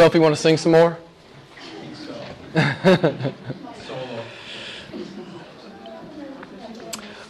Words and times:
Sophie, 0.00 0.16
you 0.16 0.22
want 0.22 0.34
to 0.34 0.40
sing 0.40 0.56
some 0.56 0.72
more? 0.72 0.96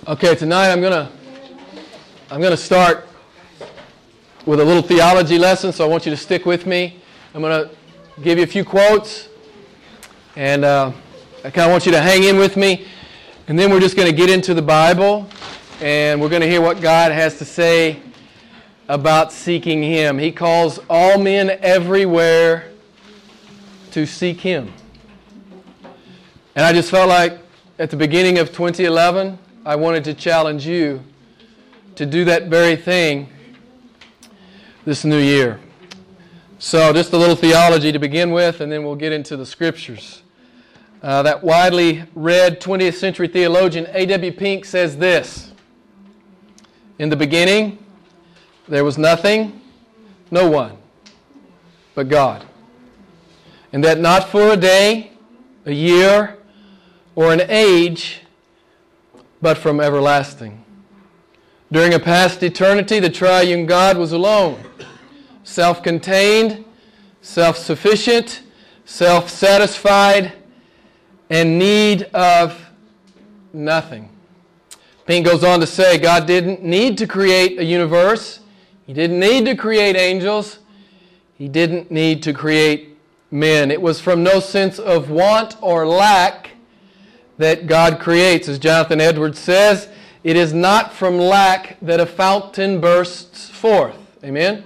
okay, 0.07 0.37
tonight 0.37 0.71
I'm 0.71 0.81
gonna 0.81 1.11
I'm 2.31 2.41
gonna 2.41 2.57
start 2.57 3.09
with 4.47 4.61
a 4.61 4.65
little 4.65 4.83
theology 4.83 5.37
lesson, 5.37 5.73
so 5.73 5.85
I 5.85 5.89
want 5.89 6.07
you 6.07 6.11
to 6.11 6.17
stick 6.17 6.47
with 6.47 6.65
me. 6.65 7.03
I'm 7.35 7.43
gonna 7.43 7.71
give 8.23 8.39
you 8.39 8.45
a 8.45 8.47
few 8.47 8.65
quotes, 8.65 9.27
and 10.37 10.65
uh, 10.65 10.93
I 11.45 11.51
kind 11.51 11.67
of 11.67 11.73
want 11.73 11.87
you 11.87 11.91
to 11.91 12.01
hang 12.01 12.23
in 12.23 12.37
with 12.37 12.57
me, 12.57 12.87
and 13.49 13.59
then 13.59 13.73
we're 13.73 13.81
just 13.81 13.97
gonna 13.97 14.13
get 14.13 14.31
into 14.31 14.55
the 14.55 14.63
Bible, 14.63 15.29
and 15.81 16.21
we're 16.21 16.29
gonna 16.29 16.47
hear 16.47 16.61
what 16.61 16.81
God 16.81 17.11
has 17.11 17.37
to 17.39 17.45
say 17.45 18.01
about 18.91 19.33
seeking 19.33 19.85
Him. 19.85 20.19
He 20.19 20.33
calls 20.33 20.81
all 20.91 21.17
men 21.17 21.57
everywhere 21.63 22.73
to 23.93 24.05
seek 24.05 24.41
Him. 24.41 24.73
And 26.57 26.65
I 26.67 26.73
just 26.73 26.91
felt 26.91 27.09
like 27.09 27.39
at 27.79 27.91
the 27.91 27.97
beginning 27.97 28.39
of 28.39 28.49
2011, 28.49 29.39
I 29.65 29.77
wanted 29.77 30.03
to 30.05 30.15
challenge 30.15 30.67
you 30.67 31.05
to 31.95 32.05
do 32.05 32.25
that 32.25 32.49
very 32.49 32.75
thing 32.75 33.29
this 34.85 35.05
new 35.05 35.19
year. 35.19 35.61
So, 36.59 36.93
just 36.93 37.13
a 37.13 37.17
little 37.17 37.37
theology 37.37 37.93
to 37.93 37.99
begin 38.01 38.33
with, 38.33 38.61
and 38.61 38.73
then 38.73 38.83
we'll 38.83 38.97
get 38.97 39.13
into 39.13 39.37
the 39.37 39.47
scriptures. 39.47 40.23
Uh, 41.01 41.23
that 41.23 41.45
widely 41.45 42.05
read 42.17 42.61
20th 42.61 42.95
century 42.95 43.29
theologian 43.29 43.87
A.W. 43.93 44.33
Pink 44.33 44.65
says 44.65 44.97
this 44.97 45.53
In 46.99 47.09
the 47.09 47.17
beginning, 47.17 47.79
there 48.71 48.85
was 48.85 48.97
nothing, 48.97 49.61
no 50.31 50.49
one, 50.49 50.79
but 51.95 52.09
God. 52.09 52.47
And 53.73 53.85
that 53.85 53.99
not 53.99 54.29
for 54.29 54.53
a 54.53 54.57
day, 54.57 55.13
a 55.67 55.73
year, 55.73 56.39
or 57.17 57.33
an 57.33 57.43
age, 57.49 58.23
but 59.43 59.59
from 59.59 59.81
everlasting. 59.81 60.65
During 61.73 61.95
a 61.95 61.99
past 61.99 62.43
eternity, 62.43 63.01
the 63.01 63.11
triune 63.11 63.67
God 63.67 63.99
was 63.99 64.13
alone, 64.13 64.63
self 65.43 65.83
contained, 65.83 66.65
self 67.23 67.57
sufficient, 67.57 68.43
self 68.85 69.29
satisfied, 69.29 70.33
and 71.29 71.59
need 71.59 72.05
of 72.15 72.71
nothing. 73.53 74.09
Pink 75.07 75.27
goes 75.27 75.43
on 75.43 75.59
to 75.61 75.67
say 75.67 75.99
God 75.99 76.27
didn't 76.27 76.63
need 76.63 76.99
to 76.99 77.07
create 77.07 77.59
a 77.59 77.65
universe, 77.65 78.40
He 78.91 78.95
didn't 78.95 79.21
need 79.21 79.45
to 79.45 79.55
create 79.55 79.95
angels, 79.95 80.59
He 81.39 81.47
didn't 81.47 81.93
need 81.93 82.25
to 82.25 82.33
create 82.33 82.99
men. 83.31 83.71
It 83.71 83.81
was 83.81 84.01
from 84.01 84.25
no 84.25 84.41
sense 84.41 84.81
of 84.81 85.11
want 85.11 85.55
or 85.63 85.87
lack 85.87 86.51
that 87.39 87.69
God 87.69 88.01
creates. 88.01 88.49
As 88.49 88.59
Jonathan 88.59 89.01
Edwards 89.01 89.39
says, 89.39 89.89
it 90.25 90.35
is 90.35 90.53
not 90.53 90.93
from 90.93 91.19
lack 91.19 91.79
that 91.81 92.01
a 92.01 92.05
fountain 92.05 92.81
bursts 92.81 93.49
forth. 93.49 93.95
Amen? 94.25 94.65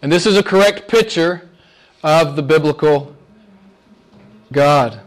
And 0.00 0.12
this 0.12 0.24
is 0.24 0.36
a 0.36 0.42
correct 0.44 0.86
picture 0.86 1.48
of 2.04 2.36
the 2.36 2.42
biblical 2.44 3.16
God. 4.52 5.00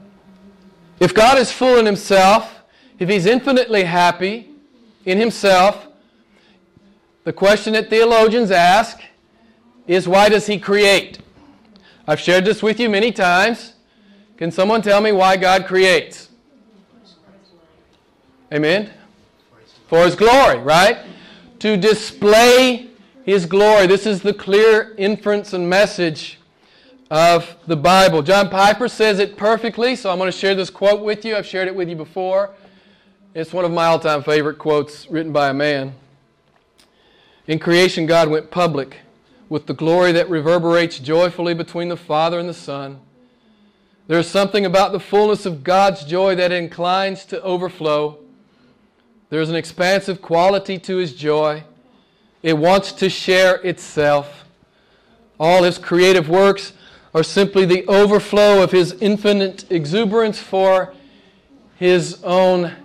If 1.00 1.14
God 1.14 1.38
is 1.38 1.50
full 1.50 1.78
in 1.78 1.86
himself, 1.86 2.60
if 3.00 3.08
he's 3.08 3.26
infinitely 3.26 3.86
happy 3.86 4.50
in 5.06 5.18
himself, 5.18 5.86
the 7.24 7.34
question 7.34 7.74
that 7.74 7.90
theologians 7.90 8.52
ask 8.52 9.00
is 9.88 10.08
why 10.08 10.30
does 10.30 10.48
he 10.48 10.60
create? 10.60 11.20
I've 12.08 12.20
shared 12.20 12.46
this 12.46 12.64
with 12.64 12.80
you 12.80 12.90
many 12.90 13.12
times. 13.12 13.74
Can 14.38 14.52
someone 14.52 14.82
tell 14.82 15.02
me 15.02 15.12
why 15.12 15.38
God 15.38 15.66
creates? 15.66 16.30
Amen? 18.52 18.90
For 19.88 20.06
His 20.06 20.16
glory, 20.16 20.58
right? 20.60 20.98
To 21.60 21.78
display 21.78 22.88
His 23.24 23.46
glory. 23.46 23.86
This 23.86 24.06
is 24.06 24.22
the 24.22 24.34
clear 24.34 24.96
inference 24.98 25.54
and 25.54 25.70
message 25.70 26.40
of 27.12 27.56
the 27.68 27.76
Bible. 27.76 28.22
John 28.22 28.50
Piper 28.50 28.88
says 28.88 29.20
it 29.20 29.36
perfectly, 29.38 29.96
so 29.96 30.10
I'm 30.10 30.18
going 30.18 30.32
to 30.32 30.38
share 30.38 30.56
this 30.56 30.70
quote 30.70 31.02
with 31.02 31.26
you. 31.26 31.36
I've 31.36 31.46
shared 31.46 31.68
it 31.68 31.76
with 31.76 31.90
you 31.90 31.96
before. 31.96 32.52
It's 33.36 33.54
one 33.54 33.66
of 33.66 33.72
my 33.72 33.86
all 33.86 34.00
time 34.00 34.24
favorite 34.24 34.58
quotes 34.58 35.10
written 35.10 35.32
by 35.32 35.50
a 35.50 35.54
man. 35.54 35.94
In 37.50 37.58
creation, 37.58 38.06
God 38.06 38.30
went 38.30 38.52
public 38.52 38.98
with 39.50 39.66
the 39.66 39.74
glory 39.74 40.12
that 40.12 40.30
reverberates 40.30 41.00
joyfully 41.00 41.56
between 41.56 41.90
the 41.90 41.98
Father 41.98 42.38
and 42.38 42.48
the 42.48 42.54
Son. 42.54 43.00
There 44.06 44.20
is 44.20 44.28
something 44.28 44.68
about 44.68 44.92
the 44.92 45.00
fullness 45.00 45.48
of 45.48 45.64
God's 45.64 46.06
joy 46.06 46.36
that 46.36 46.52
inclines 46.52 47.26
to 47.26 47.42
overflow. 47.42 48.20
There 49.32 49.42
is 49.42 49.50
an 49.50 49.56
expansive 49.56 50.22
quality 50.22 50.78
to 50.78 50.98
His 50.98 51.16
joy. 51.16 51.64
It 52.44 52.56
wants 52.56 52.92
to 52.92 53.10
share 53.10 53.56
itself. 53.64 54.46
All 55.40 55.64
His 55.64 55.80
creative 55.80 56.30
works 56.30 56.74
are 57.16 57.24
simply 57.24 57.66
the 57.66 57.84
overflow 57.88 58.62
of 58.62 58.72
His 58.72 58.94
infinite 59.02 59.66
exuberance 59.72 60.38
for 60.38 60.94
His 61.78 62.24
own 62.24 62.76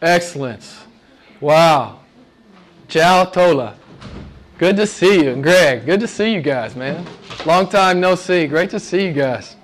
excellence. 0.00 0.86
Wow. 1.40 2.00
Ciao 2.88 3.26
Tola. 3.26 3.76
Good 4.62 4.76
to 4.76 4.86
see 4.86 5.24
you. 5.24 5.34
Greg, 5.34 5.86
good 5.86 5.98
to 5.98 6.06
see 6.06 6.32
you 6.32 6.40
guys, 6.40 6.76
man. 6.76 7.04
Long 7.44 7.68
time 7.68 7.98
no 7.98 8.14
see. 8.14 8.46
Great 8.46 8.70
to 8.70 8.78
see 8.78 9.06
you 9.06 9.12
guys. 9.12 9.56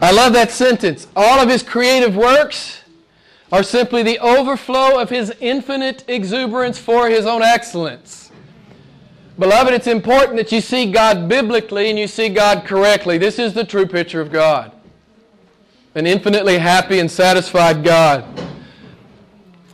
I 0.00 0.12
love 0.12 0.32
that 0.34 0.52
sentence. 0.52 1.08
All 1.16 1.40
of 1.40 1.48
his 1.48 1.64
creative 1.64 2.14
works 2.14 2.82
are 3.50 3.64
simply 3.64 4.04
the 4.04 4.20
overflow 4.20 5.00
of 5.00 5.10
his 5.10 5.34
infinite 5.40 6.04
exuberance 6.06 6.78
for 6.78 7.10
his 7.10 7.26
own 7.26 7.42
excellence. 7.42 8.30
Beloved, 9.36 9.74
it's 9.74 9.88
important 9.88 10.36
that 10.36 10.52
you 10.52 10.60
see 10.60 10.88
God 10.88 11.28
biblically 11.28 11.90
and 11.90 11.98
you 11.98 12.06
see 12.06 12.28
God 12.28 12.64
correctly. 12.64 13.18
This 13.18 13.40
is 13.40 13.52
the 13.52 13.64
true 13.64 13.86
picture 13.86 14.20
of 14.20 14.30
God 14.30 14.70
an 15.96 16.06
infinitely 16.06 16.58
happy 16.58 17.00
and 17.00 17.10
satisfied 17.10 17.82
God. 17.82 18.24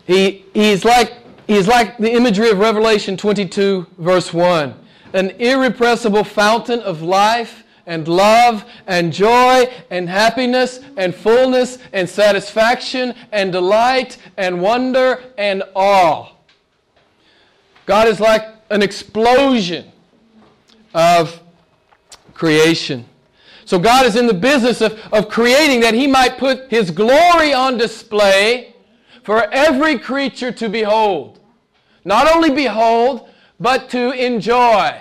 He, 0.06 0.46
he's, 0.54 0.82
like, 0.82 1.21
he's 1.52 1.68
like 1.68 1.98
the 1.98 2.12
imagery 2.12 2.50
of 2.50 2.58
Revelation 2.58 3.16
22, 3.16 3.86
verse 3.98 4.32
1 4.32 4.74
an 5.14 5.30
irrepressible 5.38 6.24
fountain 6.24 6.80
of 6.80 7.02
life 7.02 7.64
and 7.86 8.06
love 8.06 8.64
and 8.86 9.12
joy 9.12 9.70
and 9.90 10.08
happiness 10.08 10.80
and 10.96 11.14
fullness 11.14 11.78
and 11.92 12.08
satisfaction 12.08 13.14
and 13.32 13.52
delight 13.52 14.18
and 14.36 14.60
wonder 14.60 15.22
and 15.36 15.62
awe. 15.74 16.32
God 17.86 18.08
is 18.08 18.20
like 18.20 18.46
an 18.70 18.82
explosion 18.82 19.90
of 20.94 21.40
creation. 22.34 23.04
So 23.64 23.78
God 23.78 24.06
is 24.06 24.16
in 24.16 24.26
the 24.26 24.34
business 24.34 24.80
of, 24.80 24.98
of 25.12 25.28
creating 25.28 25.80
that 25.80 25.94
He 25.94 26.06
might 26.06 26.38
put 26.38 26.70
His 26.70 26.90
glory 26.90 27.52
on 27.52 27.76
display 27.78 28.74
for 29.24 29.44
every 29.52 29.98
creature 29.98 30.52
to 30.52 30.68
behold. 30.68 31.40
Not 32.04 32.34
only 32.34 32.50
behold, 32.50 33.28
but 33.60 33.88
to 33.90 34.10
enjoy. 34.10 35.00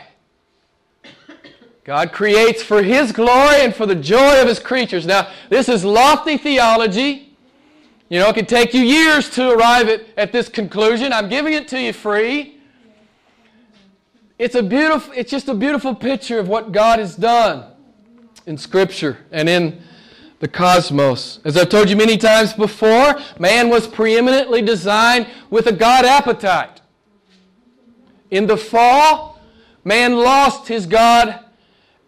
God 1.83 2.11
creates 2.11 2.61
for 2.61 2.83
His 2.83 3.11
glory 3.11 3.61
and 3.61 3.73
for 3.73 3.85
the 3.85 3.95
joy 3.95 4.41
of 4.41 4.47
His 4.47 4.59
creatures. 4.59 5.05
Now, 5.05 5.29
this 5.49 5.67
is 5.67 5.83
lofty 5.83 6.37
theology. 6.37 7.35
You 8.09 8.19
know, 8.19 8.29
it 8.29 8.35
could 8.35 8.49
take 8.49 8.73
you 8.73 8.81
years 8.81 9.29
to 9.31 9.51
arrive 9.51 9.87
at, 9.87 10.05
at 10.17 10.31
this 10.31 10.47
conclusion. 10.47 11.11
I'm 11.13 11.29
giving 11.29 11.53
it 11.53 11.67
to 11.69 11.81
you 11.81 11.93
free. 11.93 12.57
It's 14.37 14.55
a 14.55 14.63
beautiful, 14.63 15.13
it's 15.15 15.31
just 15.31 15.47
a 15.47 15.53
beautiful 15.53 15.95
picture 15.95 16.39
of 16.39 16.47
what 16.47 16.71
God 16.71 16.99
has 16.99 17.15
done 17.15 17.65
in 18.45 18.57
Scripture 18.57 19.19
and 19.31 19.47
in 19.47 19.81
the 20.39 20.47
cosmos. 20.47 21.39
As 21.45 21.55
I've 21.55 21.69
told 21.69 21.89
you 21.89 21.95
many 21.95 22.17
times 22.17 22.53
before, 22.53 23.19
man 23.39 23.69
was 23.69 23.87
preeminently 23.87 24.61
designed 24.61 25.27
with 25.49 25.67
a 25.67 25.71
God 25.71 26.03
appetite. 26.03 26.80
In 28.31 28.47
the 28.47 28.57
fall, 28.57 29.39
man 29.83 30.15
lost 30.15 30.67
his 30.67 30.85
God 30.85 31.39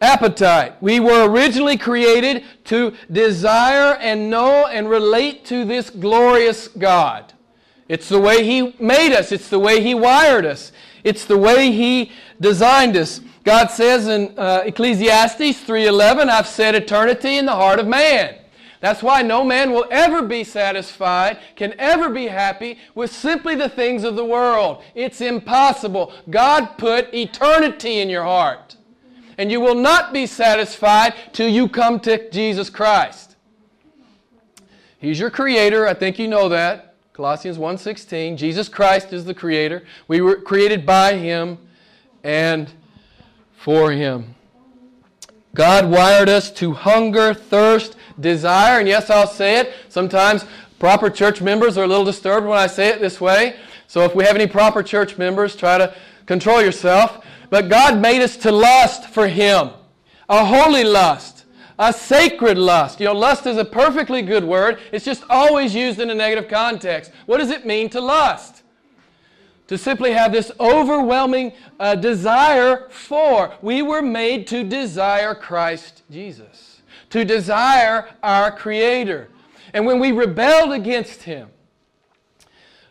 appetite. 0.03 0.75
We 0.81 0.99
were 0.99 1.29
originally 1.29 1.77
created 1.77 2.43
to 2.65 2.93
desire 3.11 3.95
and 3.95 4.29
know 4.29 4.67
and 4.67 4.89
relate 4.89 5.45
to 5.45 5.65
this 5.65 5.89
glorious 5.89 6.67
God. 6.67 7.33
It's 7.87 8.09
the 8.09 8.19
way 8.19 8.43
He 8.43 8.75
made 8.79 9.13
us, 9.13 9.31
it's 9.31 9.49
the 9.49 9.59
way 9.59 9.81
He 9.81 9.93
wired 9.95 10.45
us, 10.45 10.71
it's 11.03 11.25
the 11.25 11.37
way 11.37 11.71
He 11.71 12.11
designed 12.39 12.97
us. 12.97 13.21
God 13.43 13.67
says 13.67 14.07
in 14.07 14.33
uh, 14.37 14.63
Ecclesiastes 14.65 15.63
3:11, 15.63 16.29
"I've 16.29 16.47
set 16.47 16.75
eternity 16.75 17.37
in 17.37 17.45
the 17.45 17.51
heart 17.53 17.79
of 17.79 17.87
man." 17.87 18.35
That's 18.83 19.01
why 19.01 19.21
no 19.21 19.45
man 19.45 19.71
will 19.71 19.85
ever 19.89 20.21
be 20.21 20.43
satisfied, 20.43 21.39
can 21.55 21.73
ever 21.79 22.09
be 22.09 22.27
happy 22.27 22.79
with 22.93 23.13
simply 23.13 23.55
the 23.55 23.69
things 23.69 24.03
of 24.03 24.17
the 24.17 24.25
world. 24.25 24.83
It's 24.93 25.21
impossible. 25.21 26.11
God 26.29 26.77
put 26.77 27.13
eternity 27.13 27.99
in 27.99 28.09
your 28.09 28.25
heart. 28.25 28.75
and 29.37 29.51
you 29.51 29.59
will 29.59 29.73
not 29.73 30.13
be 30.13 30.27
satisfied 30.27 31.13
till 31.31 31.47
you 31.47 31.67
come 31.67 31.99
to 32.01 32.29
Jesus 32.29 32.69
Christ. 32.69 33.35
He's 34.99 35.19
your 35.19 35.31
creator. 35.31 35.87
I 35.87 35.95
think 35.95 36.19
you 36.19 36.27
know 36.27 36.49
that. 36.49 36.93
Colossians 37.13 37.57
1:16. 37.57 38.37
Jesus 38.37 38.69
Christ 38.69 39.11
is 39.11 39.25
the 39.25 39.33
creator. 39.33 39.81
We 40.07 40.21
were 40.21 40.35
created 40.35 40.85
by 40.85 41.15
him 41.15 41.57
and 42.23 42.69
for 43.57 43.91
him. 43.91 44.35
God 45.55 45.89
wired 45.89 46.29
us 46.29 46.51
to 46.51 46.73
hunger, 46.73 47.33
thirst, 47.33 47.95
desire, 48.19 48.79
and 48.79 48.87
yes, 48.87 49.09
I'll 49.09 49.27
say 49.27 49.59
it. 49.59 49.73
Sometimes 49.89 50.45
proper 50.79 51.09
church 51.09 51.41
members 51.41 51.77
are 51.77 51.83
a 51.83 51.87
little 51.87 52.05
disturbed 52.05 52.45
when 52.47 52.57
I 52.57 52.67
say 52.67 52.89
it 52.89 52.99
this 52.99 53.21
way. 53.21 53.55
So 53.87 54.01
if 54.01 54.15
we 54.15 54.23
have 54.23 54.35
any 54.35 54.47
proper 54.47 54.83
church 54.83 55.17
members, 55.17 55.55
try 55.55 55.77
to 55.77 55.95
control 56.25 56.61
yourself. 56.61 57.25
But 57.49 57.69
God 57.69 58.01
made 58.01 58.21
us 58.21 58.35
to 58.37 58.51
lust 58.51 59.09
for 59.09 59.27
Him, 59.27 59.69
a 60.27 60.43
holy 60.43 60.83
lust, 60.83 61.45
a 61.77 61.93
sacred 61.93 62.57
lust. 62.57 62.99
You 62.99 63.05
know, 63.05 63.13
lust 63.13 63.45
is 63.45 63.57
a 63.57 63.65
perfectly 63.65 64.21
good 64.21 64.43
word, 64.43 64.79
it's 64.91 65.05
just 65.05 65.23
always 65.29 65.75
used 65.75 65.99
in 65.99 66.09
a 66.09 66.15
negative 66.15 66.49
context. 66.49 67.11
What 67.25 67.37
does 67.37 67.51
it 67.51 67.65
mean 67.65 67.89
to 67.91 68.01
lust? 68.01 68.63
To 69.67 69.77
simply 69.77 70.13
have 70.13 70.31
this 70.31 70.51
overwhelming 70.59 71.53
uh, 71.79 71.95
desire 71.95 72.89
for. 72.89 73.53
We 73.61 73.81
were 73.81 74.01
made 74.01 74.47
to 74.47 74.63
desire 74.63 75.33
Christ 75.35 76.03
Jesus, 76.09 76.72
to 77.13 77.23
desire 77.23 78.09
our 78.23 78.51
Creator. 78.51 79.29
And 79.71 79.85
when 79.85 79.99
we 79.99 80.11
rebelled 80.11 80.71
against 80.71 81.21
Him, 81.21 81.49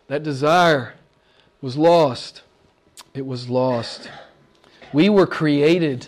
that 0.06 0.22
desire 0.22 0.94
was 1.60 1.76
lost. 1.76 2.42
It 3.14 3.26
was 3.26 3.48
lost. 3.48 4.08
We 4.92 5.08
were 5.08 5.26
created 5.26 6.06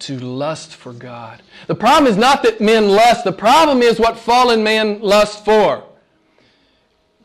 to 0.00 0.18
lust 0.18 0.74
for 0.74 0.92
God. 0.92 1.40
The 1.68 1.76
problem 1.76 2.10
is 2.10 2.16
not 2.16 2.42
that 2.42 2.60
men 2.60 2.88
lust, 2.88 3.22
the 3.22 3.30
problem 3.30 3.80
is 3.80 4.00
what 4.00 4.18
fallen 4.18 4.64
man 4.64 5.00
lusts 5.00 5.40
for. 5.40 5.84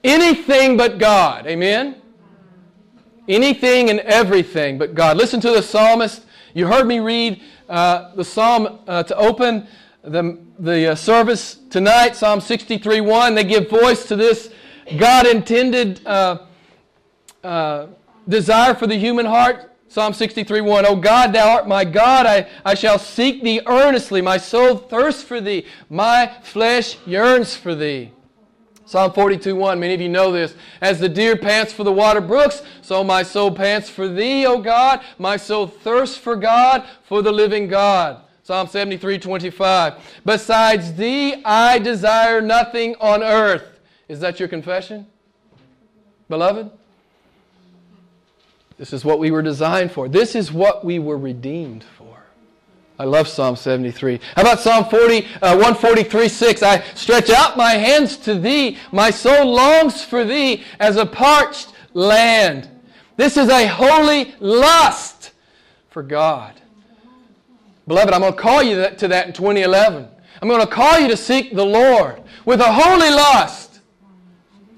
Anything 0.04 0.78
but 0.78 1.00
God. 1.00 1.48
Amen? 1.48 2.00
Anything 3.28 3.90
and 3.90 4.02
everything 4.02 4.78
but 4.78 4.94
God. 4.94 5.18
Listen 5.18 5.42
to 5.42 5.50
the 5.50 5.64
psalmist. 5.64 6.26
You 6.54 6.68
heard 6.68 6.86
me 6.86 7.00
read 7.00 7.42
uh, 7.68 8.14
the 8.14 8.24
psalm 8.24 8.82
uh, 8.88 9.02
to 9.02 9.16
open 9.16 9.68
the, 10.04 10.40
the 10.60 10.92
uh, 10.92 10.96
service 10.96 11.60
tonight, 11.70 12.16
Psalm 12.16 12.42
63 12.42 13.02
1. 13.02 13.36
They 13.36 13.44
give 13.44 13.70
voice 13.70 14.06
to 14.08 14.16
this 14.16 14.52
God 14.98 15.28
intended 15.28 16.06
uh, 16.06 16.40
uh, 17.44 17.88
desire 18.28 18.74
for 18.74 18.88
the 18.88 18.96
human 18.96 19.26
heart. 19.26 19.72
Psalm 19.88 20.14
63 20.14 20.62
1. 20.62 20.86
Oh 20.86 20.96
God, 20.96 21.34
thou 21.34 21.56
art 21.56 21.68
my 21.68 21.84
God. 21.84 22.26
I, 22.26 22.48
I 22.64 22.76
shall 22.76 22.98
seek 22.98 23.44
thee 23.44 23.62
earnestly. 23.68 24.22
My 24.22 24.38
soul 24.38 24.78
thirsts 24.78 25.22
for 25.22 25.42
thee. 25.42 25.66
My 25.90 26.34
flesh 26.44 26.98
yearns 27.06 27.56
for 27.56 27.76
thee. 27.76 28.12
Psalm 28.86 29.12
42 29.14 29.56
1. 29.56 29.80
Many 29.80 29.94
of 29.94 30.02
you 30.02 30.10
know 30.10 30.32
this. 30.32 30.56
As 30.82 31.00
the 31.00 31.10
deer 31.10 31.36
pants 31.36 31.74
for 31.74 31.84
the 31.84 31.92
water 31.92 32.22
brooks, 32.22 32.62
so 32.82 33.04
my 33.04 33.22
soul 33.22 33.52
pants 33.52 33.90
for 33.90 34.08
thee, 34.08 34.46
O 34.46 34.62
God. 34.62 35.02
My 35.18 35.38
soul 35.38 35.68
thirsts 35.68 36.18
for 36.18 36.36
God, 36.36 36.86
for 37.04 37.22
the 37.22 37.32
living 37.32 37.68
God. 37.68 38.24
Psalm 38.44 38.68
73 38.68 39.20
25. 39.20 39.94
Besides 40.26 40.94
thee, 40.94 41.44
I 41.46 41.80
desire 41.80 42.42
nothing 42.42 42.96
on 43.00 43.24
earth. 43.24 43.80
Is 44.08 44.20
that 44.22 44.40
your 44.40 44.50
confession? 44.50 45.08
Beloved? 46.28 46.72
This 48.78 48.94
is 48.94 49.06
what 49.06 49.20
we 49.20 49.30
were 49.30 49.44
designed 49.44 49.92
for. 49.92 50.10
This 50.10 50.36
is 50.36 50.52
what 50.52 50.84
we 50.84 50.98
were 50.98 51.18
redeemed 51.18 51.84
for. 51.84 52.02
I 52.98 53.04
love 53.04 53.28
Psalm 53.28 53.56
73. 53.56 54.20
How 54.36 54.42
about 54.44 54.60
Psalm 54.60 54.86
40, 54.86 55.26
uh, 55.42 55.56
143, 55.56 56.28
6? 56.28 56.64
I 56.64 56.82
stretch 56.94 57.30
out 57.30 57.58
my 57.58 57.72
hands 57.72 58.16
to 58.18 58.36
thee. 58.36 58.78
My 58.92 59.10
soul 59.10 59.54
longs 59.54 60.04
for 60.04 60.24
thee 60.24 60.64
as 60.80 60.98
a 60.98 61.06
parched 61.06 61.74
land. 61.94 62.70
This 63.18 63.38
is 63.38 63.50
a 63.50 63.66
holy 63.66 64.36
lust 64.40 65.32
for 65.90 66.04
God. 66.04 66.61
Beloved, 67.92 68.14
I'm 68.14 68.22
going 68.22 68.32
to 68.32 68.40
call 68.40 68.64
you 68.64 68.90
to 68.90 69.08
that 69.10 69.28
in 69.28 69.34
2011. 69.34 70.08
I'm 70.42 70.48
going 70.48 70.62
to 70.62 70.66
call 70.66 70.98
you 70.98 71.10
to 71.10 71.18
seek 71.18 71.54
the 71.54 71.66
Lord 71.66 72.24
with 72.46 72.62
a 72.62 72.72
holy 72.72 73.10
lust. 73.10 73.82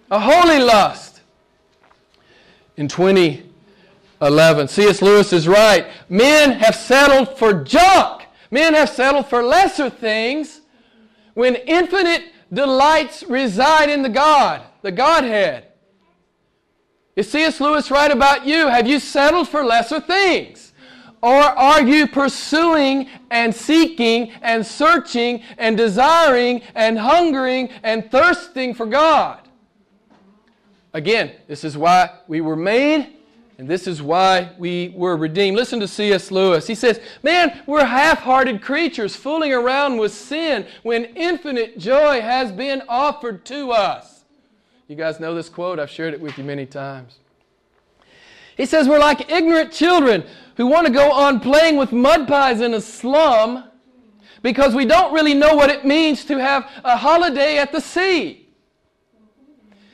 A 0.09 0.19
holy 0.19 0.57
lust. 0.57 1.21
In 2.75 2.87
2011. 2.87 4.67
C.S. 4.67 5.03
Lewis 5.03 5.31
is 5.31 5.47
right. 5.47 5.85
Men 6.09 6.53
have 6.53 6.73
settled 6.73 7.37
for 7.37 7.63
junk. 7.63 8.23
Men 8.49 8.73
have 8.73 8.89
settled 8.89 9.27
for 9.27 9.43
lesser 9.43 9.91
things 9.91 10.61
when 11.35 11.53
infinite 11.53 12.23
delights 12.51 13.21
reside 13.21 13.91
in 13.91 14.01
the 14.01 14.09
God, 14.09 14.63
the 14.81 14.91
Godhead. 14.91 15.67
Is 17.15 17.29
C.S. 17.29 17.61
Lewis 17.61 17.91
right 17.91 18.09
about 18.09 18.47
you? 18.47 18.69
Have 18.69 18.87
you 18.87 18.99
settled 18.99 19.49
for 19.49 19.63
lesser 19.63 19.99
things? 19.99 20.72
Or 21.23 21.41
are 21.41 21.81
you 21.81 22.05
pursuing 22.05 23.07
and 23.31 23.55
seeking 23.55 24.31
and 24.41 24.65
searching 24.65 25.41
and 25.57 25.77
desiring 25.77 26.61
and 26.75 26.99
hungering 26.99 27.69
and 27.81 28.11
thirsting 28.11 28.73
for 28.73 28.85
God? 28.85 29.39
Again, 30.91 31.31
this 31.47 31.63
is 31.63 31.77
why 31.77 32.09
we 32.27 32.41
were 32.41 32.57
made 32.57 33.13
and 33.57 33.69
this 33.69 33.87
is 33.87 34.01
why 34.01 34.49
we 34.57 34.93
were 34.97 35.15
redeemed. 35.15 35.55
Listen 35.55 35.79
to 35.79 35.87
C.S. 35.87 36.29
Lewis. 36.29 36.67
He 36.67 36.75
says, 36.75 36.99
Man, 37.21 37.61
we're 37.67 37.85
half 37.85 38.19
hearted 38.19 38.61
creatures 38.61 39.15
fooling 39.15 39.53
around 39.53 39.95
with 39.95 40.11
sin 40.11 40.67
when 40.81 41.05
infinite 41.05 41.77
joy 41.77 42.19
has 42.19 42.51
been 42.51 42.83
offered 42.89 43.45
to 43.45 43.71
us. 43.71 44.25
You 44.89 44.97
guys 44.97 45.21
know 45.21 45.33
this 45.33 45.47
quote? 45.47 45.79
I've 45.79 45.89
shared 45.89 46.13
it 46.13 46.19
with 46.19 46.37
you 46.37 46.43
many 46.43 46.65
times. 46.65 47.19
He 48.57 48.65
says, 48.65 48.89
We're 48.89 48.99
like 48.99 49.31
ignorant 49.31 49.71
children 49.71 50.25
who 50.55 50.67
want 50.67 50.87
to 50.87 50.93
go 50.93 51.11
on 51.11 51.39
playing 51.39 51.77
with 51.77 51.91
mud 51.91 52.27
pies 52.27 52.61
in 52.61 52.73
a 52.73 52.81
slum 52.81 53.63
because 54.41 54.75
we 54.75 54.85
don't 54.85 55.13
really 55.13 55.33
know 55.33 55.55
what 55.55 55.69
it 55.69 55.85
means 55.85 56.25
to 56.25 56.37
have 56.37 56.69
a 56.83 56.97
holiday 56.97 57.57
at 57.57 57.71
the 57.71 57.81
sea. 57.81 58.47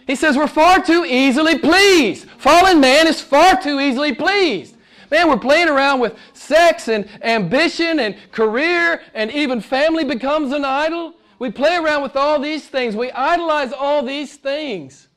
He 0.08 0.16
says 0.16 0.36
we're 0.36 0.48
far 0.48 0.84
too 0.84 1.06
easily 1.06 1.60
pleased. 1.60 2.28
Fallen 2.40 2.80
man 2.80 3.08
is 3.08 3.22
far 3.22 3.62
too 3.62 3.80
easily 3.80 4.14
pleased. 4.14 4.76
Man, 5.12 5.28
we're 5.28 5.38
playing 5.38 5.70
around 5.70 6.00
with 6.00 6.16
sex 6.34 6.88
and 6.88 7.08
ambition 7.24 8.00
and 8.00 8.16
career, 8.32 9.02
and 9.14 9.32
even 9.32 9.60
family 9.60 10.04
becomes 10.04 10.52
an 10.52 10.66
idol. 10.66 11.16
We 11.40 11.52
play 11.52 11.78
around 11.78 12.04
with 12.04 12.16
all 12.16 12.40
these 12.40 12.68
things. 12.68 12.96
We 12.96 13.12
idolize 13.12 13.72
all 13.72 14.04
these 14.04 14.36
things 14.36 15.08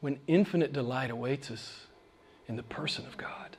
when 0.00 0.18
infinite 0.26 0.72
delight 0.72 1.10
awaits 1.10 1.50
us 1.50 1.86
in 2.48 2.56
the 2.56 2.62
person 2.62 3.06
of 3.06 3.16
God. 3.16 3.57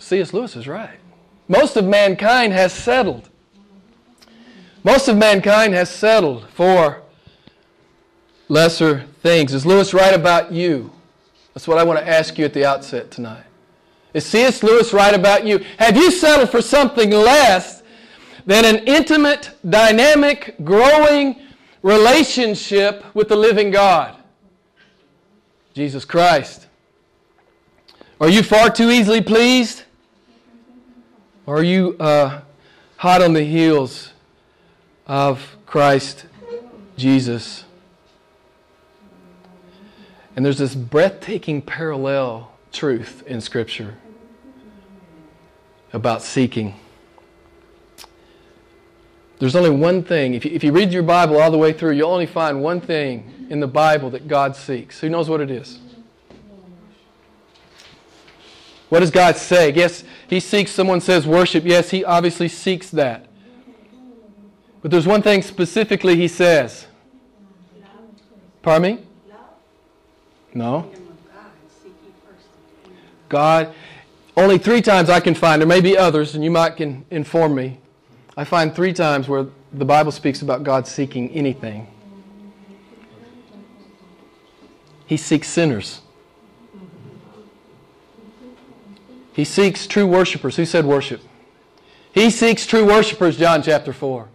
C.S. 0.00 0.32
Lewis 0.32 0.56
is 0.56 0.66
right. 0.66 0.98
Most 1.46 1.76
of 1.76 1.84
mankind 1.84 2.52
has 2.52 2.72
settled. 2.72 3.28
Most 4.82 5.08
of 5.08 5.16
mankind 5.16 5.74
has 5.74 5.90
settled 5.90 6.48
for 6.48 7.02
lesser 8.48 9.04
things. 9.22 9.52
Is 9.52 9.66
Lewis 9.66 9.92
right 9.92 10.14
about 10.14 10.52
you? 10.52 10.90
That's 11.52 11.68
what 11.68 11.78
I 11.78 11.84
want 11.84 11.98
to 11.98 12.08
ask 12.08 12.38
you 12.38 12.44
at 12.44 12.54
the 12.54 12.64
outset 12.64 13.10
tonight. 13.10 13.44
Is 14.14 14.24
C.S. 14.24 14.62
Lewis 14.62 14.92
right 14.92 15.14
about 15.14 15.46
you? 15.46 15.58
Have 15.78 15.96
you 15.96 16.10
settled 16.10 16.50
for 16.50 16.62
something 16.62 17.10
less 17.10 17.82
than 18.46 18.64
an 18.64 18.84
intimate, 18.86 19.50
dynamic, 19.68 20.56
growing 20.64 21.42
relationship 21.82 23.04
with 23.14 23.28
the 23.28 23.36
living 23.36 23.70
God? 23.70 24.16
Jesus 25.74 26.04
Christ. 26.04 26.66
Are 28.20 28.28
you 28.28 28.42
far 28.42 28.70
too 28.70 28.90
easily 28.90 29.20
pleased? 29.20 29.84
Are 31.50 31.64
you 31.64 31.96
uh, 31.98 32.42
hot 32.98 33.22
on 33.22 33.32
the 33.32 33.42
heels 33.42 34.12
of 35.08 35.56
Christ 35.66 36.26
Jesus? 36.96 37.64
And 40.36 40.44
there's 40.44 40.58
this 40.58 40.76
breathtaking 40.76 41.62
parallel 41.62 42.52
truth 42.70 43.24
in 43.26 43.40
Scripture 43.40 43.98
about 45.92 46.22
seeking. 46.22 46.76
There's 49.40 49.56
only 49.56 49.70
one 49.70 50.04
thing. 50.04 50.34
If 50.34 50.44
you, 50.44 50.52
if 50.52 50.62
you 50.62 50.70
read 50.70 50.92
your 50.92 51.02
Bible 51.02 51.40
all 51.40 51.50
the 51.50 51.58
way 51.58 51.72
through, 51.72 51.94
you'll 51.94 52.12
only 52.12 52.26
find 52.26 52.62
one 52.62 52.80
thing 52.80 53.48
in 53.50 53.58
the 53.58 53.66
Bible 53.66 54.08
that 54.10 54.28
God 54.28 54.54
seeks. 54.54 55.00
Who 55.00 55.08
knows 55.08 55.28
what 55.28 55.40
it 55.40 55.50
is? 55.50 55.80
What 58.90 59.00
does 59.00 59.10
God 59.10 59.36
say? 59.36 59.72
Yes, 59.72 60.04
He 60.28 60.40
seeks, 60.40 60.70
someone 60.70 61.00
says 61.00 61.26
worship. 61.26 61.64
Yes, 61.64 61.90
He 61.90 62.04
obviously 62.04 62.48
seeks 62.48 62.90
that. 62.90 63.26
But 64.82 64.90
there's 64.90 65.06
one 65.06 65.22
thing 65.22 65.42
specifically 65.42 66.16
He 66.16 66.28
says. 66.28 66.86
Pardon 68.62 68.96
me? 68.96 69.02
No. 70.52 70.90
God, 73.28 73.72
only 74.36 74.58
three 74.58 74.82
times 74.82 75.08
I 75.08 75.20
can 75.20 75.34
find, 75.34 75.62
there 75.62 75.68
may 75.68 75.80
be 75.80 75.96
others, 75.96 76.34
and 76.34 76.42
you 76.42 76.50
might 76.50 76.76
can 76.76 77.04
inform 77.10 77.54
me. 77.54 77.78
I 78.36 78.44
find 78.44 78.74
three 78.74 78.92
times 78.92 79.28
where 79.28 79.46
the 79.72 79.84
Bible 79.84 80.10
speaks 80.10 80.42
about 80.42 80.64
God 80.64 80.86
seeking 80.86 81.30
anything. 81.30 81.86
He 85.06 85.16
seeks 85.16 85.48
sinners. 85.48 86.00
He 89.40 89.44
seeks 89.46 89.86
true 89.86 90.06
worshipers. 90.06 90.56
Who 90.56 90.66
said 90.66 90.84
worship? 90.84 91.22
He 92.12 92.28
seeks 92.28 92.66
true 92.66 92.84
worshipers, 92.84 93.38
John 93.38 93.62
chapter 93.62 93.90
4, 93.90 94.28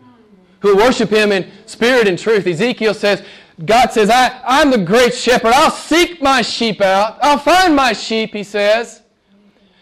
who 0.61 0.77
worship 0.77 1.11
Him 1.11 1.31
in 1.31 1.51
spirit 1.67 2.07
and 2.07 2.17
truth. 2.17 2.47
Ezekiel 2.47 2.95
says, 2.95 3.23
God 3.63 3.91
says, 3.91 4.09
I, 4.09 4.41
I'm 4.43 4.71
the 4.71 4.79
great 4.79 5.13
shepherd. 5.13 5.53
I'll 5.53 5.69
seek 5.69 6.23
my 6.23 6.41
sheep 6.41 6.81
out. 6.81 7.19
I'll 7.21 7.37
find 7.37 7.75
my 7.75 7.93
sheep, 7.93 8.33
He 8.33 8.41
says. 8.41 9.03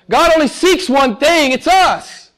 God 0.10 0.34
only 0.34 0.50
seeks 0.50 0.90
one 0.90 1.16
thing 1.16 1.54
it's 1.54 1.68
us. 1.68 2.32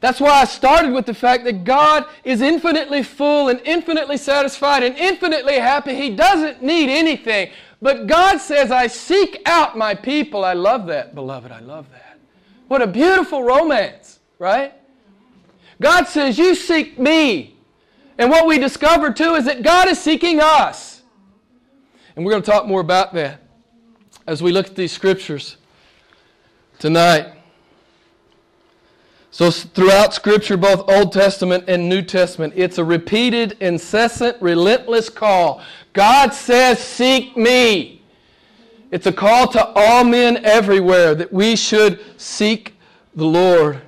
That's 0.00 0.20
why 0.20 0.40
I 0.40 0.44
started 0.44 0.92
with 0.92 1.06
the 1.06 1.14
fact 1.14 1.44
that 1.44 1.62
God 1.62 2.04
is 2.24 2.40
infinitely 2.40 3.04
full 3.04 3.48
and 3.48 3.60
infinitely 3.64 4.16
satisfied 4.16 4.82
and 4.82 4.96
infinitely 4.96 5.54
happy. 5.54 5.94
He 5.94 6.16
doesn't 6.16 6.64
need 6.64 6.90
anything. 6.90 7.50
But 7.80 8.06
God 8.06 8.38
says, 8.38 8.70
I 8.70 8.88
seek 8.88 9.40
out 9.46 9.78
my 9.78 9.94
people. 9.94 10.44
I 10.44 10.52
love 10.52 10.86
that, 10.86 11.14
beloved. 11.14 11.52
I 11.52 11.60
love 11.60 11.90
that. 11.92 12.18
What 12.66 12.82
a 12.82 12.86
beautiful 12.86 13.44
romance, 13.44 14.18
right? 14.38 14.74
God 15.80 16.04
says, 16.04 16.38
You 16.38 16.54
seek 16.54 16.98
me. 16.98 17.56
And 18.18 18.30
what 18.30 18.46
we 18.46 18.58
discover 18.58 19.12
too 19.12 19.34
is 19.36 19.44
that 19.44 19.62
God 19.62 19.88
is 19.88 19.98
seeking 19.98 20.40
us. 20.40 21.02
And 22.16 22.24
we're 22.24 22.32
going 22.32 22.42
to 22.42 22.50
talk 22.50 22.66
more 22.66 22.80
about 22.80 23.14
that 23.14 23.40
as 24.26 24.42
we 24.42 24.50
look 24.50 24.66
at 24.66 24.74
these 24.74 24.90
scriptures 24.90 25.56
tonight. 26.80 27.37
So, 29.38 29.52
throughout 29.52 30.14
Scripture, 30.14 30.56
both 30.56 30.90
Old 30.90 31.12
Testament 31.12 31.62
and 31.68 31.88
New 31.88 32.02
Testament, 32.02 32.54
it's 32.56 32.76
a 32.78 32.82
repeated, 32.82 33.56
incessant, 33.60 34.36
relentless 34.42 35.08
call. 35.08 35.62
God 35.92 36.34
says, 36.34 36.80
Seek 36.80 37.36
me. 37.36 38.02
It's 38.90 39.06
a 39.06 39.12
call 39.12 39.46
to 39.52 39.64
all 39.76 40.02
men 40.02 40.44
everywhere 40.44 41.14
that 41.14 41.32
we 41.32 41.54
should 41.54 42.00
seek 42.20 42.74
the 43.14 43.26
Lord. 43.26 43.80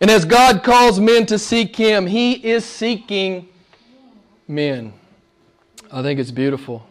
And 0.00 0.10
as 0.10 0.24
God 0.24 0.64
calls 0.64 0.98
men 0.98 1.26
to 1.26 1.38
seek 1.38 1.76
Him, 1.76 2.04
He 2.04 2.32
is 2.32 2.64
seeking 2.64 3.48
men. 4.48 4.92
I 5.92 6.02
think 6.02 6.18
it's 6.18 6.32
beautiful. 6.32 6.84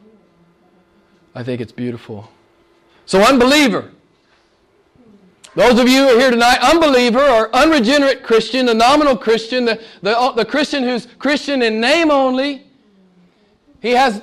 I 1.35 1.43
think 1.43 1.59
it's 1.59 1.73
beautiful. 1.73 2.31
So, 3.05 3.21
unbeliever, 3.21 3.91
those 5.57 5.79
of 5.79 5.89
you 5.89 6.03
who 6.03 6.15
are 6.15 6.19
here 6.19 6.29
tonight, 6.29 6.59
unbeliever 6.61 7.19
or 7.19 7.53
unregenerate 7.55 8.21
Christian, 8.21 8.67
the 8.67 8.75
nominal 8.75 9.17
Christian, 9.17 9.65
the, 9.65 9.81
the, 10.03 10.15
uh, 10.15 10.31
the 10.33 10.45
Christian 10.45 10.83
who's 10.83 11.07
Christian 11.17 11.63
in 11.63 11.81
name 11.81 12.11
only, 12.11 12.67
he 13.81 13.89
has 13.89 14.21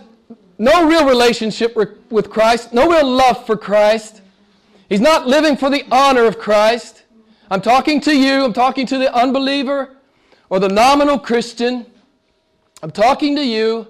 no 0.58 0.86
real 0.86 1.04
relationship 1.04 1.74
with 1.74 2.30
Christ, 2.30 2.72
no 2.72 2.88
real 2.88 3.10
love 3.10 3.44
for 3.46 3.56
Christ. 3.56 4.22
He's 4.88 5.00
not 5.00 5.26
living 5.26 5.56
for 5.56 5.70
the 5.70 5.84
honor 5.90 6.22
of 6.22 6.38
Christ. 6.38 7.02
I'm 7.50 7.60
talking 7.60 8.00
to 8.02 8.16
you, 8.16 8.44
I'm 8.44 8.52
talking 8.52 8.86
to 8.86 8.96
the 8.98 9.12
unbeliever 9.12 9.96
or 10.50 10.60
the 10.60 10.68
nominal 10.68 11.18
Christian. 11.18 11.84
I'm 12.80 12.92
talking 12.92 13.34
to 13.34 13.44
you. 13.44 13.88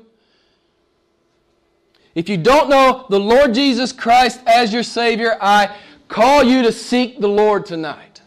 If 2.15 2.31
you 2.31 2.39
don't 2.39 2.71
know 2.71 3.05
the 3.11 3.21
Lord 3.21 3.53
Jesus 3.53 3.93
Christ 3.93 4.41
as 4.47 4.73
your 4.73 4.83
Savior, 4.83 5.37
I 5.43 5.77
call 6.09 6.45
you 6.45 6.63
to 6.63 6.73
seek 6.73 7.21
the 7.21 7.29
Lord 7.29 7.67
tonight. 7.67 8.23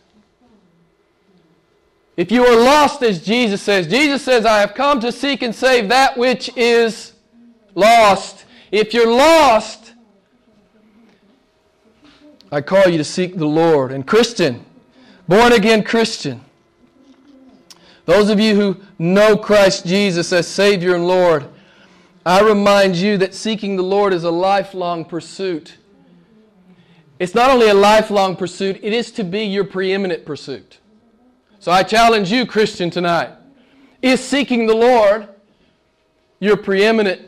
If 2.16 2.32
you 2.32 2.46
are 2.46 2.56
lost, 2.56 3.04
as 3.04 3.24
Jesus 3.24 3.62
says, 3.62 3.88
Jesus 3.88 4.24
says, 4.24 4.46
I 4.46 4.60
have 4.60 4.74
come 4.74 5.00
to 5.02 5.12
seek 5.12 5.44
and 5.44 5.54
save 5.54 5.90
that 5.90 6.18
which 6.18 6.50
is 6.58 7.14
lost. 7.76 8.46
If 8.72 8.94
you're 8.94 9.12
lost, 9.12 9.94
I 12.52 12.62
call 12.62 12.88
you 12.88 12.98
to 12.98 13.04
seek 13.04 13.38
the 13.38 13.46
Lord. 13.46 13.92
And 13.92 14.06
Christian, 14.06 14.66
born 15.28 15.54
again 15.54 15.84
Christian, 15.84 16.42
those 18.06 18.30
of 18.30 18.40
you 18.40 18.56
who 18.56 18.78
know 18.98 19.38
Christ 19.38 19.86
Jesus 19.86 20.34
as 20.34 20.48
Savior 20.48 20.96
and 20.96 21.08
Lord, 21.08 21.46
I 22.26 22.42
remind 22.42 22.96
you 22.96 23.18
that 23.20 23.36
seeking 23.36 23.76
the 23.76 23.84
Lord 23.84 24.12
is 24.12 24.24
a 24.24 24.32
lifelong 24.32 25.06
pursuit. 25.06 25.76
It's 27.20 27.34
not 27.34 27.50
only 27.50 27.70
a 27.70 27.74
lifelong 27.74 28.36
pursuit, 28.36 28.80
it 28.84 28.94
is 28.94 29.12
to 29.12 29.24
be 29.24 29.44
your 29.44 29.64
preeminent 29.64 30.26
pursuit. 30.26 30.78
So 31.60 31.72
I 31.72 31.84
challenge 31.84 32.32
you, 32.32 32.46
Christian, 32.46 32.90
tonight. 32.90 33.32
Is 34.02 34.24
seeking 34.24 34.68
the 34.68 34.76
Lord 34.76 35.28
your 36.40 36.56
preeminent 36.56 37.24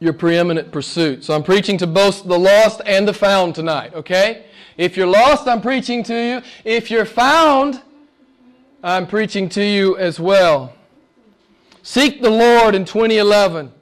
your 0.00 0.14
preeminent 0.14 0.72
pursuit. 0.72 1.22
So 1.22 1.34
I'm 1.34 1.42
preaching 1.42 1.76
to 1.78 1.86
both 1.86 2.24
the 2.24 2.38
lost 2.38 2.80
and 2.86 3.06
the 3.06 3.12
found 3.12 3.54
tonight, 3.54 3.92
okay? 3.94 4.46
If 4.78 4.96
you're 4.96 5.06
lost, 5.06 5.46
I'm 5.46 5.60
preaching 5.60 6.02
to 6.04 6.14
you. 6.14 6.42
If 6.64 6.90
you're 6.90 7.04
found, 7.04 7.82
I'm 8.82 9.06
preaching 9.06 9.50
to 9.50 9.62
you 9.62 9.98
as 9.98 10.18
well. 10.18 10.74
Seek 11.82 12.22
the 12.22 12.30
Lord 12.30 12.74
in 12.74 12.86
2011. 12.86 13.72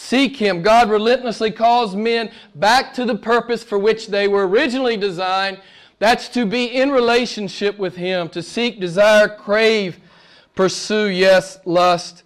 Seek 0.00 0.38
Him. 0.38 0.62
God 0.62 0.90
relentlessly 0.90 1.50
calls 1.50 1.94
men 1.94 2.32
back 2.54 2.94
to 2.94 3.04
the 3.04 3.14
purpose 3.14 3.62
for 3.62 3.78
which 3.78 4.06
they 4.06 4.26
were 4.26 4.48
originally 4.48 4.96
designed. 4.96 5.60
That's 5.98 6.26
to 6.30 6.46
be 6.46 6.64
in 6.64 6.90
relationship 6.90 7.78
with 7.78 7.96
Him, 7.96 8.30
to 8.30 8.42
seek, 8.42 8.80
desire, 8.80 9.28
crave, 9.28 10.00
pursue, 10.54 11.08
yes, 11.08 11.60
lust 11.66 12.22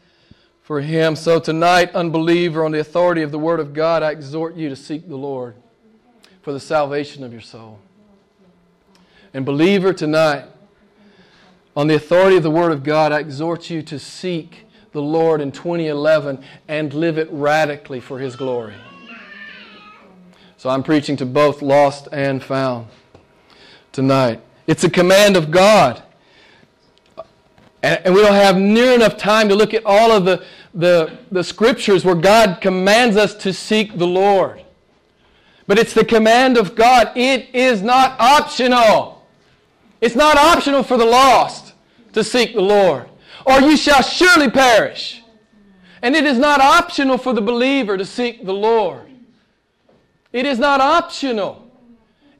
for 0.62 0.80
Him. 0.80 1.16
So 1.16 1.40
tonight, 1.40 1.92
unbeliever, 1.96 2.64
on 2.64 2.70
the 2.70 2.78
authority 2.78 3.22
of 3.22 3.32
the 3.32 3.40
Word 3.40 3.58
of 3.58 3.74
God, 3.74 4.04
I 4.04 4.12
exhort 4.12 4.54
you 4.54 4.68
to 4.68 4.76
seek 4.76 5.08
the 5.08 5.16
Lord 5.16 5.56
for 6.42 6.52
the 6.52 6.60
salvation 6.60 7.24
of 7.24 7.32
your 7.32 7.42
soul. 7.42 7.80
And 9.34 9.44
believer, 9.44 9.92
tonight, 9.92 10.44
on 11.76 11.88
the 11.88 11.96
authority 11.96 12.36
of 12.36 12.44
the 12.44 12.52
Word 12.52 12.70
of 12.70 12.84
God, 12.84 13.10
I 13.10 13.18
exhort 13.18 13.68
you 13.68 13.82
to 13.82 13.98
seek 13.98 14.64
the 14.94 15.02
Lord 15.02 15.40
in 15.40 15.50
2011 15.50 16.42
and 16.68 16.94
live 16.94 17.18
it 17.18 17.28
radically 17.30 18.00
for 18.00 18.20
His 18.20 18.36
glory. 18.36 18.74
So 20.56 20.70
I'm 20.70 20.84
preaching 20.84 21.16
to 21.16 21.26
both 21.26 21.60
lost 21.60 22.08
and 22.12 22.42
found 22.42 22.86
tonight. 23.90 24.40
It's 24.68 24.84
a 24.84 24.88
command 24.88 25.36
of 25.36 25.50
God. 25.50 26.02
And 27.82 28.14
we 28.14 28.22
don't 28.22 28.32
have 28.32 28.56
near 28.56 28.94
enough 28.94 29.18
time 29.18 29.48
to 29.50 29.56
look 29.56 29.74
at 29.74 29.84
all 29.84 30.12
of 30.12 30.24
the, 30.24 30.42
the, 30.72 31.18
the 31.30 31.44
scriptures 31.44 32.04
where 32.04 32.14
God 32.14 32.60
commands 32.62 33.16
us 33.16 33.34
to 33.34 33.52
seek 33.52 33.98
the 33.98 34.06
Lord. 34.06 34.62
But 35.66 35.78
it's 35.78 35.92
the 35.92 36.04
command 36.04 36.56
of 36.56 36.76
God. 36.76 37.10
It 37.16 37.52
is 37.52 37.82
not 37.82 38.18
optional. 38.20 39.26
It's 40.00 40.14
not 40.14 40.38
optional 40.38 40.84
for 40.84 40.96
the 40.96 41.04
lost 41.04 41.74
to 42.12 42.22
seek 42.22 42.54
the 42.54 42.62
Lord 42.62 43.08
or 43.44 43.60
you 43.60 43.76
shall 43.76 44.02
surely 44.02 44.50
perish. 44.50 45.22
And 46.02 46.14
it 46.14 46.24
is 46.24 46.38
not 46.38 46.60
optional 46.60 47.16
for 47.16 47.32
the 47.32 47.40
believer 47.40 47.96
to 47.96 48.04
seek 48.04 48.44
the 48.44 48.52
Lord. 48.52 49.10
It 50.32 50.44
is 50.44 50.58
not 50.58 50.80
optional. 50.80 51.70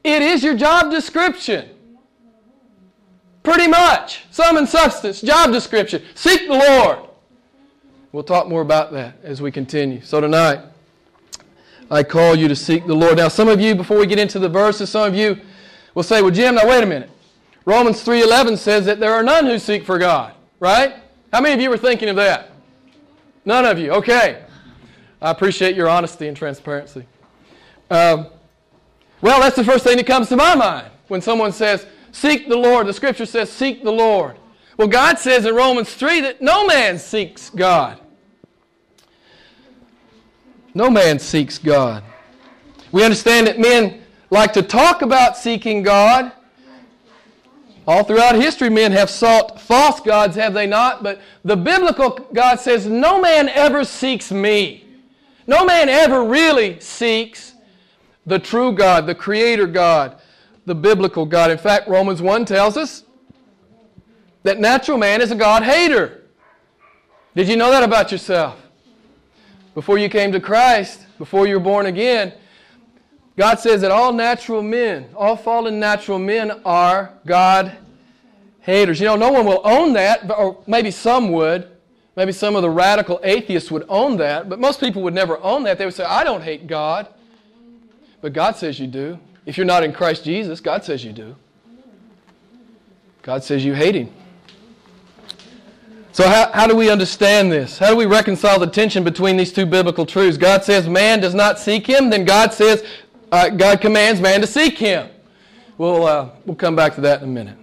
It 0.03 0.21
is 0.21 0.43
your 0.43 0.55
job 0.55 0.91
description. 0.91 1.69
Pretty 3.41 3.67
much. 3.67 4.25
Sum 4.29 4.57
and 4.57 4.69
substance, 4.69 5.21
job 5.21 5.51
description. 5.51 6.03
Seek 6.13 6.47
the 6.47 6.53
Lord. 6.53 6.99
We'll 8.11 8.23
talk 8.23 8.47
more 8.47 8.61
about 8.61 8.91
that 8.93 9.17
as 9.23 9.41
we 9.41 9.51
continue. 9.51 10.01
So 10.01 10.21
tonight, 10.21 10.59
I 11.89 12.03
call 12.03 12.35
you 12.35 12.47
to 12.47 12.55
seek 12.55 12.85
the 12.85 12.93
Lord. 12.93 13.17
Now, 13.17 13.29
some 13.29 13.47
of 13.47 13.59
you, 13.59 13.75
before 13.75 13.97
we 13.97 14.05
get 14.05 14.19
into 14.19 14.37
the 14.37 14.47
verses, 14.47 14.91
some 14.91 15.07
of 15.07 15.15
you 15.15 15.41
will 15.95 16.03
say, 16.03 16.21
well, 16.21 16.31
Jim, 16.31 16.55
now 16.55 16.67
wait 16.67 16.83
a 16.83 16.85
minute. 16.85 17.09
Romans 17.65 18.05
3.11 18.05 18.59
says 18.59 18.85
that 18.85 18.99
there 18.99 19.13
are 19.13 19.23
none 19.23 19.47
who 19.47 19.57
seek 19.57 19.85
for 19.85 19.97
God. 19.97 20.34
Right? 20.59 20.95
How 21.31 21.41
many 21.41 21.53
of 21.53 21.61
you 21.61 21.69
were 21.69 21.77
thinking 21.77 22.09
of 22.09 22.15
that? 22.15 22.51
None 23.43 23.65
of 23.65 23.77
you. 23.77 23.91
Okay. 23.91 24.43
I 25.21 25.31
appreciate 25.31 25.75
your 25.75 25.89
honesty 25.89 26.27
and 26.27 26.35
transparency. 26.35 27.05
Um, 27.89 28.27
well, 29.21 29.39
that's 29.39 29.55
the 29.55 29.63
first 29.63 29.83
thing 29.83 29.97
that 29.97 30.07
comes 30.07 30.29
to 30.29 30.35
my 30.35 30.55
mind 30.55 30.91
when 31.07 31.21
someone 31.21 31.51
says, 31.51 31.85
Seek 32.11 32.47
the 32.47 32.55
Lord. 32.55 32.87
The 32.87 32.93
scripture 32.93 33.25
says, 33.25 33.51
Seek 33.51 33.83
the 33.83 33.91
Lord. 33.91 34.37
Well, 34.77 34.87
God 34.87 35.19
says 35.19 35.45
in 35.45 35.55
Romans 35.55 35.93
3 35.93 36.21
that 36.21 36.41
no 36.41 36.65
man 36.65 36.97
seeks 36.97 37.49
God. 37.49 37.99
No 40.73 40.89
man 40.89 41.19
seeks 41.19 41.57
God. 41.57 42.03
We 42.91 43.03
understand 43.03 43.47
that 43.47 43.59
men 43.59 44.03
like 44.29 44.53
to 44.53 44.61
talk 44.61 45.01
about 45.01 45.37
seeking 45.37 45.83
God, 45.83 46.31
all 47.87 48.03
throughout 48.03 48.35
history, 48.35 48.69
men 48.69 48.91
have 48.91 49.09
sought 49.09 49.61
false 49.61 49.99
gods, 49.99 50.35
have 50.35 50.53
they 50.53 50.65
not? 50.65 51.03
But 51.03 51.21
the 51.43 51.55
biblical 51.55 52.11
God 52.33 52.59
says, 52.59 52.87
No 52.87 53.21
man 53.21 53.49
ever 53.49 53.83
seeks 53.83 54.31
me. 54.31 54.85
No 55.47 55.65
man 55.65 55.89
ever 55.89 56.23
really 56.23 56.79
seeks 56.79 57.53
the 58.25 58.39
true 58.39 58.71
God, 58.71 59.05
the 59.05 59.13
Creator 59.13 59.67
God, 59.67 60.19
the 60.65 60.73
biblical 60.73 61.25
God. 61.25 61.51
In 61.51 61.57
fact, 61.59 61.87
Romans 61.87 62.21
1 62.21 62.45
tells 62.45 62.77
us 62.77 63.03
that 64.41 64.59
natural 64.59 64.97
man 64.97 65.21
is 65.21 65.31
a 65.31 65.35
God 65.35 65.61
hater. 65.63 66.23
Did 67.35 67.47
you 67.47 67.55
know 67.55 67.69
that 67.69 67.83
about 67.83 68.11
yourself? 68.11 68.59
Before 69.75 69.97
you 69.97 70.09
came 70.09 70.31
to 70.31 70.39
Christ, 70.39 71.05
before 71.17 71.45
you 71.45 71.55
were 71.55 71.63
born 71.63 71.85
again, 71.85 72.33
God 73.37 73.59
says 73.59 73.81
that 73.81 73.91
all 73.91 74.13
natural 74.13 74.61
men, 74.61 75.09
all 75.15 75.35
fallen 75.35 75.79
natural 75.79 76.19
men 76.19 76.51
are 76.63 77.11
God 77.25 77.77
haters. 78.61 78.99
You 78.99 79.07
know, 79.07 79.15
no 79.15 79.31
one 79.31 79.45
will 79.45 79.61
own 79.63 79.93
that, 79.93 80.29
or 80.31 80.57
maybe 80.67 80.91
some 80.91 81.31
would. 81.31 81.69
Maybe 82.15 82.31
some 82.31 82.55
of 82.55 82.61
the 82.61 82.69
radical 82.69 83.19
atheists 83.23 83.69
would 83.71 83.85
own 83.89 84.17
that, 84.17 84.47
but 84.47 84.57
most 84.57 84.79
people 84.79 85.01
would 85.01 85.13
never 85.13 85.37
own 85.43 85.63
that. 85.63 85.77
They 85.77 85.83
would 85.83 85.93
say, 85.93 86.05
I 86.05 86.23
don't 86.23 86.41
hate 86.41 86.65
God. 86.65 87.07
But 88.21 88.31
God 88.31 88.55
says 88.55 88.79
you 88.79 88.87
do. 88.87 89.19
If 89.45 89.57
you're 89.57 89.65
not 89.65 89.83
in 89.83 89.91
Christ 89.91 90.23
Jesus, 90.23 90.61
God 90.61 90.85
says 90.85 91.03
you 91.03 91.11
do. 91.11 91.35
God 93.21 93.43
says 93.43 93.65
you 93.65 93.73
hate 93.73 93.95
Him. 93.95 94.11
So, 96.13 96.27
how, 96.29 96.49
how 96.53 96.67
do 96.67 96.75
we 96.75 96.89
understand 96.89 97.51
this? 97.51 97.77
How 97.77 97.89
do 97.89 97.97
we 97.97 98.05
reconcile 98.05 98.57
the 98.59 98.67
tension 98.67 99.03
between 99.03 99.35
these 99.35 99.51
two 99.51 99.65
biblical 99.65 100.05
truths? 100.05 100.37
God 100.37 100.63
says 100.63 100.87
man 100.87 101.19
does 101.19 101.35
not 101.35 101.59
seek 101.59 101.85
Him, 101.85 102.09
then 102.09 102.23
God 102.23 102.53
says, 102.53 102.85
uh, 103.35 103.49
God 103.49 103.81
commands 103.81 104.21
man 104.21 104.41
to 104.41 104.47
seek 104.47 104.77
Him. 104.77 105.09
We'll, 105.77 106.05
uh, 106.05 106.29
we'll 106.45 106.55
come 106.55 106.75
back 106.75 106.95
to 106.95 107.01
that 107.01 107.21
in 107.21 107.29
a 107.29 107.31
minute. 107.31 107.57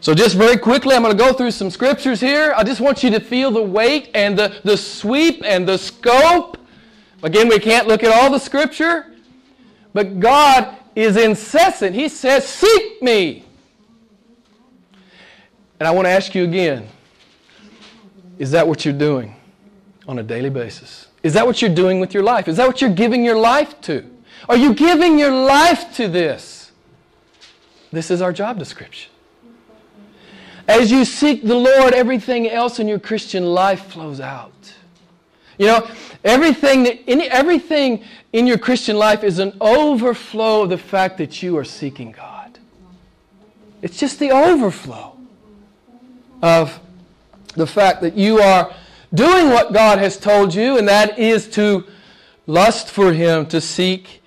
So, 0.00 0.14
just 0.14 0.36
very 0.36 0.56
quickly, 0.56 0.94
I'm 0.94 1.02
going 1.02 1.16
to 1.16 1.22
go 1.22 1.32
through 1.32 1.50
some 1.50 1.70
scriptures 1.70 2.20
here. 2.20 2.54
I 2.56 2.62
just 2.62 2.80
want 2.80 3.02
you 3.02 3.10
to 3.10 3.20
feel 3.20 3.50
the 3.50 3.62
weight 3.62 4.10
and 4.14 4.38
the, 4.38 4.60
the 4.62 4.76
sweep 4.76 5.42
and 5.44 5.68
the 5.68 5.76
scope. 5.76 6.56
Again, 7.22 7.48
we 7.48 7.58
can't 7.58 7.88
look 7.88 8.04
at 8.04 8.12
all 8.12 8.30
the 8.30 8.38
scripture, 8.38 9.12
but 9.92 10.20
God 10.20 10.76
is 10.94 11.16
incessant. 11.16 11.96
He 11.96 12.08
says, 12.08 12.46
Seek 12.46 13.02
me. 13.02 13.44
And 15.80 15.86
I 15.86 15.90
want 15.90 16.06
to 16.06 16.10
ask 16.10 16.34
you 16.34 16.44
again 16.44 16.88
is 18.38 18.52
that 18.52 18.66
what 18.66 18.84
you're 18.84 18.94
doing 18.94 19.34
on 20.06 20.18
a 20.18 20.22
daily 20.22 20.50
basis? 20.50 21.08
Is 21.22 21.34
that 21.34 21.46
what 21.46 21.60
you're 21.60 21.74
doing 21.74 21.98
with 21.98 22.14
your 22.14 22.22
life? 22.22 22.46
Is 22.46 22.56
that 22.56 22.66
what 22.66 22.80
you're 22.80 22.90
giving 22.90 23.24
your 23.24 23.36
life 23.36 23.80
to? 23.82 24.08
Are 24.48 24.56
you 24.56 24.74
giving 24.74 25.18
your 25.18 25.32
life 25.32 25.94
to 25.96 26.08
this? 26.08 26.72
This 27.92 28.10
is 28.10 28.20
our 28.20 28.32
job 28.32 28.58
description. 28.58 29.10
As 30.66 30.90
you 30.90 31.06
seek 31.06 31.44
the 31.44 31.54
Lord, 31.54 31.94
everything 31.94 32.48
else 32.50 32.78
in 32.78 32.88
your 32.88 32.98
Christian 32.98 33.46
life 33.46 33.86
flows 33.86 34.20
out. 34.20 34.52
You 35.56 35.66
know, 35.66 35.90
everything, 36.24 36.82
that, 36.84 37.08
everything 37.08 38.04
in 38.32 38.46
your 38.46 38.58
Christian 38.58 38.96
life 38.96 39.24
is 39.24 39.38
an 39.38 39.56
overflow 39.60 40.62
of 40.62 40.68
the 40.68 40.78
fact 40.78 41.18
that 41.18 41.42
you 41.42 41.56
are 41.56 41.64
seeking 41.64 42.12
God. 42.12 42.58
It's 43.80 43.98
just 43.98 44.18
the 44.18 44.30
overflow 44.30 45.16
of 46.42 46.78
the 47.54 47.66
fact 47.66 48.02
that 48.02 48.14
you 48.14 48.40
are 48.40 48.72
doing 49.14 49.48
what 49.48 49.72
God 49.72 49.98
has 49.98 50.18
told 50.18 50.54
you, 50.54 50.76
and 50.78 50.86
that 50.86 51.18
is 51.18 51.48
to 51.50 51.84
lust 52.46 52.90
for 52.90 53.12
Him, 53.12 53.46
to 53.46 53.60
seek 53.60 54.22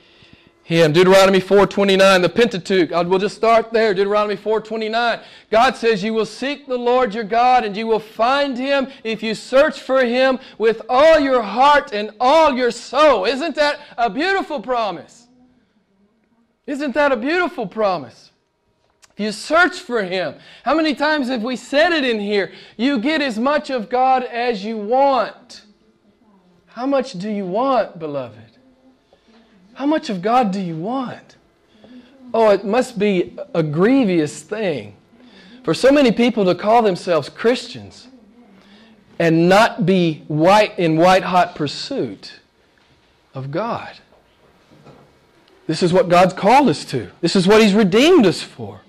him. 0.72 0.94
Deuteronomy 0.94 1.40
4.29, 1.40 2.22
the 2.22 2.30
Pentateuch. 2.30 2.92
Uh, 2.92 3.04
we'll 3.08 3.20
just 3.20 3.36
start 3.36 3.72
there. 3.74 3.94
Deuteronomy 3.94 4.38
4.29. 4.38 5.22
God 5.50 5.76
says, 5.76 6.04
You 6.04 6.14
will 6.14 6.26
seek 6.26 6.68
the 6.68 6.78
Lord 6.78 7.14
your 7.14 7.24
God, 7.24 7.64
and 7.64 7.76
you 7.76 7.88
will 7.88 8.00
find 8.00 8.58
him 8.58 8.88
if 9.04 9.22
you 9.22 9.36
search 9.36 9.80
for 9.82 10.04
him 10.04 10.40
with 10.58 10.82
all 10.90 11.20
your 11.20 11.42
heart 11.42 11.94
and 11.94 12.12
all 12.20 12.56
your 12.56 12.72
soul. 12.72 13.26
Isn't 13.26 13.56
that 13.56 13.80
a 13.98 14.10
beautiful 14.10 14.62
promise? 14.62 15.28
Isn't 16.66 16.94
that 16.94 17.12
a 17.12 17.18
beautiful 17.18 17.68
promise? 17.68 18.32
If 19.14 19.20
you 19.20 19.32
search 19.32 19.80
for 19.80 20.04
him, 20.04 20.36
how 20.64 20.74
many 20.74 20.96
times 20.96 21.28
have 21.28 21.44
we 21.44 21.58
said 21.58 21.92
it 21.92 22.06
in 22.06 22.20
here? 22.20 22.54
You 22.78 23.00
get 23.00 23.22
as 23.22 23.38
much 23.38 23.70
of 23.70 23.90
God 23.90 24.24
as 24.24 24.64
you 24.64 24.78
want. 24.78 25.64
How 26.68 26.86
much 26.86 27.14
do 27.14 27.30
you 27.30 27.46
want, 27.46 28.00
beloved? 28.00 28.51
How 29.82 29.88
much 29.88 30.12
of 30.12 30.22
God 30.22 30.52
do 30.52 30.62
you 30.62 30.76
want? 30.76 31.38
Oh, 32.36 32.52
it 32.52 32.64
must 32.64 33.00
be 33.00 33.36
a 33.56 33.64
grievous 33.64 34.44
thing 34.44 34.96
for 35.64 35.74
so 35.74 35.92
many 35.92 36.12
people 36.12 36.46
to 36.46 36.54
call 36.54 36.84
themselves 36.84 37.30
Christians 37.30 38.08
and 39.18 39.50
not 39.50 39.88
be 39.88 40.24
white 40.28 40.78
in 40.78 40.98
white 40.98 41.24
hot 41.24 41.56
pursuit 41.56 42.42
of 43.34 43.50
God. 43.50 43.98
This 45.66 45.82
is 45.82 45.92
what 45.92 46.10
God's 46.10 46.36
called 46.36 46.70
us 46.70 46.86
to. 46.86 47.10
This 47.22 47.36
is 47.36 47.48
what 47.48 47.60
He's 47.60 47.74
redeemed 47.74 48.28
us 48.28 48.40
for. 48.40 48.82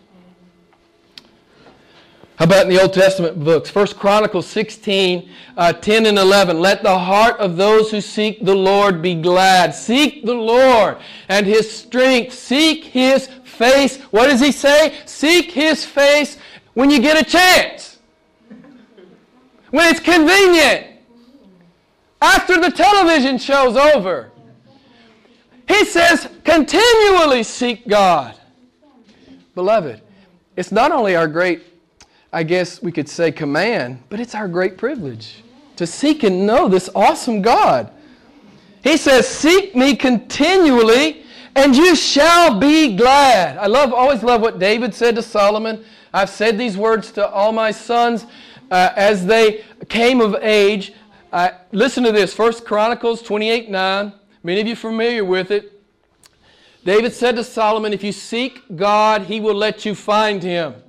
How 2.42 2.46
about 2.46 2.64
in 2.64 2.70
the 2.70 2.82
Old 2.82 2.92
Testament 2.92 3.38
books? 3.38 3.70
First 3.70 3.96
Chronicles 3.96 4.48
16, 4.48 5.30
uh, 5.56 5.72
10 5.74 6.06
and 6.06 6.18
11. 6.18 6.58
Let 6.58 6.82
the 6.82 6.98
heart 6.98 7.38
of 7.38 7.56
those 7.56 7.88
who 7.88 8.00
seek 8.00 8.44
the 8.44 8.52
Lord 8.52 9.00
be 9.00 9.14
glad. 9.14 9.72
Seek 9.72 10.26
the 10.26 10.34
Lord 10.34 10.98
and 11.28 11.46
His 11.46 11.70
strength. 11.70 12.34
Seek 12.34 12.82
His 12.82 13.28
face. 13.44 14.00
What 14.10 14.26
does 14.26 14.40
He 14.40 14.50
say? 14.50 14.98
Seek 15.06 15.52
His 15.52 15.84
face 15.84 16.36
when 16.74 16.90
you 16.90 16.98
get 16.98 17.16
a 17.16 17.24
chance. 17.24 18.00
When 19.70 19.88
it's 19.88 20.00
convenient. 20.00 20.98
After 22.20 22.60
the 22.60 22.72
television 22.72 23.38
show's 23.38 23.76
over. 23.76 24.32
He 25.68 25.84
says, 25.84 26.28
continually 26.42 27.44
seek 27.44 27.86
God. 27.86 28.34
Beloved, 29.54 30.00
it's 30.56 30.72
not 30.72 30.90
only 30.90 31.14
our 31.14 31.28
great 31.28 31.71
I 32.32 32.42
guess 32.42 32.80
we 32.82 32.92
could 32.92 33.08
say 33.08 33.30
command, 33.30 34.02
but 34.08 34.18
it's 34.18 34.34
our 34.34 34.48
great 34.48 34.78
privilege 34.78 35.42
to 35.76 35.86
seek 35.86 36.22
and 36.22 36.46
know 36.46 36.68
this 36.68 36.88
awesome 36.94 37.42
God. 37.42 37.92
He 38.82 38.96
says, 38.96 39.28
Seek 39.28 39.76
me 39.76 39.94
continually, 39.94 41.24
and 41.54 41.76
you 41.76 41.94
shall 41.94 42.58
be 42.58 42.96
glad. 42.96 43.58
I 43.58 43.66
love, 43.66 43.92
always 43.92 44.22
love 44.22 44.40
what 44.40 44.58
David 44.58 44.94
said 44.94 45.14
to 45.16 45.22
Solomon. 45.22 45.84
I've 46.14 46.30
said 46.30 46.56
these 46.56 46.76
words 46.76 47.12
to 47.12 47.28
all 47.28 47.52
my 47.52 47.70
sons 47.70 48.26
uh, 48.70 48.92
as 48.96 49.26
they 49.26 49.64
came 49.88 50.20
of 50.20 50.34
age. 50.36 50.94
Uh, 51.32 51.50
listen 51.70 52.02
to 52.04 52.12
this, 52.12 52.36
1 52.36 52.64
Chronicles 52.64 53.22
28 53.22 53.70
9. 53.70 54.12
Many 54.42 54.60
of 54.60 54.66
you 54.66 54.74
familiar 54.74 55.24
with 55.24 55.50
it. 55.50 55.80
David 56.84 57.12
said 57.12 57.36
to 57.36 57.44
Solomon, 57.44 57.92
If 57.92 58.02
you 58.02 58.10
seek 58.10 58.62
God, 58.74 59.22
he 59.22 59.38
will 59.38 59.54
let 59.54 59.84
you 59.84 59.94
find 59.94 60.42
him. 60.42 60.81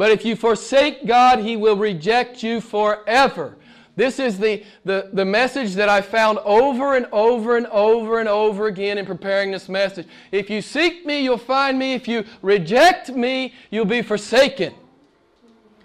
But 0.00 0.12
if 0.12 0.24
you 0.24 0.34
forsake 0.34 1.04
God, 1.04 1.40
He 1.40 1.58
will 1.58 1.76
reject 1.76 2.42
you 2.42 2.62
forever. 2.62 3.58
This 3.96 4.18
is 4.18 4.38
the, 4.38 4.64
the, 4.82 5.10
the 5.12 5.26
message 5.26 5.74
that 5.74 5.90
I 5.90 6.00
found 6.00 6.38
over 6.38 6.96
and 6.96 7.04
over 7.12 7.58
and 7.58 7.66
over 7.66 8.18
and 8.18 8.26
over 8.26 8.66
again 8.68 8.96
in 8.96 9.04
preparing 9.04 9.50
this 9.50 9.68
message. 9.68 10.06
If 10.32 10.48
you 10.48 10.62
seek 10.62 11.04
me, 11.04 11.20
you'll 11.20 11.36
find 11.36 11.78
me. 11.78 11.92
If 11.92 12.08
you 12.08 12.24
reject 12.40 13.10
me, 13.10 13.52
you'll 13.70 13.84
be 13.84 14.00
forsaken. 14.00 14.72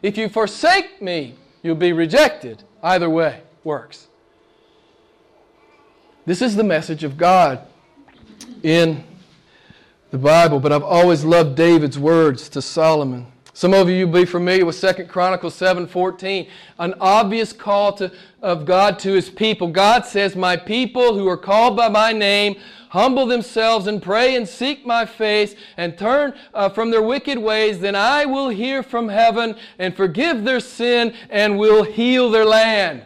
If 0.02 0.18
you 0.18 0.30
forsake 0.30 1.02
me, 1.02 1.36
you'll 1.62 1.76
be 1.76 1.92
rejected. 1.92 2.64
Either 2.82 3.10
way 3.10 3.42
works. 3.66 4.08
This 6.26 6.42
is 6.42 6.56
the 6.56 6.64
message 6.64 7.04
of 7.04 7.18
God 7.18 7.68
in 8.64 9.04
the 10.12 10.18
Bible, 10.18 10.62
but 10.62 10.72
I've 10.72 10.84
always 10.84 11.26
loved 11.26 11.58
David's 11.58 12.00
words 12.00 12.48
to 12.48 12.62
Solomon. 12.62 13.34
Some 13.56 13.74
of 13.74 13.90
you 13.90 14.06
will 14.06 14.20
be 14.20 14.26
familiar 14.26 14.66
with 14.66 14.76
2 14.76 15.08
Chronicles 15.08 15.56
7:14, 15.56 16.48
an 16.78 16.94
obvious 17.00 17.54
call 17.54 17.94
to, 17.94 18.12
of 18.42 18.66
God 18.66 19.00
to 19.00 19.14
his 19.14 19.30
people. 19.30 19.70
God 19.70 20.06
says, 20.06 20.36
"My 20.36 20.58
people 20.58 21.18
who 21.18 21.26
are 21.30 21.38
called 21.38 21.78
by 21.78 21.88
my 21.88 22.12
name 22.12 22.58
humble 22.90 23.26
themselves 23.26 23.88
and 23.88 24.02
pray 24.04 24.36
and 24.36 24.46
seek 24.46 24.86
my 24.86 25.06
face 25.06 25.56
and 25.78 25.98
turn 25.98 26.34
uh, 26.54 26.68
from 26.68 26.92
their 26.92 27.02
wicked 27.02 27.38
ways, 27.38 27.80
then 27.80 27.96
I 27.96 28.26
will 28.26 28.50
hear 28.50 28.84
from 28.84 29.08
heaven 29.08 29.56
and 29.80 29.96
forgive 29.96 30.44
their 30.44 30.60
sin 30.60 31.14
and 31.30 31.58
will 31.58 31.84
heal 31.84 32.30
their 32.30 32.46
land." 32.46 33.04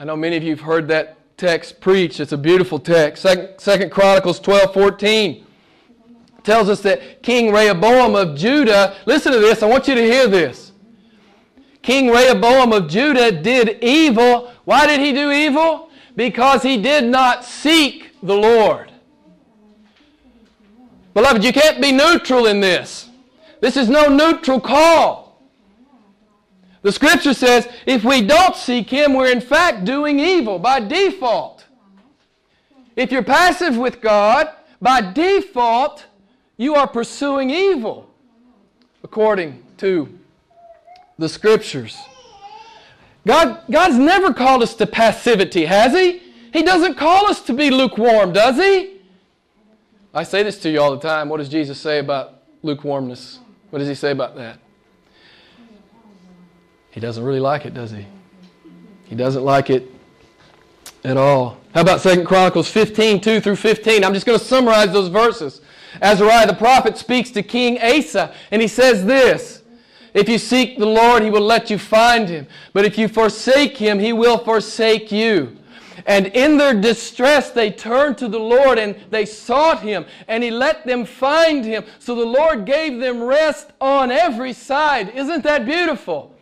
I 0.00 0.04
know 0.04 0.16
many 0.16 0.36
of 0.36 0.42
you 0.42 0.50
have 0.50 0.64
heard 0.64 0.88
that 0.88 1.16
text 1.36 1.80
preached. 1.80 2.18
It's 2.18 2.32
a 2.32 2.36
beautiful 2.36 2.80
text. 2.80 3.22
Second, 3.22 3.50
Second 3.58 3.92
Chronicles 3.92 4.40
12:14 4.40 5.44
tells 6.44 6.68
us 6.68 6.80
that 6.82 7.22
King 7.22 7.52
Rehoboam 7.52 8.14
of 8.14 8.36
Judah, 8.36 8.96
listen 9.06 9.32
to 9.32 9.40
this, 9.40 9.62
I 9.62 9.66
want 9.66 9.88
you 9.88 9.94
to 9.94 10.02
hear 10.02 10.28
this. 10.28 10.72
King 11.82 12.10
Rehoboam 12.10 12.72
of 12.72 12.88
Judah 12.88 13.32
did 13.32 13.82
evil. 13.82 14.52
Why 14.64 14.86
did 14.86 15.00
he 15.00 15.12
do 15.12 15.30
evil? 15.30 15.90
Because 16.16 16.62
he 16.62 16.80
did 16.80 17.04
not 17.04 17.44
seek 17.44 18.12
the 18.22 18.34
Lord. 18.34 18.92
Beloved, 21.14 21.44
you 21.44 21.52
can't 21.52 21.80
be 21.80 21.92
neutral 21.92 22.46
in 22.46 22.60
this. 22.60 23.08
This 23.60 23.76
is 23.76 23.88
no 23.88 24.08
neutral 24.08 24.60
call. 24.60 25.24
The 26.82 26.92
scripture 26.92 27.32
says 27.32 27.66
if 27.86 28.04
we 28.04 28.20
don't 28.20 28.54
seek 28.54 28.90
Him, 28.90 29.14
we're 29.14 29.32
in 29.32 29.40
fact 29.40 29.84
doing 29.84 30.20
evil 30.20 30.58
by 30.58 30.80
default. 30.80 31.64
If 32.94 33.10
you're 33.10 33.22
passive 33.22 33.76
with 33.76 34.00
God, 34.02 34.50
by 34.82 35.00
default, 35.00 36.04
You 36.56 36.74
are 36.76 36.86
pursuing 36.86 37.50
evil, 37.50 38.10
according 39.02 39.62
to 39.78 40.18
the 41.18 41.28
Scriptures. 41.28 41.98
God, 43.26 43.62
God's 43.70 43.96
never 43.98 44.32
called 44.32 44.62
us 44.62 44.74
to 44.74 44.86
passivity, 44.86 45.64
has 45.64 45.92
He? 45.92 46.22
He 46.52 46.62
doesn't 46.62 46.94
call 46.94 47.26
us 47.26 47.40
to 47.42 47.52
be 47.52 47.70
lukewarm, 47.70 48.32
does 48.32 48.56
He? 48.56 49.00
I 50.12 50.22
say 50.22 50.44
this 50.44 50.58
to 50.60 50.70
you 50.70 50.80
all 50.80 50.92
the 50.92 51.00
time. 51.00 51.28
What 51.28 51.38
does 51.38 51.48
Jesus 51.48 51.80
say 51.80 51.98
about 51.98 52.42
lukewarmness? 52.62 53.40
What 53.70 53.80
does 53.80 53.88
He 53.88 53.94
say 53.94 54.12
about 54.12 54.36
that? 54.36 54.58
He 56.92 57.00
doesn't 57.00 57.24
really 57.24 57.40
like 57.40 57.66
it, 57.66 57.74
does 57.74 57.90
He? 57.90 58.06
He 59.06 59.16
doesn't 59.16 59.44
like 59.44 59.70
it 59.70 59.90
at 61.04 61.16
all. 61.16 61.58
How 61.74 61.82
about 61.82 62.02
2 62.02 62.24
Chronicles 62.24 62.68
15, 62.68 63.20
2 63.20 63.40
through 63.40 63.56
15? 63.56 64.04
I'm 64.04 64.14
just 64.14 64.26
going 64.26 64.38
to 64.38 64.44
summarize 64.44 64.92
those 64.92 65.08
verses. 65.08 65.60
Azariah 66.00 66.46
the 66.46 66.54
prophet 66.54 66.96
speaks 66.96 67.30
to 67.32 67.42
King 67.42 67.78
Asa, 67.80 68.34
and 68.50 68.62
he 68.62 68.68
says 68.68 69.04
this 69.04 69.62
If 70.14 70.28
you 70.28 70.38
seek 70.38 70.78
the 70.78 70.86
Lord, 70.86 71.22
he 71.22 71.30
will 71.30 71.40
let 71.40 71.70
you 71.70 71.78
find 71.78 72.28
him. 72.28 72.46
But 72.72 72.84
if 72.84 72.96
you 72.96 73.08
forsake 73.08 73.76
him, 73.76 73.98
he 73.98 74.12
will 74.12 74.38
forsake 74.38 75.12
you. 75.12 75.56
And 76.06 76.26
in 76.28 76.58
their 76.58 76.74
distress, 76.74 77.50
they 77.50 77.70
turned 77.70 78.18
to 78.18 78.28
the 78.28 78.38
Lord 78.38 78.78
and 78.78 78.96
they 79.10 79.24
sought 79.24 79.80
him, 79.80 80.04
and 80.26 80.42
he 80.42 80.50
let 80.50 80.86
them 80.86 81.04
find 81.04 81.64
him. 81.64 81.84
So 81.98 82.14
the 82.14 82.24
Lord 82.24 82.66
gave 82.66 83.00
them 83.00 83.22
rest 83.22 83.70
on 83.80 84.10
every 84.10 84.52
side. 84.52 85.10
Isn't 85.10 85.44
that 85.44 85.64
beautiful? 85.64 86.33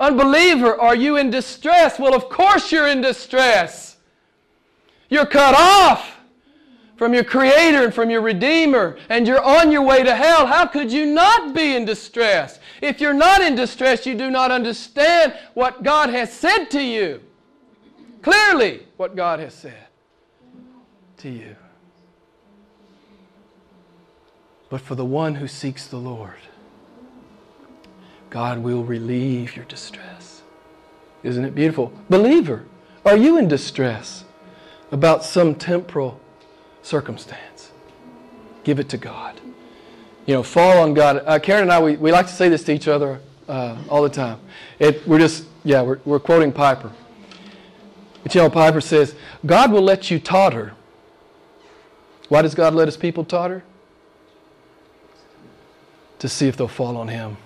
Unbeliever, 0.00 0.80
are 0.80 0.96
you 0.96 1.18
in 1.18 1.30
distress? 1.30 1.98
Well, 1.98 2.14
of 2.14 2.30
course 2.30 2.72
you're 2.72 2.88
in 2.88 3.02
distress. 3.02 3.98
You're 5.10 5.26
cut 5.26 5.54
off 5.54 6.16
from 6.96 7.12
your 7.12 7.24
Creator 7.24 7.84
and 7.84 7.94
from 7.94 8.10
your 8.10 8.22
Redeemer, 8.22 8.96
and 9.10 9.26
you're 9.26 9.42
on 9.42 9.70
your 9.70 9.82
way 9.82 10.02
to 10.02 10.14
hell. 10.14 10.46
How 10.46 10.66
could 10.66 10.90
you 10.90 11.04
not 11.06 11.54
be 11.54 11.76
in 11.76 11.84
distress? 11.84 12.58
If 12.80 13.00
you're 13.00 13.14
not 13.14 13.42
in 13.42 13.54
distress, 13.54 14.06
you 14.06 14.14
do 14.14 14.30
not 14.30 14.50
understand 14.50 15.34
what 15.54 15.82
God 15.82 16.10
has 16.10 16.32
said 16.32 16.66
to 16.70 16.82
you. 16.82 17.20
Clearly, 18.22 18.86
what 18.96 19.16
God 19.16 19.40
has 19.40 19.54
said 19.54 19.86
to 21.18 21.28
you. 21.28 21.56
But 24.70 24.80
for 24.80 24.94
the 24.94 25.04
one 25.04 25.34
who 25.34 25.48
seeks 25.48 25.86
the 25.86 25.96
Lord, 25.96 26.38
God 28.30 28.58
will 28.58 28.84
relieve 28.84 29.56
your 29.56 29.64
distress. 29.66 30.42
Isn't 31.22 31.44
it 31.44 31.54
beautiful? 31.54 31.92
Believer, 32.08 32.64
are 33.04 33.16
you 33.16 33.36
in 33.36 33.48
distress 33.48 34.24
about 34.90 35.24
some 35.24 35.54
temporal 35.54 36.20
circumstance? 36.82 37.72
Give 38.64 38.78
it 38.78 38.88
to 38.90 38.96
God. 38.96 39.40
You 40.26 40.34
know, 40.34 40.42
fall 40.42 40.78
on 40.78 40.94
God. 40.94 41.22
Uh, 41.26 41.38
Karen 41.38 41.62
and 41.62 41.72
I, 41.72 41.82
we, 41.82 41.96
we 41.96 42.12
like 42.12 42.26
to 42.26 42.32
say 42.32 42.48
this 42.48 42.62
to 42.64 42.72
each 42.72 42.88
other 42.88 43.20
uh, 43.48 43.76
all 43.88 44.02
the 44.02 44.08
time. 44.08 44.38
It, 44.78 45.06
we're 45.06 45.18
just, 45.18 45.44
yeah, 45.64 45.82
we're, 45.82 45.98
we're 46.04 46.20
quoting 46.20 46.52
Piper. 46.52 46.92
But 48.22 48.34
you 48.34 48.42
know, 48.42 48.50
Piper 48.50 48.80
says, 48.80 49.14
God 49.44 49.72
will 49.72 49.82
let 49.82 50.10
you 50.10 50.20
totter. 50.20 50.74
Why 52.28 52.42
does 52.42 52.54
God 52.54 52.74
let 52.74 52.86
his 52.86 52.96
people 52.96 53.24
totter? 53.24 53.64
To 56.20 56.28
see 56.28 56.46
if 56.46 56.56
they'll 56.56 56.68
fall 56.68 56.96
on 56.96 57.08
him. 57.08 57.38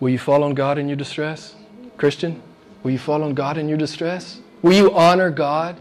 Will 0.00 0.10
you 0.10 0.18
fall 0.18 0.44
on 0.44 0.54
God 0.54 0.78
in 0.78 0.88
your 0.88 0.96
distress? 0.96 1.54
Christian, 1.96 2.40
will 2.82 2.92
you 2.92 2.98
fall 2.98 3.22
on 3.22 3.34
God 3.34 3.58
in 3.58 3.68
your 3.68 3.78
distress? 3.78 4.40
Will 4.62 4.72
you 4.72 4.94
honor 4.94 5.30
God 5.30 5.80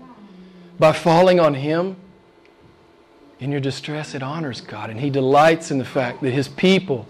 by 0.80 0.92
falling 0.92 1.40
on 1.40 1.54
Him? 1.54 1.96
In 3.40 3.52
your 3.52 3.62
distress, 3.62 4.16
it 4.16 4.24
honors 4.24 4.62
God, 4.62 4.90
and 4.90 5.00
He 5.00 5.12
delights 5.12 5.70
in 5.70 5.78
the 5.78 5.86
fact 5.86 6.22
that 6.24 6.32
His 6.32 6.48
people 6.48 7.08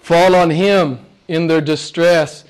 fall 0.00 0.34
on 0.34 0.50
Him 0.50 1.04
in 1.28 1.46
their 1.46 1.62
distress. 1.62 2.44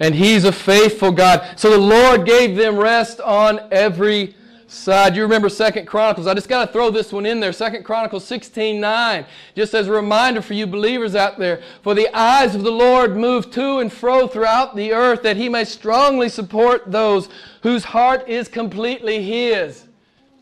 And 0.00 0.14
He's 0.14 0.44
a 0.44 0.52
faithful 0.52 1.12
God. 1.12 1.58
So 1.58 1.70
the 1.70 1.78
Lord 1.78 2.24
gave 2.24 2.56
them 2.56 2.76
rest 2.76 3.20
on 3.20 3.60
every 3.70 4.34
side. 4.66 5.16
You 5.16 5.22
remember 5.22 5.48
Second 5.48 5.86
Chronicles. 5.86 6.26
I 6.26 6.34
just 6.34 6.48
got 6.48 6.66
to 6.66 6.72
throw 6.72 6.90
this 6.90 7.12
one 7.12 7.26
in 7.26 7.40
there. 7.40 7.52
Second 7.52 7.84
Chronicles 7.84 8.24
16 8.24 8.80
9. 8.80 9.26
Just 9.54 9.74
as 9.74 9.88
a 9.88 9.92
reminder 9.92 10.42
for 10.42 10.54
you 10.54 10.66
believers 10.66 11.14
out 11.14 11.38
there. 11.38 11.62
For 11.82 11.94
the 11.94 12.08
eyes 12.16 12.54
of 12.54 12.62
the 12.62 12.72
Lord 12.72 13.16
move 13.16 13.50
to 13.52 13.78
and 13.78 13.92
fro 13.92 14.26
throughout 14.26 14.76
the 14.76 14.92
earth 14.92 15.22
that 15.22 15.36
he 15.36 15.48
may 15.48 15.64
strongly 15.64 16.28
support 16.28 16.90
those 16.90 17.28
whose 17.62 17.84
heart 17.84 18.28
is 18.28 18.48
completely 18.48 19.22
his. 19.22 19.84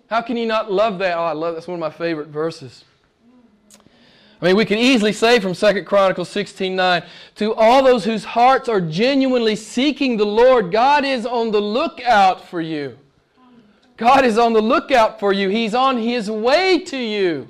How 0.09 0.21
can 0.21 0.37
you 0.37 0.47
not 0.47 0.71
love 0.71 0.99
that? 0.99 1.17
Oh, 1.17 1.25
I 1.25 1.33
love 1.33 1.55
that's 1.55 1.67
one 1.67 1.75
of 1.75 1.81
my 1.81 1.91
favorite 1.91 2.29
verses. 2.29 2.85
I 4.43 4.47
mean, 4.47 4.57
we 4.57 4.65
can 4.65 4.79
easily 4.79 5.13
say 5.13 5.39
from 5.39 5.55
Second 5.55 5.85
Chronicles 5.85 6.29
16 6.31 6.75
9, 6.75 7.05
to 7.37 7.55
all 7.55 7.85
those 7.85 8.05
whose 8.05 8.25
hearts 8.25 8.69
are 8.69 8.81
genuinely 8.81 9.55
seeking 9.55 10.17
the 10.17 10.27
Lord, 10.27 10.73
God 10.73 11.05
is 11.05 11.25
on 11.25 11.53
the 11.53 11.61
lookout 11.61 12.45
for 12.49 12.61
you. 12.61 12.99
God 14.03 14.25
is 14.25 14.37
on 14.37 14.53
the 14.53 14.61
lookout 14.61 15.21
for 15.21 15.33
you. 15.33 15.49
He's 15.49 15.75
on 15.75 15.97
His 15.97 16.29
way 16.29 16.81
to 16.81 16.97
you. 16.97 17.49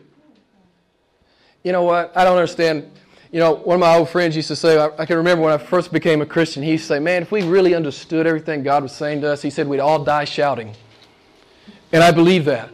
You 1.62 1.72
know 1.72 1.82
what? 1.82 2.14
I 2.14 2.24
don't 2.24 2.36
understand. 2.36 2.90
You 3.30 3.40
know, 3.40 3.54
one 3.54 3.76
of 3.76 3.80
my 3.80 3.96
old 3.96 4.10
friends 4.10 4.36
used 4.36 4.48
to 4.48 4.56
say, 4.56 4.78
I, 4.78 5.06
can 5.06 5.16
remember 5.16 5.42
when 5.42 5.54
I 5.54 5.56
first 5.56 5.94
became 5.94 6.20
a 6.20 6.26
Christian, 6.26 6.62
he 6.62 6.72
used 6.72 6.84
to 6.84 6.88
say, 6.88 6.98
Man, 6.98 7.22
if 7.22 7.32
we 7.32 7.42
really 7.42 7.74
understood 7.74 8.26
everything 8.26 8.62
God 8.62 8.82
was 8.82 8.92
saying 8.92 9.22
to 9.22 9.32
us, 9.32 9.40
he 9.40 9.48
said 9.48 9.66
we'd 9.66 9.80
all 9.80 10.04
die 10.04 10.26
shouting. 10.26 10.74
And 11.90 12.04
I 12.04 12.10
believe 12.10 12.44
that. 12.44 12.68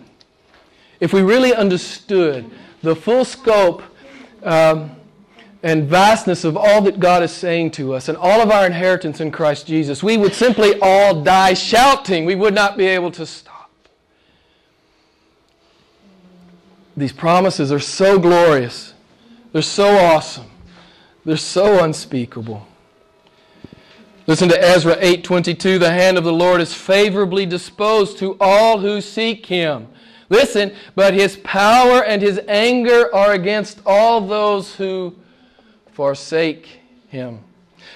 If 0.99 1.12
we 1.12 1.23
really 1.23 1.55
understood 1.55 2.51
the 2.83 2.97
full 2.97 3.25
scope 3.25 3.85
um, 4.43 4.91
and 5.62 5.85
vastness 5.85 6.43
of 6.43 6.57
all 6.57 6.83
that 6.83 6.99
God 6.99 7.23
is 7.23 7.31
saying 7.31 7.71
to 7.73 7.95
us 7.95 8.09
and 8.09 8.19
all 8.19 8.41
of 8.41 8.51
our 8.51 8.67
inheritance 8.67 9.21
in 9.21 9.31
Christ 9.31 9.69
Jesus, 9.69 10.03
we 10.03 10.17
would 10.17 10.35
simply 10.35 10.81
all 10.83 11.23
die 11.23 11.55
shouting. 11.55 12.25
We 12.25 12.35
would 12.35 12.55
not 12.55 12.77
be 12.77 12.87
able 12.87 13.12
to 13.12 13.25
stop. 13.25 13.58
These 16.98 17.12
promises 17.12 17.70
are 17.70 17.78
so 17.78 18.18
glorious. 18.18 18.92
They're 19.52 19.62
so 19.62 19.96
awesome. 19.96 20.50
They're 21.24 21.37
so 21.37 21.84
unspeakable. 21.84 22.66
Listen 24.26 24.48
to 24.48 24.61
Ezra 24.61 24.96
8:22, 24.96 25.78
the 25.78 25.92
hand 25.92 26.18
of 26.18 26.24
the 26.24 26.32
Lord 26.32 26.61
is 26.61 26.74
favorably 26.74 27.46
disposed 27.46 28.18
to 28.18 28.37
all 28.40 28.80
who 28.80 29.00
seek 29.00 29.46
him. 29.46 29.87
Listen, 30.28 30.74
but 30.96 31.14
his 31.14 31.37
power 31.37 32.02
and 32.02 32.20
his 32.20 32.40
anger 32.48 33.14
are 33.14 33.32
against 33.32 33.78
all 33.87 34.20
those 34.20 34.74
who 34.74 35.14
forsake 35.92 36.80
him. 37.08 37.38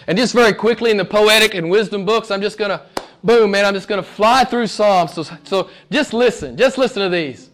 And 0.06 0.16
just 0.16 0.32
very 0.32 0.52
quickly 0.52 0.92
in 0.92 0.96
the 0.96 1.04
poetic 1.04 1.54
and 1.54 1.68
wisdom 1.68 2.06
books, 2.06 2.30
I'm 2.30 2.40
just 2.40 2.56
going 2.56 2.70
to 2.70 2.80
boom, 3.24 3.50
man, 3.50 3.64
I'm 3.64 3.74
just 3.74 3.88
going 3.88 4.02
to 4.02 4.08
fly 4.08 4.44
through 4.44 4.68
Psalms. 4.68 5.12
So, 5.12 5.24
so 5.44 5.70
just 5.90 6.14
listen. 6.14 6.56
Just 6.56 6.78
listen 6.78 7.02
to 7.02 7.08
these. 7.08 7.50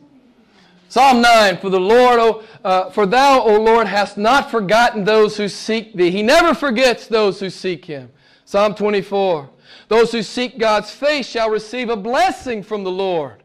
Psalm 0.88 1.20
9, 1.20 1.58
for 1.58 1.68
the 1.68 1.78
Lord, 1.78 2.18
o, 2.18 2.42
uh, 2.64 2.90
for 2.90 3.04
thou, 3.04 3.42
O 3.42 3.60
Lord, 3.60 3.86
hast 3.86 4.16
not 4.16 4.50
forgotten 4.50 5.04
those 5.04 5.36
who 5.36 5.46
seek 5.48 5.94
thee. 5.94 6.10
He 6.10 6.22
never 6.22 6.54
forgets 6.54 7.06
those 7.06 7.38
who 7.40 7.50
seek 7.50 7.84
him. 7.84 8.10
Psalm 8.46 8.74
24, 8.74 9.50
those 9.88 10.12
who 10.12 10.22
seek 10.22 10.58
God's 10.58 10.90
face 10.90 11.26
shall 11.26 11.50
receive 11.50 11.90
a 11.90 11.96
blessing 11.96 12.62
from 12.62 12.84
the 12.84 12.90
Lord. 12.90 13.42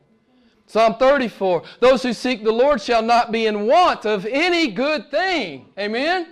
Psalm 0.67 0.95
34, 0.95 1.63
those 1.81 2.01
who 2.03 2.13
seek 2.13 2.43
the 2.43 2.51
Lord 2.51 2.81
shall 2.81 3.03
not 3.03 3.31
be 3.31 3.45
in 3.45 3.67
want 3.67 4.05
of 4.05 4.25
any 4.25 4.71
good 4.71 5.11
thing. 5.11 5.67
Amen? 5.77 6.29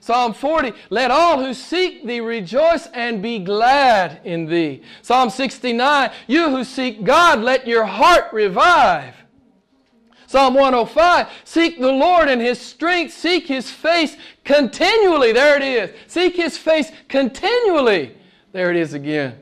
Psalm 0.00 0.34
40, 0.34 0.72
let 0.90 1.10
all 1.10 1.42
who 1.42 1.54
seek 1.54 2.06
thee 2.06 2.20
rejoice 2.20 2.86
and 2.88 3.22
be 3.22 3.38
glad 3.38 4.20
in 4.24 4.46
thee. 4.46 4.82
Psalm 5.02 5.30
69, 5.30 6.10
you 6.26 6.50
who 6.50 6.64
seek 6.64 7.04
God, 7.04 7.40
let 7.40 7.66
your 7.66 7.84
heart 7.84 8.32
revive. 8.32 9.14
Psalm 10.30 10.54
105 10.54 11.26
Seek 11.42 11.80
the 11.80 11.90
Lord 11.90 12.28
and 12.28 12.40
His 12.40 12.60
strength, 12.60 13.12
seek 13.12 13.48
His 13.48 13.68
face 13.68 14.16
continually. 14.44 15.32
There 15.32 15.56
it 15.56 15.62
is. 15.64 15.90
Seek 16.06 16.36
His 16.36 16.56
face 16.56 16.92
continually. 17.08 18.14
There 18.52 18.70
it 18.70 18.76
is 18.76 18.94
again. 18.94 19.36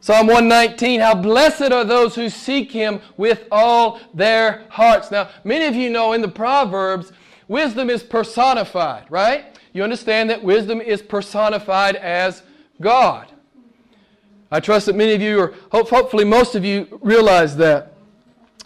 Psalm 0.00 0.26
119 0.26 0.98
How 0.98 1.14
blessed 1.14 1.70
are 1.70 1.84
those 1.84 2.16
who 2.16 2.28
seek 2.28 2.72
Him 2.72 3.00
with 3.16 3.46
all 3.52 4.00
their 4.12 4.64
hearts. 4.68 5.12
Now, 5.12 5.30
many 5.44 5.66
of 5.66 5.76
you 5.76 5.90
know 5.90 6.12
in 6.12 6.22
the 6.22 6.28
Proverbs, 6.28 7.12
wisdom 7.46 7.88
is 7.88 8.02
personified, 8.02 9.04
right? 9.10 9.56
You 9.72 9.84
understand 9.84 10.28
that 10.30 10.42
wisdom 10.42 10.80
is 10.80 11.02
personified 11.02 11.94
as 11.94 12.42
God. 12.80 13.30
I 14.50 14.58
trust 14.58 14.86
that 14.86 14.96
many 14.96 15.12
of 15.12 15.22
you, 15.22 15.38
or 15.38 15.54
hopefully 15.70 16.24
most 16.24 16.56
of 16.56 16.64
you, 16.64 16.98
realize 17.00 17.56
that. 17.58 17.94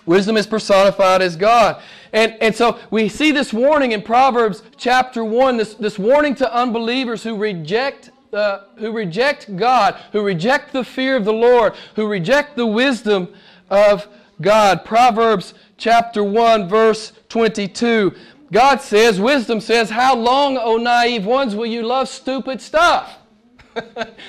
Wisdom 0.05 0.37
is 0.37 0.47
personified 0.47 1.23
as 1.23 1.37
God. 1.37 1.81
And, 2.13 2.37
and 2.41 2.55
so 2.55 2.79
we 2.91 3.09
see 3.09 3.33
this 3.33 3.53
warning 3.53 3.93
in 3.93 4.03
Proverbs 4.03 4.63
chapter 4.77 5.25
1, 5.25 5.57
this, 5.57 5.75
this 5.75 5.99
warning 5.99 6.35
to 6.37 6.55
unbelievers 6.55 7.23
who 7.23 7.37
reject, 7.37 8.11
uh, 8.33 8.65
who 8.77 8.93
reject 8.93 9.57
God, 9.57 9.95
who 10.13 10.23
reject 10.23 10.73
the 10.73 10.85
fear 10.85 11.17
of 11.17 11.25
the 11.25 11.33
Lord, 11.33 11.75
who 11.95 12.07
reject 12.07 12.57
the 12.57 12.67
wisdom 12.67 13.33
of 13.71 14.09
God. 14.41 14.85
Proverbs 14.85 15.55
chapter 15.79 16.23
1, 16.23 16.69
verse 16.69 17.13
22. 17.29 18.15
God 18.53 18.83
says, 18.83 19.19
wisdom 19.19 19.61
says, 19.61 19.89
How 19.89 20.15
long, 20.15 20.59
O 20.59 20.77
naive 20.77 21.25
ones, 21.25 21.57
will 21.57 21.67
you 21.67 21.83
love 21.83 22.09
stupid 22.09 22.61
stuff? 22.61 23.19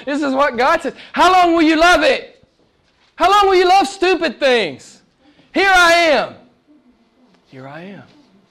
this 0.05 0.21
is 0.21 0.33
what 0.33 0.55
God 0.55 0.81
says. 0.81 0.93
How 1.11 1.33
long 1.33 1.53
will 1.53 1.61
you 1.61 1.75
love 1.75 2.03
it? 2.03 2.45
How 3.15 3.29
long 3.29 3.47
will 3.47 3.55
you 3.55 3.67
love 3.67 3.87
stupid 3.87 4.39
things? 4.39 5.02
Here 5.53 5.71
I 5.73 5.93
am. 5.93 6.35
Here 7.47 7.67
I 7.67 7.81
am. 7.81 8.03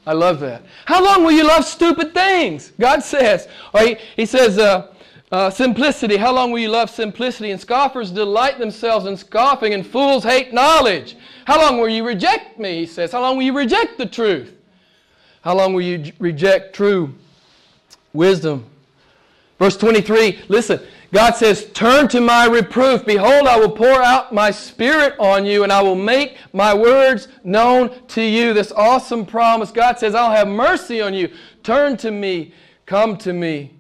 I 0.07 0.12
love 0.12 0.41
that. 0.41 0.62
How 0.85 1.03
long 1.03 1.25
will 1.25 1.33
you 1.33 1.47
love 1.47 1.65
stupid 1.65 2.12
things? 2.15 2.73
God 2.79 3.03
says. 3.03 3.49
Or 3.73 3.83
he, 3.83 3.97
he 4.17 4.27
says, 4.27 4.59
uh, 4.59 4.93
uh, 5.31 5.49
simplicity. 5.49 6.17
How 6.17 6.33
long 6.33 6.51
will 6.51 6.59
you 6.59 6.69
love 6.69 6.91
simplicity? 6.91 7.51
And 7.51 7.61
scoffers 7.61 8.11
delight 8.11 8.59
themselves 8.59 9.07
in 9.07 9.17
scoffing, 9.17 9.75
and 9.75 9.87
fools 9.87 10.25
hate 10.25 10.53
knowledge. 10.53 11.17
How 11.47 11.61
long 11.61 11.79
will 11.79 11.88
you 11.88 12.07
reject 12.07 12.59
me? 12.59 12.81
He 12.81 12.87
says. 12.87 13.12
How 13.12 13.21
long 13.21 13.37
will 13.37 13.45
you 13.45 13.57
reject 13.57 13.97
the 13.97 14.07
truth? 14.07 14.55
How 15.43 15.57
long 15.57 15.73
will 15.73 15.83
you 15.83 16.12
reject 16.19 16.75
true 16.75 17.15
wisdom? 18.12 18.67
Verse 19.59 19.77
23, 19.77 20.43
listen. 20.49 20.81
God 21.12 21.37
says, 21.37 21.66
Turn 21.75 22.09
to 22.09 22.20
my 22.20 22.46
reproof. 22.46 23.05
Behold, 23.05 23.46
I 23.46 23.59
will 23.59 23.70
pour 23.70 24.03
out 24.03 24.33
my 24.33 24.51
spirit 24.51 25.14
on 25.18 25.44
you, 25.44 25.62
and 25.62 25.72
I 25.72 25.83
will 25.83 25.94
make 25.94 26.38
my 26.53 26.72
words 26.72 27.29
known 27.44 27.90
to 28.09 28.22
you. 28.22 28.55
This 28.55 28.72
awesome 28.72 29.27
promise. 29.27 29.70
God 29.70 29.98
says, 29.98 30.14
I'll 30.14 30.33
have 30.33 30.48
mercy 30.48 31.01
on 31.03 31.12
you. 31.12 31.31
Turn 31.62 31.98
to 31.98 32.11
me. 32.11 32.55
Come 32.87 33.16
to 33.18 33.33
me. 33.33 33.75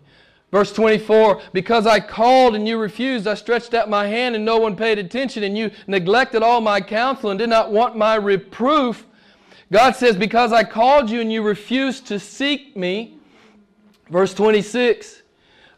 Verse 0.50 0.70
24, 0.74 1.40
because 1.54 1.86
I 1.86 1.98
called 1.98 2.54
and 2.54 2.68
you 2.68 2.76
refused, 2.76 3.26
I 3.26 3.32
stretched 3.32 3.72
out 3.72 3.88
my 3.88 4.06
hand 4.06 4.34
and 4.36 4.44
no 4.44 4.58
one 4.58 4.76
paid 4.76 4.98
attention, 4.98 5.44
and 5.44 5.56
you 5.56 5.70
neglected 5.86 6.42
all 6.42 6.60
my 6.60 6.78
counsel 6.78 7.30
and 7.30 7.38
did 7.38 7.48
not 7.48 7.72
want 7.72 7.96
my 7.96 8.16
reproof. 8.16 9.06
God 9.72 9.96
says, 9.96 10.14
because 10.14 10.52
I 10.52 10.64
called 10.64 11.08
you 11.08 11.22
and 11.22 11.32
you 11.32 11.42
refused 11.42 12.06
to 12.08 12.20
seek 12.20 12.76
me. 12.76 13.16
Verse 14.10 14.34
26, 14.34 15.21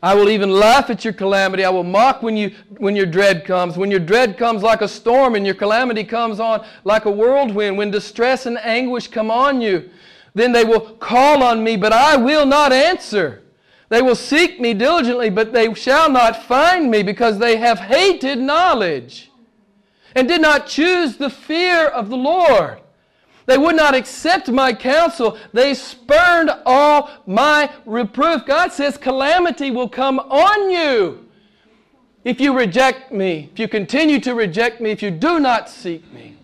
I 0.05 0.14
will 0.14 0.29
even 0.29 0.51
laugh 0.51 0.90
at 0.90 1.03
your 1.03 1.14
calamity. 1.14 1.64
I 1.64 1.71
will 1.71 1.83
mock 1.83 2.23
when, 2.23 2.37
you, 2.37 2.55
when 2.77 2.95
your 2.95 3.07
dread 3.07 3.47
comes. 3.47 3.79
When 3.79 3.90
your 3.90 4.01
dread 4.01 4.37
comes 4.37 4.62
like 4.62 4.83
a 4.83 4.87
storm 4.87 5.35
and 5.35 5.47
your 5.47 5.55
calamity 5.55 6.05
comes 6.05 6.40
on 6.40 6.62
like 6.85 7.07
a 7.07 7.11
whirlwind, 7.11 7.79
when 7.79 7.90
distress 7.90 8.45
and 8.45 8.59
anguish 8.59 9.09
come 9.09 9.31
on 9.31 9.62
you, 9.62 9.88
then 10.35 10.53
they 10.53 10.62
will 10.62 10.81
call 10.97 11.43
on 11.43 11.64
me, 11.64 11.79
but 11.79 11.95
I 11.95 12.19
will 12.19 12.45
not 12.45 12.71
answer. 12.71 13.45
They 13.88 14.03
will 14.03 14.14
seek 14.14 14.61
me 14.61 14.75
diligently, 14.75 15.31
but 15.31 15.55
they 15.55 15.73
shall 15.73 16.11
not 16.11 16.45
find 16.45 16.90
me 16.90 17.03
because 17.03 17.38
they 17.38 17.57
have 17.57 17.79
hated 17.79 18.38
knowledge 18.38 19.31
and 20.14 20.29
did 20.29 20.43
not 20.43 20.67
choose 20.67 21.17
the 21.17 21.31
fear 21.31 21.87
of 21.87 22.11
the 22.11 22.17
Lord. 22.19 22.79
They 23.47 23.59
would 23.59 23.77
not 23.77 23.95
accept 23.95 24.49
my 24.49 24.73
counsel. 24.73 25.39
They 25.53 25.75
spurned 25.75 26.51
all 26.65 27.11
my 27.27 27.71
reproof. 27.85 28.47
God 28.47 28.73
says 28.73 28.97
calamity 28.97 29.71
will 29.71 29.89
come 29.89 30.19
on 30.19 30.71
you 30.71 31.25
if 32.25 32.41
you 32.41 32.57
reject 32.57 33.13
me, 33.13 33.51
if 33.53 33.59
you 33.59 33.69
continue 33.69 34.19
to 34.21 34.35
reject 34.35 34.81
me, 34.81 34.91
if 34.91 35.03
you 35.03 35.11
do 35.11 35.39
not 35.39 35.69
seek 35.69 36.11
me. 36.13 36.37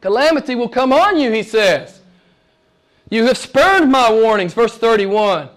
Calamity 0.00 0.54
will 0.54 0.68
come 0.68 0.92
on 0.92 1.18
you, 1.18 1.32
he 1.32 1.42
says. 1.42 2.00
You 3.10 3.24
have 3.26 3.38
spurned 3.38 3.90
my 3.90 4.10
warnings. 4.10 4.54
Verse 4.54 4.76
31. 4.76 5.48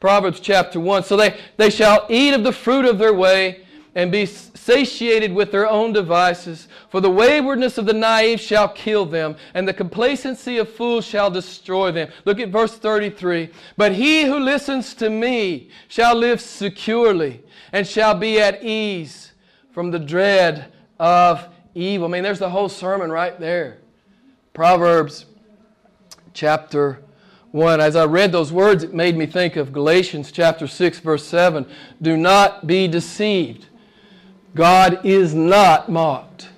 Proverbs 0.00 0.40
chapter 0.40 0.80
1. 0.80 1.04
So 1.04 1.16
they, 1.16 1.38
they 1.56 1.70
shall 1.70 2.06
eat 2.08 2.32
of 2.32 2.44
the 2.44 2.52
fruit 2.52 2.84
of 2.84 2.98
their 2.98 3.14
way 3.14 3.66
and 3.94 4.10
be 4.12 4.26
satiated 4.66 5.32
with 5.32 5.52
their 5.52 5.70
own 5.70 5.92
devices. 5.92 6.66
For 6.90 7.00
the 7.00 7.10
waywardness 7.10 7.78
of 7.78 7.86
the 7.86 7.92
naive 7.92 8.40
shall 8.40 8.68
kill 8.68 9.06
them, 9.06 9.36
and 9.54 9.66
the 9.66 9.72
complacency 9.72 10.58
of 10.58 10.68
fools 10.68 11.06
shall 11.06 11.30
destroy 11.30 11.92
them. 11.92 12.10
Look 12.24 12.40
at 12.40 12.48
verse 12.48 12.76
33. 12.76 13.50
But 13.76 13.92
he 13.92 14.24
who 14.24 14.40
listens 14.40 14.92
to 14.94 15.08
me 15.08 15.70
shall 15.86 16.16
live 16.16 16.40
securely 16.40 17.44
and 17.72 17.86
shall 17.86 18.14
be 18.14 18.40
at 18.40 18.64
ease 18.64 19.32
from 19.70 19.92
the 19.92 20.00
dread 20.00 20.72
of 20.98 21.46
evil. 21.74 22.08
I 22.08 22.10
mean, 22.10 22.24
there's 22.24 22.40
the 22.40 22.50
whole 22.50 22.68
sermon 22.68 23.12
right 23.12 23.38
there. 23.38 23.78
Proverbs 24.52 25.26
chapter 26.34 27.04
1. 27.52 27.80
As 27.80 27.94
I 27.94 28.04
read 28.04 28.32
those 28.32 28.52
words, 28.52 28.82
it 28.82 28.92
made 28.92 29.16
me 29.16 29.26
think 29.26 29.54
of 29.54 29.72
Galatians 29.72 30.32
chapter 30.32 30.66
6, 30.66 30.98
verse 30.98 31.24
7. 31.24 31.66
Do 32.02 32.16
not 32.16 32.66
be 32.66 32.88
deceived. 32.88 33.66
God 34.56 35.06
is 35.06 35.32
not 35.34 35.88
mocked. 35.88 36.48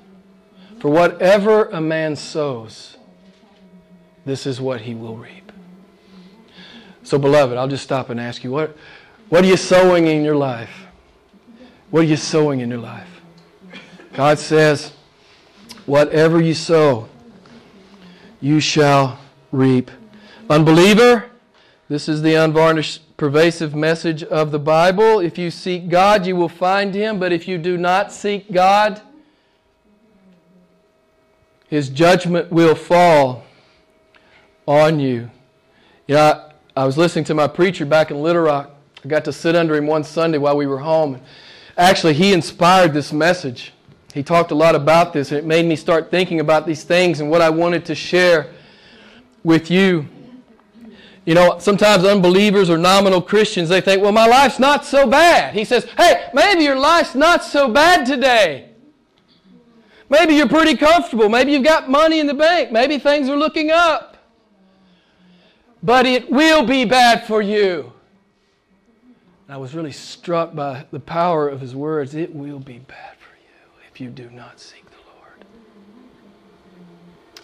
For 0.81 0.91
whatever 0.91 1.67
a 1.67 1.81
man 1.81 2.17
sows, 2.17 2.97
this 4.25 4.47
is 4.47 4.61
what 4.61 4.81
he 4.81 4.95
will 4.95 5.17
reap. 5.17 5.53
So, 7.03 7.19
beloved, 7.19 7.59
I'll 7.59 7.69
just 7.69 7.85
stop 7.85 8.09
and 8.09 8.19
ask 8.19 8.43
you 8.43 8.51
what, 8.51 8.75
what 9.29 9.45
are 9.45 9.47
you 9.47 9.57
sowing 9.59 10.07
in 10.07 10.25
your 10.25 10.37
life? 10.37 10.87
What 11.91 12.01
are 12.01 12.09
you 12.09 12.17
sowing 12.17 12.61
in 12.61 12.71
your 12.71 12.79
life? 12.79 13.09
God 14.15 14.39
says, 14.39 14.93
whatever 15.85 16.41
you 16.41 16.55
sow, 16.55 17.09
you 18.41 18.61
shall 18.61 19.19
reap 19.53 19.91
Unbeliever, 20.51 21.27
this 21.89 22.07
is 22.07 22.21
the 22.21 22.35
unvarnished, 22.35 23.17
pervasive 23.17 23.75
message 23.75 24.23
of 24.23 24.51
the 24.51 24.59
Bible. 24.59 25.21
If 25.21 25.39
you 25.39 25.51
seek 25.51 25.89
God, 25.89 26.27
you 26.27 26.37
will 26.37 26.51
find 26.51 26.95
Him, 26.95 27.19
but 27.19 27.33
if 27.33 27.49
you 27.49 27.57
do 27.57 27.79
not 27.79 28.13
seek 28.13 28.53
God, 28.53 29.01
His 31.69 31.89
judgment 31.89 32.53
will 32.53 32.75
fall 32.75 33.45
on 34.67 35.01
you. 35.01 35.31
You 36.07 36.17
know, 36.17 36.53
I, 36.77 36.83
I 36.83 36.85
was 36.85 36.99
listening 36.99 37.25
to 37.27 37.35
my 37.35 37.49
preacher 37.49 37.87
back 37.87 38.11
in 38.11 38.23
Little 38.23 38.43
Rock. 38.43 38.71
I 39.03 39.09
got 39.09 39.25
to 39.25 39.33
sit 39.33 39.57
under 39.57 39.75
him 39.75 39.87
one 39.87 40.05
Sunday 40.05 40.39
while 40.39 40.57
we 40.57 40.67
were 40.67 40.79
home. 40.79 41.21
Actually, 41.79 42.15
he 42.15 42.35
inspired 42.35 42.93
this 42.93 43.13
message. 43.13 43.73
He 44.13 44.23
talked 44.23 44.51
a 44.51 44.55
lot 44.55 44.75
about 44.75 45.13
this, 45.13 45.31
and 45.31 45.39
it 45.39 45.47
made 45.47 45.65
me 45.65 45.77
start 45.77 46.11
thinking 46.11 46.41
about 46.41 46.67
these 46.67 46.85
things 46.85 47.21
and 47.21 47.31
what 47.31 47.41
I 47.41 47.49
wanted 47.49 47.87
to 47.87 47.95
share 47.95 48.51
with 49.43 49.71
you. 49.71 50.09
You 51.29 51.35
know, 51.35 51.59
sometimes 51.59 52.05
unbelievers 52.05 52.71
or 52.71 52.79
nominal 52.79 53.21
Christians, 53.21 53.69
they 53.69 53.83
think, 53.83 54.01
well, 54.01 54.13
my 54.13 54.27
life's 54.27 54.59
not 54.59 54.87
so 54.87 55.07
bad. 55.07 55.53
He 55.53 55.63
says, 55.63 55.85
hey, 55.99 56.31
maybe 56.33 56.65
your 56.65 56.79
life's 56.79 57.15
not 57.15 57.45
so 57.45 57.69
bad 57.69 58.07
today. 58.07 58.71
Maybe 60.09 60.37
you're 60.37 60.49
pretty 60.49 60.75
comfortable. 60.75 61.29
Maybe 61.29 61.53
you've 61.53 61.65
got 61.65 61.91
money 61.91 62.19
in 62.19 62.27
the 62.27 62.33
bank. 62.33 62.73
Maybe 62.73 62.99
things 62.99 63.29
are 63.29 63.37
looking 63.37 63.71
up. 63.71 64.17
But 65.83 66.07
it 66.07 66.31
will 66.31 66.65
be 66.65 66.87
bad 66.87 67.27
for 67.27 67.43
you. 67.43 67.93
And 69.47 69.55
I 69.55 69.59
was 69.59 69.75
really 69.75 69.93
struck 69.93 70.55
by 70.55 70.87
the 70.91 71.01
power 71.01 71.47
of 71.47 71.61
his 71.61 71.77
words. 71.77 72.15
It 72.15 72.35
will 72.35 72.59
be 72.59 72.79
bad 72.79 73.17
for 73.19 73.37
you 73.37 73.83
if 73.93 74.01
you 74.01 74.09
do 74.09 74.31
not 74.31 74.61
seek 74.61 74.87
the 74.87 74.97
Lord. 75.15 75.45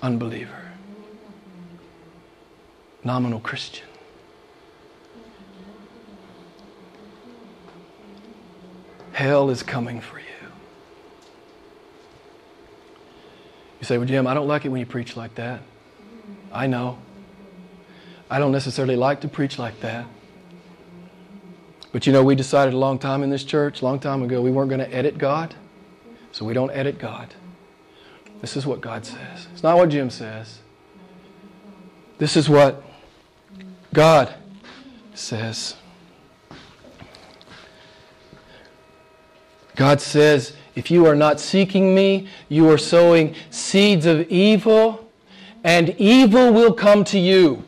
Unbeliever 0.01 0.64
nominal 3.05 3.41
Christian. 3.41 3.87
Hell 9.13 9.51
is 9.51 9.63
coming 9.63 10.01
for 10.01 10.19
you. 10.19 10.25
You 13.81 13.87
say, 13.87 13.99
Well, 13.99 14.07
Jim, 14.07 14.27
I 14.27 14.35
don't 14.35 14.49
like 14.49 14.65
it 14.65 14.71
when 14.71 14.81
you 14.81 14.87
preach 14.87 15.17
like 15.17 15.35
that. 15.37 15.61
I 16.53 16.67
know. 16.67 16.99
I 18.31 18.39
don't 18.39 18.53
necessarily 18.53 18.97
like 18.97 19.21
to 19.21 19.29
preach 19.29 19.59
like 19.59 19.79
that. 19.81 20.07
But 21.93 22.07
you 22.07 22.13
know, 22.13 22.25
we 22.25 22.35
decided 22.35 22.75
a 22.75 22.77
long 22.79 22.99
time 22.99 23.23
in 23.23 23.31
this 23.31 23.45
church, 23.45 23.83
a 23.83 23.85
long 23.85 24.01
time 24.01 24.23
ago, 24.23 24.43
we 24.43 24.51
weren't 24.51 24.69
going 24.69 24.81
to 24.81 24.93
edit 24.93 25.17
God. 25.17 25.55
So 26.33 26.45
we 26.45 26.53
don't 26.53 26.71
edit 26.71 26.99
God. 26.99 27.33
This 28.41 28.57
is 28.57 28.67
what 28.67 28.81
God 28.81 29.07
says. 29.07 29.47
It's 29.53 29.63
not 29.63 29.77
what 29.77 29.91
Jim 29.91 30.11
says. 30.11 30.59
This 32.19 32.37
is 32.37 32.49
what 32.49 32.83
God 33.95 34.35
says. 35.15 35.77
God 39.77 40.01
says, 40.01 40.55
if 40.75 40.91
you 40.91 41.07
are 41.07 41.15
not 41.15 41.39
seeking 41.39 41.95
me, 41.95 42.29
you 42.49 42.69
are 42.71 42.79
sowing 42.79 43.37
seeds 43.51 44.05
of 44.05 44.29
evil, 44.29 45.09
and 45.63 45.91
evil 45.91 46.53
will 46.53 46.73
come 46.73 47.05
to 47.05 47.19
you. 47.19 47.65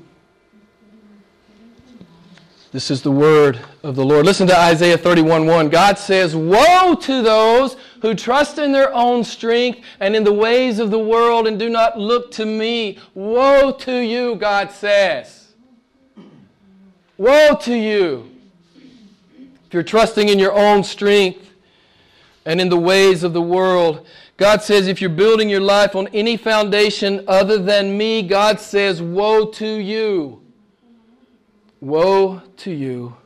This 2.73 2.91
is 2.91 3.03
the 3.03 3.13
word 3.13 3.61
of 3.85 3.95
the 3.95 4.05
Lord. 4.05 4.27
Listen 4.27 4.49
to 4.49 4.59
Isaiah 4.59 4.99
31 4.99 5.47
1. 5.47 5.69
God 5.69 5.97
says, 5.97 6.35
Woe 6.35 6.97
to 7.03 7.23
those 7.23 7.77
who 8.03 8.15
trust 8.15 8.59
in 8.59 8.73
their 8.73 8.93
own 8.93 9.23
strength 9.23 9.81
and 10.01 10.17
in 10.17 10.25
the 10.25 10.33
ways 10.33 10.81
of 10.81 10.91
the 10.91 10.99
world 10.99 11.47
and 11.47 11.59
do 11.59 11.71
not 11.71 11.99
look 11.99 12.33
to 12.33 12.45
me. 12.45 12.99
Woe 13.15 13.71
to 13.71 13.99
you, 14.01 14.35
God 14.35 14.73
says. 14.73 15.46
Woe 17.19 17.57
to 17.63 17.75
you 17.75 18.31
if 19.67 19.75
you're 19.75 19.83
trusting 19.83 20.29
in 20.29 20.39
your 20.39 20.53
own 20.53 20.85
strength 20.85 21.51
and 22.45 22.61
in 22.61 22.69
the 22.69 22.77
ways 22.77 23.23
of 23.23 23.33
the 23.33 23.43
world. 23.43 24.07
God 24.37 24.63
says, 24.63 24.87
if 24.87 25.01
you're 25.01 25.11
building 25.11 25.49
your 25.49 25.61
life 25.61 25.97
on 25.97 26.09
any 26.09 26.37
foundation 26.37 27.25
other 27.27 27.59
than 27.59 27.97
me, 27.97 28.23
God 28.23 28.61
says, 28.61 29.01
woe 29.01 29.47
to 29.53 29.67
you. 29.67 30.43
Woe 31.81 32.43
to 32.59 32.71
you. 32.71 33.17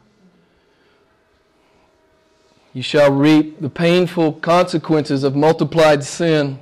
You 2.72 2.82
shall 2.82 3.12
reap 3.12 3.60
the 3.60 3.68
painful 3.68 4.34
consequences 4.34 5.24
of 5.24 5.34
multiplied 5.34 6.04
sin. 6.04 6.60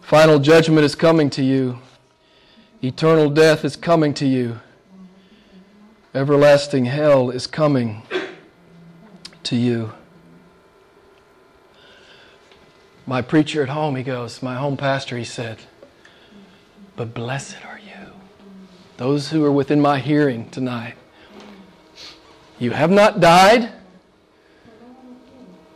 Final 0.00 0.40
judgment 0.40 0.84
is 0.84 0.96
coming 0.96 1.30
to 1.30 1.42
you. 1.42 1.78
Eternal 2.82 3.30
death 3.30 3.64
is 3.64 3.76
coming 3.76 4.12
to 4.14 4.26
you. 4.26 4.58
Everlasting 6.14 6.84
hell 6.84 7.30
is 7.30 7.48
coming 7.48 8.02
to 9.42 9.56
you. 9.56 9.92
My 13.04 13.20
preacher 13.20 13.64
at 13.64 13.68
home, 13.68 13.96
he 13.96 14.04
goes, 14.04 14.40
my 14.40 14.54
home 14.54 14.76
pastor, 14.76 15.18
he 15.18 15.24
said, 15.24 15.58
but 16.94 17.14
blessed 17.14 17.56
are 17.66 17.80
you, 17.80 18.12
those 18.96 19.30
who 19.30 19.44
are 19.44 19.50
within 19.50 19.80
my 19.80 19.98
hearing 19.98 20.48
tonight. 20.50 20.94
You 22.60 22.70
have 22.70 22.92
not 22.92 23.18
died. 23.18 23.72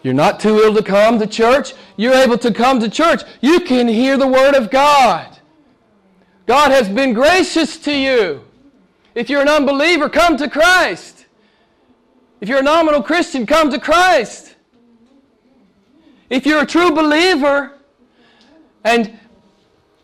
You're 0.04 0.14
not 0.14 0.38
too 0.38 0.60
ill 0.60 0.74
to 0.76 0.84
come 0.84 1.18
to 1.18 1.26
church. 1.26 1.74
You're 1.96 2.14
able 2.14 2.38
to 2.38 2.54
come 2.54 2.78
to 2.78 2.88
church. 2.88 3.22
You 3.40 3.58
can 3.58 3.88
hear 3.88 4.16
the 4.16 4.28
Word 4.28 4.54
of 4.54 4.70
God. 4.70 5.36
God 6.46 6.70
has 6.70 6.88
been 6.88 7.12
gracious 7.12 7.76
to 7.78 7.92
you. 7.92 8.44
If 9.14 9.28
you're 9.30 9.42
an 9.42 9.48
unbeliever, 9.48 10.08
come 10.08 10.36
to 10.36 10.48
Christ. 10.48 11.26
If 12.40 12.48
you're 12.48 12.60
a 12.60 12.62
nominal 12.62 13.02
Christian, 13.02 13.46
come 13.46 13.70
to 13.70 13.80
Christ. 13.80 14.54
If 16.30 16.46
you're 16.46 16.62
a 16.62 16.66
true 16.66 16.90
believer, 16.90 17.78
and 18.84 19.18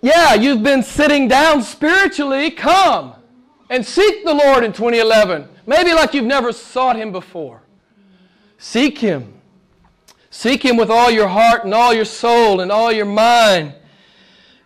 yeah, 0.01 0.35
you've 0.35 0.62
been 0.62 0.83
sitting 0.83 1.29
down 1.29 1.62
spiritually, 1.62 2.51
come 2.51 3.14
and 3.71 3.85
seek 3.85 4.25
the 4.25 4.35
Lord 4.35 4.64
in 4.64 4.73
2011. 4.73 5.49
Maybe 5.67 5.93
like 5.93 6.14
you've 6.14 6.25
never 6.25 6.53
sought 6.53 6.97
Him 6.97 7.12
before. 7.12 7.62
Seek 8.59 8.99
Him. 8.99 9.33
Seek 10.31 10.64
Him 10.64 10.77
with 10.77 10.90
all 10.90 11.11
your 11.11 11.29
heart 11.29 11.64
and 11.64 11.73
all 11.73 11.95
your 11.95 12.05
soul 12.05 12.61
and 12.61 12.73
all 12.73 12.90
your 12.90 13.07
mind 13.07 13.75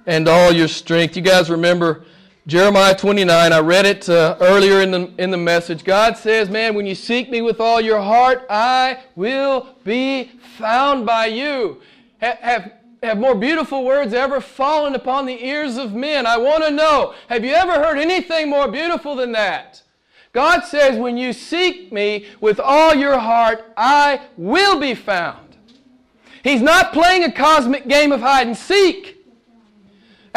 and 0.06 0.26
all 0.28 0.52
your 0.52 0.68
strength. 0.68 1.16
You 1.16 1.22
guys 1.22 1.50
remember 1.50 2.04
Jeremiah 2.48 2.96
29. 2.96 3.52
I 3.52 3.60
read 3.60 3.84
it 3.84 4.08
uh, 4.08 4.38
earlier 4.40 4.80
in 4.80 4.90
the, 4.90 5.12
in 5.18 5.30
the 5.30 5.36
message. 5.36 5.84
God 5.84 6.16
says, 6.16 6.48
Man, 6.48 6.74
when 6.74 6.86
you 6.86 6.94
seek 6.94 7.28
me 7.28 7.42
with 7.42 7.60
all 7.60 7.78
your 7.78 8.00
heart, 8.00 8.46
I 8.48 9.00
will 9.16 9.76
be 9.84 10.30
found 10.56 11.04
by 11.04 11.26
you. 11.26 11.82
Have, 12.22 12.38
have, 12.38 12.72
have 13.02 13.18
more 13.18 13.34
beautiful 13.34 13.84
words 13.84 14.14
ever 14.14 14.40
fallen 14.40 14.94
upon 14.94 15.26
the 15.26 15.44
ears 15.44 15.76
of 15.76 15.92
men? 15.92 16.26
I 16.26 16.38
want 16.38 16.64
to 16.64 16.70
know 16.70 17.12
have 17.28 17.44
you 17.44 17.52
ever 17.52 17.74
heard 17.74 17.98
anything 17.98 18.48
more 18.48 18.66
beautiful 18.66 19.14
than 19.14 19.32
that? 19.32 19.82
God 20.32 20.64
says, 20.64 20.98
When 20.98 21.18
you 21.18 21.34
seek 21.34 21.92
me 21.92 22.28
with 22.40 22.58
all 22.58 22.94
your 22.94 23.18
heart, 23.18 23.74
I 23.76 24.22
will 24.38 24.80
be 24.80 24.94
found. 24.94 25.58
He's 26.42 26.62
not 26.62 26.94
playing 26.94 27.24
a 27.24 27.32
cosmic 27.32 27.88
game 27.88 28.10
of 28.10 28.22
hide 28.22 28.46
and 28.46 28.56
seek. 28.56 29.17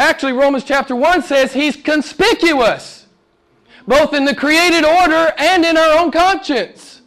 Actually, 0.02 0.32
Romans 0.32 0.64
chapter 0.64 0.96
1 0.96 1.22
says 1.22 1.52
he's 1.52 1.76
conspicuous, 1.76 3.06
both 3.86 4.12
in 4.12 4.24
the 4.24 4.34
created 4.34 4.84
order 4.84 5.32
and 5.38 5.64
in 5.64 5.76
our 5.76 5.96
own 5.96 6.10
conscience. 6.10 7.02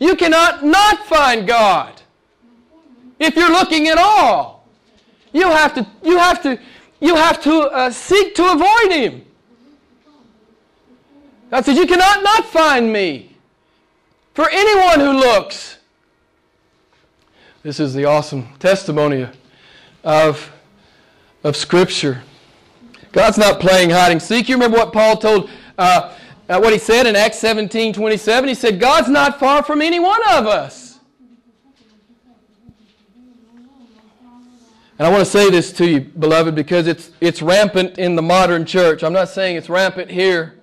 You 0.00 0.16
cannot 0.16 0.64
not 0.64 1.06
find 1.06 1.46
God 1.46 2.02
if 3.20 3.36
you're 3.36 3.52
looking 3.52 3.86
at 3.86 3.98
all. 3.98 4.66
You 5.32 5.44
have 5.44 5.74
to, 5.74 5.86
you 6.02 6.18
have 6.18 6.42
to, 6.42 6.58
you 6.98 7.14
have 7.14 7.40
to 7.44 7.60
uh, 7.60 7.90
seek 7.92 8.34
to 8.34 8.50
avoid 8.50 8.90
him. 8.90 9.24
God 11.52 11.64
says, 11.64 11.78
You 11.78 11.86
cannot 11.86 12.24
not 12.24 12.46
find 12.46 12.92
me. 12.92 13.36
For 14.34 14.50
anyone 14.50 14.98
who 14.98 15.12
looks, 15.12 15.78
this 17.62 17.78
is 17.78 17.94
the 17.94 18.06
awesome 18.06 18.48
testimony 18.58 19.28
of, 20.02 20.50
of 21.44 21.56
Scripture. 21.56 22.22
God's 23.12 23.38
not 23.38 23.60
playing 23.60 23.90
hide 23.90 24.12
and 24.12 24.20
seek. 24.20 24.48
You 24.48 24.56
remember 24.56 24.76
what 24.76 24.92
Paul 24.92 25.16
told, 25.16 25.50
uh, 25.78 26.14
uh, 26.48 26.60
what 26.60 26.72
he 26.72 26.78
said 26.78 27.06
in 27.06 27.16
Acts 27.16 27.38
17 27.38 27.92
27? 27.92 28.48
He 28.48 28.54
said, 28.54 28.80
God's 28.80 29.08
not 29.08 29.38
far 29.38 29.62
from 29.62 29.80
any 29.80 30.00
one 30.00 30.20
of 30.30 30.46
us. 30.46 30.88
And 34.98 35.06
I 35.06 35.10
want 35.10 35.24
to 35.24 35.30
say 35.30 35.48
this 35.48 35.72
to 35.74 35.88
you, 35.88 36.00
beloved, 36.00 36.56
because 36.56 36.88
it's, 36.88 37.12
it's 37.20 37.40
rampant 37.40 37.98
in 37.98 38.16
the 38.16 38.22
modern 38.22 38.66
church. 38.66 39.04
I'm 39.04 39.12
not 39.12 39.28
saying 39.28 39.56
it's 39.56 39.68
rampant 39.68 40.10
here. 40.10 40.58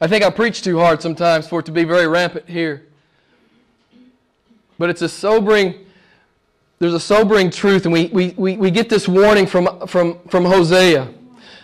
I 0.00 0.06
think 0.06 0.22
I 0.22 0.30
preach 0.30 0.62
too 0.62 0.78
hard 0.78 1.02
sometimes 1.02 1.48
for 1.48 1.60
it 1.60 1.66
to 1.66 1.72
be 1.72 1.82
very 1.82 2.06
rampant 2.06 2.48
here. 2.48 2.86
But 4.78 4.90
it's 4.90 5.02
a 5.02 5.08
sobering 5.08 5.85
there's 6.78 6.94
a 6.94 7.00
sobering 7.00 7.50
truth, 7.50 7.84
and 7.84 7.92
we, 7.92 8.06
we, 8.06 8.34
we, 8.36 8.56
we 8.56 8.70
get 8.70 8.88
this 8.88 9.08
warning 9.08 9.46
from, 9.46 9.86
from, 9.86 10.18
from 10.28 10.44
Hosea 10.44 11.08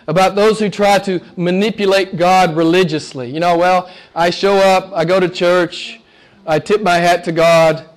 about 0.07 0.35
those 0.35 0.59
who 0.59 0.69
try 0.69 0.99
to 0.99 1.21
manipulate 1.37 2.17
God 2.17 2.55
religiously. 2.55 3.29
You 3.29 3.39
know, 3.39 3.57
well, 3.57 3.89
I 4.15 4.31
show 4.31 4.55
up, 4.55 4.91
I 4.93 5.05
go 5.05 5.19
to 5.19 5.29
church, 5.29 6.01
I 6.45 6.59
tip 6.59 6.81
my 6.81 6.97
hat 6.97 7.23
to 7.25 7.31
God, 7.31 7.87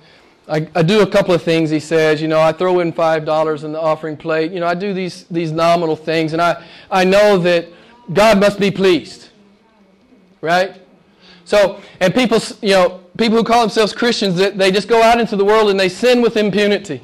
I, 0.47 0.67
I 0.75 0.81
do 0.81 1.01
a 1.01 1.07
couple 1.07 1.33
of 1.33 1.43
things, 1.43 1.69
he 1.69 1.79
says. 1.79 2.21
You 2.21 2.27
know, 2.27 2.39
I 2.39 2.53
throw 2.53 2.79
in 2.79 2.93
$5 2.93 3.63
in 3.63 3.71
the 3.73 3.81
offering 3.81 4.15
plate. 4.15 4.51
You 4.51 4.61
know, 4.61 4.67
I 4.67 4.75
do 4.75 4.93
these, 4.93 5.25
these 5.25 5.51
nominal 5.51 5.95
things, 5.95 6.33
and 6.33 6.41
I, 6.41 6.63
I 6.89 7.03
know 7.03 7.37
that 7.39 7.67
God 8.13 8.39
must 8.39 8.59
be 8.59 8.71
pleased. 8.71 9.29
Right? 10.39 10.81
So, 11.43 11.81
and 11.99 12.13
people, 12.13 12.39
you 12.61 12.71
know, 12.71 13.01
people 13.17 13.37
who 13.37 13.43
call 13.43 13.61
themselves 13.61 13.91
Christians, 13.91 14.35
they 14.35 14.71
just 14.71 14.87
go 14.87 15.01
out 15.01 15.19
into 15.19 15.35
the 15.35 15.43
world 15.43 15.69
and 15.69 15.79
they 15.79 15.89
sin 15.89 16.21
with 16.21 16.37
impunity. 16.37 17.01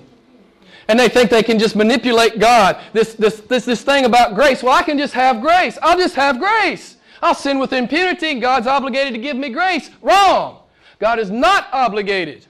And 0.87 0.99
they 0.99 1.09
think 1.09 1.29
they 1.29 1.43
can 1.43 1.59
just 1.59 1.75
manipulate 1.75 2.39
God. 2.39 2.77
This, 2.91 3.13
this, 3.13 3.39
this, 3.41 3.65
this 3.65 3.83
thing 3.83 4.05
about 4.05 4.35
grace. 4.35 4.61
Well, 4.61 4.73
I 4.73 4.83
can 4.83 4.97
just 4.97 5.13
have 5.13 5.41
grace. 5.41 5.77
I'll 5.81 5.97
just 5.97 6.15
have 6.15 6.39
grace. 6.39 6.97
I'll 7.21 7.35
sin 7.35 7.57
with 7.59 7.71
impunity 7.71 8.31
and 8.31 8.41
God's 8.41 8.67
obligated 8.67 9.13
to 9.13 9.19
give 9.19 9.37
me 9.37 9.49
grace. 9.49 9.89
Wrong. 10.01 10.59
God 10.99 11.19
is 11.19 11.31
not 11.31 11.67
obligated 11.71 12.45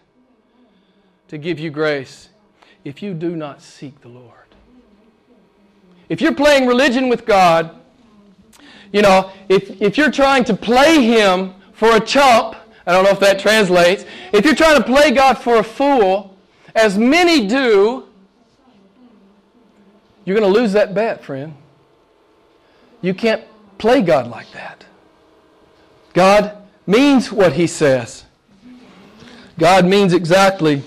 to 1.28 1.38
give 1.38 1.60
you 1.60 1.70
grace 1.70 2.30
if 2.84 3.02
you 3.02 3.14
do 3.14 3.36
not 3.36 3.62
seek 3.62 4.02
the 4.02 4.10
Lord. 4.10 4.32
If 6.10 6.22
you're 6.22 6.36
playing 6.36 6.68
religion 6.68 7.10
with 7.10 7.26
God, 7.26 7.80
you 8.92 9.02
know, 9.02 9.32
if, 9.50 9.82
if 9.82 9.98
you're 9.98 10.12
trying 10.12 10.44
to 10.46 10.54
play 10.54 11.04
Him 11.04 11.54
for 11.74 11.96
a 11.96 12.00
chump, 12.00 12.56
I 12.86 12.92
don't 12.92 13.04
know 13.04 13.12
if 13.12 13.20
that 13.20 13.40
translates. 13.40 14.06
If 14.32 14.46
you're 14.46 14.56
trying 14.56 14.78
to 14.78 14.84
play 14.84 15.12
God 15.12 15.38
for 15.38 15.58
a 15.58 15.64
fool, 15.64 16.38
as 16.76 16.98
many 16.98 17.48
do, 17.48 18.08
you're 20.26 20.38
going 20.38 20.52
to 20.52 20.60
lose 20.60 20.74
that 20.74 20.94
bet, 20.94 21.24
friend. 21.24 21.56
You 23.02 23.14
can't 23.14 23.44
play 23.78 24.02
God 24.02 24.28
like 24.28 24.52
that. 24.54 24.86
God 26.14 26.56
means 26.88 27.32
what 27.32 27.54
He 27.54 27.68
says. 27.68 28.24
God 29.60 29.86
means 29.86 30.14
exactly 30.14 30.82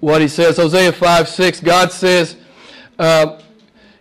what 0.00 0.20
He 0.20 0.28
says. 0.28 0.56
Hosea 0.56 0.92
5 0.92 1.28
6, 1.28 1.60
God 1.60 1.90
says, 1.90 2.36
uh, 2.98 3.40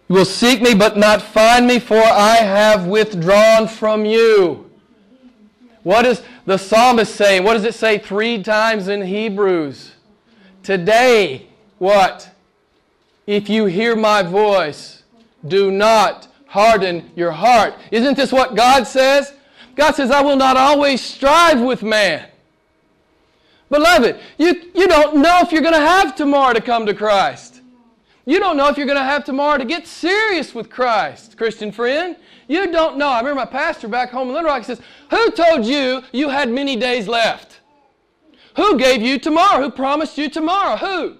You 0.09 0.15
will 0.15 0.25
seek 0.25 0.61
me 0.61 0.73
but 0.73 0.97
not 0.97 1.21
find 1.21 1.65
me, 1.65 1.79
for 1.79 1.97
I 1.97 2.35
have 2.35 2.87
withdrawn 2.87 3.67
from 3.67 4.05
you. 4.05 4.69
What 5.83 6.05
is 6.05 6.21
the 6.45 6.57
psalmist 6.57 7.15
saying? 7.15 7.43
What 7.43 7.53
does 7.53 7.65
it 7.65 7.75
say 7.75 7.97
three 7.97 8.41
times 8.41 8.87
in 8.87 9.01
Hebrews? 9.01 9.91
Today, 10.61 11.47
what? 11.77 12.32
If 13.25 13.49
you 13.49 13.65
hear 13.65 13.95
my 13.95 14.21
voice, 14.21 15.03
do 15.47 15.71
not 15.71 16.27
harden 16.47 17.11
your 17.15 17.31
heart. 17.31 17.75
Isn't 17.91 18.15
this 18.15 18.31
what 18.31 18.55
God 18.55 18.85
says? 18.85 19.33
God 19.75 19.95
says, 19.95 20.11
I 20.11 20.21
will 20.21 20.35
not 20.35 20.57
always 20.57 21.01
strive 21.01 21.59
with 21.59 21.83
man. 21.83 22.29
Beloved, 23.69 24.19
you, 24.37 24.69
you 24.75 24.87
don't 24.87 25.17
know 25.17 25.39
if 25.41 25.51
you're 25.51 25.61
going 25.61 25.73
to 25.73 25.79
have 25.79 26.15
tomorrow 26.15 26.53
to 26.53 26.61
come 26.61 26.85
to 26.85 26.93
Christ. 26.93 27.61
You 28.25 28.39
don't 28.39 28.55
know 28.55 28.69
if 28.69 28.77
you're 28.77 28.85
going 28.85 28.99
to 28.99 29.03
have 29.03 29.25
tomorrow 29.25 29.57
to 29.57 29.65
get 29.65 29.87
serious 29.87 30.53
with 30.53 30.69
Christ, 30.69 31.37
Christian 31.37 31.71
friend. 31.71 32.15
You 32.47 32.71
don't 32.71 32.97
know. 32.97 33.07
I 33.07 33.19
remember 33.19 33.41
my 33.41 33.45
pastor 33.45 33.87
back 33.87 34.11
home 34.11 34.27
in 34.27 34.33
Little 34.35 34.49
Rock 34.49 34.63
says, 34.63 34.79
Who 35.09 35.31
told 35.31 35.65
you 35.65 36.03
you 36.11 36.29
had 36.29 36.49
many 36.49 36.75
days 36.75 37.07
left? 37.07 37.59
Who 38.55 38.77
gave 38.77 39.01
you 39.01 39.17
tomorrow? 39.17 39.61
Who 39.63 39.71
promised 39.71 40.17
you 40.17 40.29
tomorrow? 40.29 40.77
Who? 40.77 41.17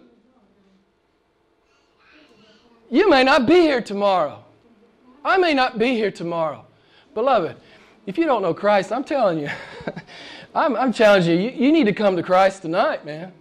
You 2.94 3.10
may 3.10 3.24
not 3.24 3.48
be 3.48 3.56
here 3.56 3.82
tomorrow. 3.82 4.44
I 5.26 5.38
may 5.38 5.56
not 5.56 5.80
be 5.80 5.96
here 5.96 6.12
tomorrow. 6.12 6.64
Beloved, 7.16 7.56
if 8.06 8.20
you 8.20 8.26
don't 8.28 8.44
know 8.44 8.54
Christ, 8.54 8.92
I'm 8.92 9.04
telling 9.04 9.40
you, 9.40 9.50
I'm, 10.56 10.76
I'm, 10.76 10.94
challenging 10.94 11.42
you, 11.42 11.50
you, 11.50 11.66
you 11.66 11.72
need 11.72 11.86
to 11.86 11.94
come 11.94 12.16
to 12.16 12.22
Christ 12.22 12.62
tonight, 12.62 13.04
man. 13.04 13.34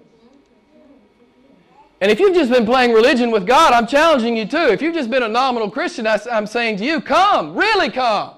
And 2.01 2.11
if 2.11 2.19
you've 2.19 2.35
just 2.35 2.51
been 2.51 2.65
playing 2.65 2.95
religion 2.95 3.31
with 3.31 3.47
God, 3.47 3.75
I'm 3.75 3.87
challenging 3.87 4.39
you 4.39 4.47
too. 4.47 4.69
If 4.71 4.81
you've 4.81 4.95
just 4.95 5.11
been 5.11 5.23
a 5.23 5.29
nominal 5.29 5.71
Christian, 5.71 6.07
I'm 6.07 6.47
saying 6.47 6.79
to 6.79 6.85
you, 6.87 7.03
come, 7.03 7.55
really 7.55 7.91
come. 7.91 8.37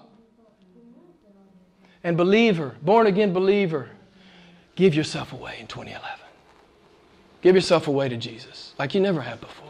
And 2.03 2.17
believer, 2.17 2.75
born 2.83 3.07
again 3.07 3.33
believer, 3.33 3.89
give 4.75 4.97
yourself 4.97 5.33
away 5.33 5.59
in 5.61 5.69
2011. 5.69 6.19
Give 7.41 7.55
yourself 7.55 7.87
away 7.87 8.09
to 8.09 8.17
Jesus 8.17 8.75
like 8.81 8.97
you 8.97 9.01
never 9.01 9.21
have 9.21 9.41
before. 9.41 9.64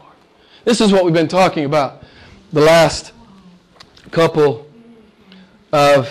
This 0.65 0.81
is 0.81 0.91
what 0.91 1.05
we've 1.05 1.13
been 1.13 1.27
talking 1.27 1.63
about 1.63 2.01
the 2.51 2.59
last 2.59 3.13
couple 4.09 4.67
of 5.71 6.09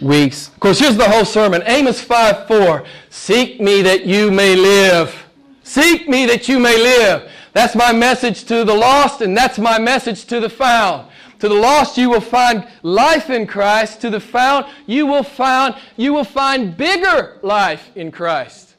weeks. 0.00 0.48
Of 0.48 0.60
course, 0.60 0.78
here's 0.78 0.96
the 0.96 1.08
whole 1.08 1.24
sermon 1.24 1.64
Amos 1.66 2.00
5 2.00 2.46
4. 2.46 2.84
Seek 3.10 3.60
me 3.60 3.82
that 3.82 4.06
you 4.06 4.30
may 4.30 4.54
live. 4.54 5.26
Seek 5.64 6.08
me 6.08 6.26
that 6.26 6.48
you 6.48 6.60
may 6.60 6.78
live. 6.78 7.28
That's 7.54 7.74
my 7.74 7.92
message 7.92 8.44
to 8.44 8.62
the 8.62 8.72
lost, 8.72 9.20
and 9.20 9.36
that's 9.36 9.58
my 9.58 9.80
message 9.80 10.26
to 10.26 10.38
the 10.38 10.48
found. 10.48 11.08
To 11.40 11.48
the 11.48 11.54
lost, 11.54 11.98
you 11.98 12.08
will 12.08 12.20
find 12.20 12.68
life 12.84 13.30
in 13.30 13.48
Christ. 13.48 14.00
To 14.02 14.10
the 14.10 14.20
found, 14.20 14.66
you 14.86 15.06
will 15.06 15.24
find, 15.24 15.74
you 15.96 16.12
will 16.12 16.24
find 16.24 16.76
bigger 16.76 17.38
life 17.42 17.90
in 17.96 18.12
Christ. 18.12 18.76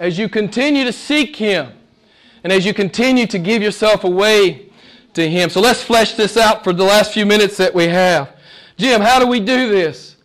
As 0.00 0.18
you 0.18 0.28
continue 0.28 0.84
to 0.84 0.92
seek 0.92 1.36
Him, 1.36 1.74
and 2.44 2.52
as 2.52 2.64
you 2.64 2.74
continue 2.74 3.26
to 3.26 3.38
give 3.38 3.62
yourself 3.62 4.04
away 4.04 4.70
to 5.14 5.28
Him. 5.28 5.50
So 5.50 5.60
let's 5.60 5.82
flesh 5.82 6.14
this 6.14 6.36
out 6.36 6.64
for 6.64 6.72
the 6.72 6.84
last 6.84 7.12
few 7.12 7.26
minutes 7.26 7.56
that 7.56 7.74
we 7.74 7.88
have. 7.88 8.36
Jim, 8.76 9.00
how 9.00 9.18
do 9.18 9.26
we 9.26 9.40
do 9.40 9.68
this? 9.68 10.16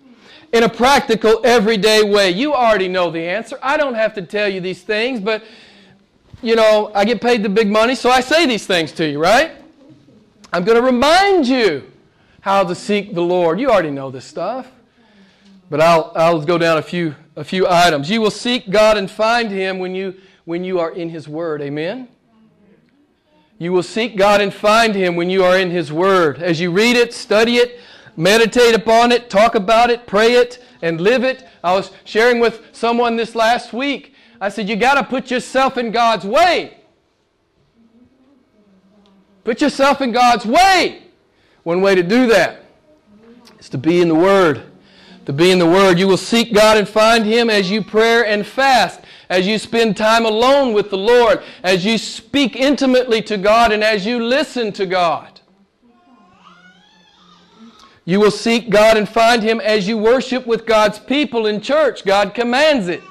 In 0.53 0.63
a 0.63 0.69
practical, 0.69 1.41
everyday 1.43 2.03
way. 2.03 2.29
You 2.31 2.53
already 2.53 2.87
know 2.87 3.11
the 3.11 3.21
answer. 3.21 3.57
I 3.61 3.77
don't 3.77 3.95
have 3.95 4.13
to 4.13 4.21
tell 4.21 4.47
you 4.47 4.61
these 4.61 4.83
things, 4.83 5.19
but 5.19 5.43
you 6.41 6.55
know, 6.55 6.91
I 6.93 7.05
get 7.05 7.21
paid 7.21 7.43
the 7.43 7.49
big 7.49 7.69
money, 7.69 7.95
so 7.95 8.09
I 8.09 8.21
say 8.21 8.45
these 8.45 8.67
things 8.67 8.91
to 8.93 9.09
you, 9.09 9.19
right? 9.19 9.51
I'm 10.53 10.63
going 10.63 10.77
to 10.77 10.85
remind 10.85 11.47
you 11.47 11.91
how 12.41 12.63
to 12.63 12.75
seek 12.75 13.15
the 13.15 13.21
Lord. 13.21 13.59
You 13.59 13.71
already 13.71 13.91
know 13.91 14.11
this 14.11 14.25
stuff. 14.25 14.71
But 15.69 15.81
I'll, 15.81 16.11
I'll 16.15 16.41
go 16.41 16.57
down 16.57 16.77
a 16.77 16.81
few, 16.81 17.15
a 17.35 17.43
few 17.43 17.67
items. 17.67 18.09
You 18.09 18.21
will 18.21 18.31
seek 18.31 18.69
God 18.69 18.97
and 18.97 19.09
find 19.09 19.49
Him 19.49 19.79
when 19.79 19.95
you, 19.95 20.13
when 20.45 20.63
you 20.63 20.79
are 20.79 20.91
in 20.91 21.09
His 21.09 21.27
Word. 21.27 21.61
Amen? 21.61 22.07
You 23.57 23.71
will 23.71 23.83
seek 23.83 24.17
God 24.17 24.41
and 24.41 24.53
find 24.53 24.95
Him 24.95 25.15
when 25.15 25.29
you 25.29 25.43
are 25.43 25.57
in 25.57 25.69
His 25.69 25.91
Word. 25.91 26.41
As 26.41 26.59
you 26.59 26.71
read 26.71 26.95
it, 26.95 27.13
study 27.13 27.57
it, 27.57 27.79
meditate 28.15 28.75
upon 28.75 29.11
it, 29.11 29.29
talk 29.29 29.55
about 29.55 29.89
it, 29.89 30.07
pray 30.07 30.33
it, 30.33 30.63
and 30.81 30.99
live 30.99 31.23
it. 31.23 31.45
I 31.63 31.73
was 31.73 31.91
sharing 32.03 32.39
with 32.39 32.61
someone 32.71 33.15
this 33.15 33.35
last 33.35 33.73
week 33.73 34.15
I 34.39 34.49
said, 34.49 34.67
you 34.67 34.75
got 34.75 34.95
to 34.95 35.03
put 35.03 35.31
yourself 35.31 35.77
in 35.77 35.91
God's 35.91 36.25
way. 36.25 36.77
Put 39.43 39.61
yourself 39.61 40.01
in 40.01 40.11
God's 40.11 40.45
way. 40.45 41.03
One 41.63 41.81
way 41.81 41.95
to 41.95 42.03
do 42.03 42.27
that 42.27 42.65
is 43.59 43.69
to 43.69 43.77
be 43.77 44.01
in 44.01 44.07
the 44.07 44.15
Word. 44.15 44.63
To 45.25 45.33
be 45.33 45.51
in 45.51 45.59
the 45.59 45.65
Word. 45.65 45.97
You 45.97 46.07
will 46.07 46.17
seek 46.17 46.53
God 46.53 46.77
and 46.77 46.87
find 46.87 47.25
Him 47.25 47.49
as 47.49 47.71
you 47.71 47.83
pray 47.83 48.31
and 48.31 48.45
fast, 48.45 49.01
as 49.29 49.47
you 49.47 49.57
spend 49.57 49.97
time 49.97 50.25
alone 50.25 50.73
with 50.73 50.89
the 50.89 50.97
Lord, 50.97 51.41
as 51.63 51.85
you 51.85 51.97
speak 51.97 52.55
intimately 52.55 53.21
to 53.23 53.37
God, 53.37 53.71
and 53.71 53.83
as 53.83 54.05
you 54.05 54.23
listen 54.23 54.71
to 54.73 54.85
God. 54.85 55.35
You 58.05 58.19
will 58.19 58.31
seek 58.31 58.69
God 58.69 58.97
and 58.97 59.09
find 59.09 59.41
Him 59.41 59.59
as 59.59 59.87
you 59.87 59.97
worship 59.97 60.45
with 60.45 60.67
God's 60.67 60.99
people 60.99 61.47
in 61.47 61.59
church. 61.59 62.05
God 62.05 62.35
commands 62.35 62.87
it. 62.87 63.01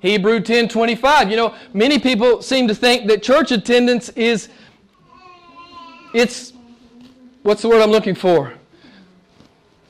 Hebrew 0.00 0.40
10 0.40 0.68
25. 0.68 1.30
You 1.30 1.36
know, 1.36 1.54
many 1.74 1.98
people 1.98 2.40
seem 2.40 2.68
to 2.68 2.74
think 2.74 3.08
that 3.08 3.22
church 3.22 3.50
attendance 3.50 4.08
is, 4.10 4.48
it's, 6.14 6.52
what's 7.42 7.62
the 7.62 7.68
word 7.68 7.82
I'm 7.82 7.90
looking 7.90 8.14
for? 8.14 8.54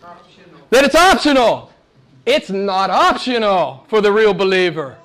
Optional. 0.03 0.61
That 0.71 0.85
it's 0.85 0.95
optional. 0.95 1.71
It's 2.25 2.51
not 2.51 2.91
optional 2.91 3.85
for 3.89 4.01
the 4.01 4.11
real 4.11 4.35
believer. 4.35 4.97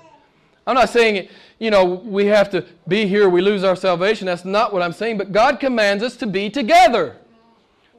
I'm 0.68 0.76
not 0.76 0.90
saying, 0.90 1.30
you 1.60 1.70
know, 1.72 1.86
we 1.86 2.26
have 2.26 2.50
to 2.52 2.66
be 2.88 3.08
here, 3.08 3.30
we 3.30 3.42
lose 3.42 3.64
our 3.64 3.76
salvation. 3.76 4.26
That's 4.26 4.46
not 4.46 4.74
what 4.74 4.82
I'm 4.82 4.94
saying. 4.94 5.18
But 5.18 5.32
God 5.32 5.60
commands 5.60 6.04
us 6.04 6.16
to 6.18 6.28
be 6.28 6.50
together. 6.50 7.18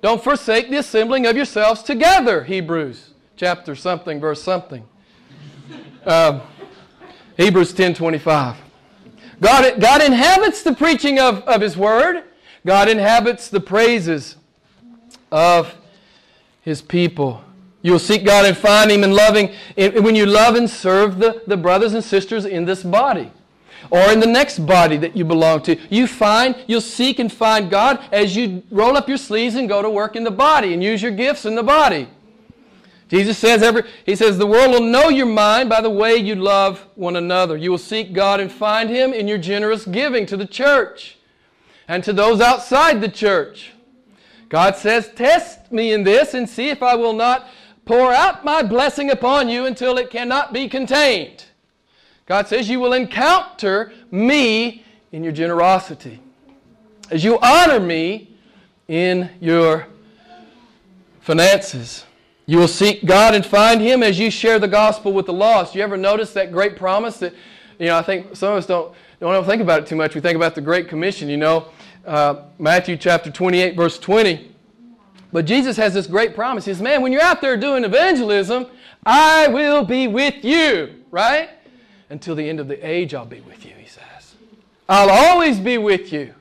Don't 0.03 0.23
forsake 0.23 0.71
the 0.71 0.77
assembling 0.77 1.27
of 1.27 1.37
yourselves 1.37 1.83
together, 1.83 2.45
Hebrews 2.45 3.11
chapter 3.37 3.75
something, 3.75 4.21
verse 4.21 4.43
something. 4.43 4.85
Um, 6.07 6.41
Hebrews 7.37 7.75
10:25. 7.75 8.55
God, 9.41 9.81
God 9.81 10.01
inhabits 10.01 10.62
the 10.62 10.73
preaching 10.73 11.19
of, 11.19 11.41
of 11.41 11.61
His 11.61 11.77
Word. 11.77 12.23
God 12.64 12.89
inhabits 12.89 13.49
the 13.49 13.59
praises 13.59 14.37
of 15.33 15.75
His 16.61 16.81
people. 16.81 17.43
You'll 17.87 18.01
seek 18.01 18.24
God 18.24 18.45
and 18.45 18.57
find 18.57 18.91
Him 18.91 19.05
in 19.05 19.12
loving, 19.12 19.55
when 19.76 20.16
you 20.16 20.26
love 20.26 20.57
and 20.57 20.68
serve 20.68 21.20
the, 21.20 21.41
the 21.47 21.57
brothers 21.57 21.95
and 21.95 22.03
sisters 22.03 22.45
in 22.45 22.64
this 22.64 22.82
body 22.82 23.30
or 23.93 24.11
in 24.11 24.18
the 24.18 24.26
next 24.26 24.59
body 24.66 24.97
that 24.97 25.16
you 25.16 25.24
belong 25.24 25.62
to. 25.62 25.76
You 25.89 26.09
find, 26.09 26.57
you'll 26.66 26.80
seek 26.80 27.20
and 27.20 27.32
find 27.32 27.70
God 27.70 28.01
as 28.11 28.34
you 28.34 28.64
roll 28.72 28.97
up 28.97 29.09
your 29.09 29.18
sleeves 29.18 29.55
and 29.55 29.68
go 29.68 29.82
to 29.82 29.89
work 29.89 30.16
in 30.16 30.24
the 30.24 30.32
body 30.32 30.74
and 30.74 30.82
use 30.82 31.01
your 31.01 31.12
gifts 31.12 31.45
in 31.45 31.55
the 31.55 31.62
body. 31.62 32.09
Jesus 33.07 33.39
says, 33.39 33.62
every, 33.62 33.84
He 34.05 34.16
says, 34.16 34.37
the 34.37 34.49
world 34.49 34.72
will 34.72 34.82
know 34.82 35.09
your 35.09 35.26
mind 35.26 35.68
by 35.68 35.80
the 35.80 35.89
way 35.89 36.16
you 36.16 36.34
love 36.34 36.84
one 36.97 37.14
another. 37.14 37.57
You 37.57 37.70
will 37.70 37.78
seek 37.78 38.12
God 38.12 38.41
and 38.41 38.51
find 38.51 38.91
Him 38.91 39.12
in 39.12 39.28
your 39.28 39.39
generous 39.39 39.84
giving 39.84 40.26
to 40.26 40.37
the 40.37 40.45
church 40.45 41.18
and 41.87 42.03
to 42.03 42.12
those 42.12 42.41
outside 42.41 43.01
the 43.01 43.09
church. 43.09 43.74
God 44.49 44.74
says, 44.74 45.09
Test 45.14 45.70
me 45.70 45.93
in 45.93 46.03
this 46.03 46.34
and 46.34 46.49
see 46.49 46.68
if 46.68 46.82
I 46.82 46.97
will 46.97 47.12
not 47.12 47.49
pour 47.87 48.12
out 48.12 48.45
my 48.45 48.62
blessing 48.62 49.11
upon 49.11 49.49
you 49.49 49.64
until 49.64 49.97
it 49.97 50.11
cannot 50.11 50.53
be 50.53 50.68
contained. 50.68 51.45
God 52.26 52.49
says, 52.49 52.68
You 52.68 52.80
will 52.80 52.93
encounter 52.93 53.93
me 54.11 54.84
in 55.12 55.24
your 55.24 55.32
generosity. 55.32 56.20
As 57.11 57.24
you 57.24 57.39
honor 57.41 57.80
me 57.80 58.37
in 58.89 59.30
your 59.41 59.87
finances. 61.20 62.05
You 62.47 62.59
will 62.59 62.68
seek 62.68 63.05
God 63.05 63.34
and 63.34 63.45
find 63.45 63.80
Him 63.80 64.03
as 64.03 64.18
you 64.18 64.30
share 64.30 64.59
the 64.59 64.68
gospel 64.68 65.12
with 65.12 65.26
the 65.26 65.32
lost. 65.32 65.74
You 65.74 65.82
ever 65.82 65.97
notice 65.97 66.32
that 66.34 66.53
great 66.53 66.76
promise 66.76 67.18
that, 67.18 67.34
you 67.78 67.87
know, 67.87 67.97
I 67.97 68.03
think 68.03 68.37
some 68.37 68.53
of 68.53 68.59
us 68.59 68.66
don't, 68.66 68.95
don't 69.18 69.45
think 69.45 69.61
about 69.61 69.82
it 69.82 69.89
too 69.89 69.97
much. 69.97 70.14
We 70.14 70.20
think 70.20 70.37
about 70.37 70.55
the 70.55 70.61
Great 70.61 70.89
Commission, 70.89 71.28
you 71.28 71.37
know, 71.37 71.66
uh, 72.07 72.43
Matthew 72.61 72.97
chapter 72.97 73.30
28, 73.30 73.74
verse 73.74 73.99
20. 73.99 74.53
But 75.37 75.45
Jesus 75.45 75.76
has 75.76 75.93
this 75.93 76.07
great 76.07 76.34
promise. 76.34 76.64
He 76.64 76.72
says, 76.72 76.80
Man, 76.80 77.03
when 77.03 77.12
you're 77.12 77.20
out 77.20 77.43
there 77.43 77.59
doing 77.59 77.84
evangelism, 77.84 78.68
I 79.05 79.49
will 79.49 79.84
be 79.84 80.09
with 80.09 80.43
you, 80.43 81.05
right? 81.11 81.51
Until 82.09 82.34
the 82.34 82.49
end 82.49 82.59
of 82.59 82.68
the 82.68 82.78
age, 82.80 83.12
I'll 83.12 83.26
be 83.26 83.43
with 83.43 83.62
you, 83.66 83.74
he 83.78 83.87
says. 83.87 84.37
I'll 84.89 85.11
always 85.11 85.61
be 85.61 85.76
with 85.76 86.11
you 86.11 86.32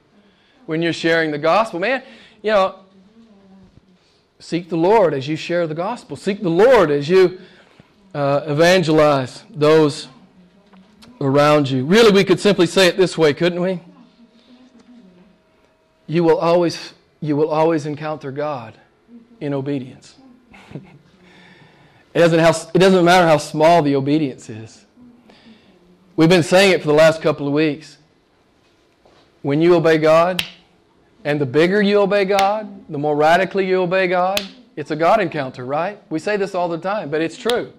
when 0.66 0.82
you're 0.82 0.94
sharing 0.94 1.32
the 1.32 1.38
gospel. 1.38 1.82
Man, 1.82 2.04
you 2.42 2.52
know, 2.52 2.80
Seek 4.40 4.70
the 4.70 4.78
Lord 4.78 5.14
as 5.14 5.28
you 5.28 5.36
share 5.36 5.68
the 5.68 5.76
gospel. 5.76 6.16
Seek 6.16 6.42
the 6.42 6.50
Lord 6.50 6.90
as 6.90 7.10
you 7.10 7.42
uh, 8.14 8.44
evangelize 8.46 9.44
those 9.50 10.08
around 11.20 11.70
you. 11.70 11.84
Really, 11.84 12.14
we 12.14 12.24
could 12.24 12.40
simply 12.40 12.66
say 12.66 12.88
it 12.88 12.96
this 12.96 13.18
way, 13.18 13.34
couldn't 13.34 13.60
we? 13.60 13.82
You 16.08 16.24
will 16.24 16.38
always, 16.38 16.94
you 17.20 17.36
will 17.36 17.50
always 17.50 17.86
encounter 17.86 18.32
God 18.32 18.80
in 19.46 19.54
obedience. 19.54 20.16
it, 20.74 20.82
doesn't 22.14 22.40
it 22.76 22.80
doesn't 22.80 23.06
matter 23.06 23.28
how 23.28 23.38
small 23.38 23.82
the 23.82 23.96
obedience 23.96 24.50
is. 24.50 24.86
We've 26.16 26.30
been 26.30 26.44
saying 26.44 26.72
it 26.72 26.82
for 26.82 26.88
the 26.88 26.94
last 26.94 27.22
couple 27.22 27.48
of 27.48 27.54
weeks. 27.54 27.98
When 29.42 29.62
you 29.62 29.76
obey 29.76 29.98
God, 29.98 30.44
and 31.26 31.42
the 31.42 31.46
bigger 31.46 31.82
you 31.82 32.00
obey 32.00 32.24
God, 32.24 32.90
the 32.90 32.98
more 32.98 33.16
radically 33.16 33.68
you 33.68 33.82
obey 33.82 34.08
God, 34.08 34.42
it's 34.76 34.92
a 34.92 34.96
God 34.96 35.20
encounter, 35.20 35.66
right? 35.66 36.00
We 36.10 36.20
say 36.20 36.38
this 36.38 36.54
all 36.54 36.70
the 36.70 36.78
time, 36.78 37.10
but 37.10 37.20
it's 37.22 37.38
true. 37.38 37.74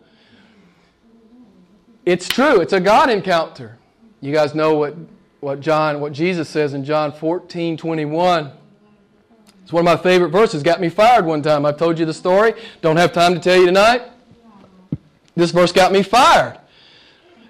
It's 2.04 2.28
true. 2.28 2.60
It's 2.60 2.72
a 2.72 2.80
God 2.80 3.08
encounter. 3.08 3.78
You 4.20 4.32
guys 4.32 4.54
know 4.54 4.74
what, 4.74 4.96
what 5.40 5.60
John, 5.60 6.00
what 6.00 6.12
Jesus 6.12 6.48
says 6.48 6.74
in 6.74 6.84
John 6.84 7.12
14, 7.12 7.76
21. 7.76 8.52
It's 9.66 9.72
one 9.72 9.80
of 9.80 9.84
my 9.84 10.00
favorite 10.00 10.28
verses. 10.28 10.62
Got 10.62 10.80
me 10.80 10.88
fired 10.88 11.24
one 11.24 11.42
time. 11.42 11.66
I've 11.66 11.76
told 11.76 11.98
you 11.98 12.06
the 12.06 12.14
story. 12.14 12.54
Don't 12.82 12.96
have 12.98 13.12
time 13.12 13.34
to 13.34 13.40
tell 13.40 13.56
you 13.56 13.66
tonight. 13.66 14.00
This 15.34 15.50
verse 15.50 15.72
got 15.72 15.90
me 15.90 16.04
fired. 16.04 16.56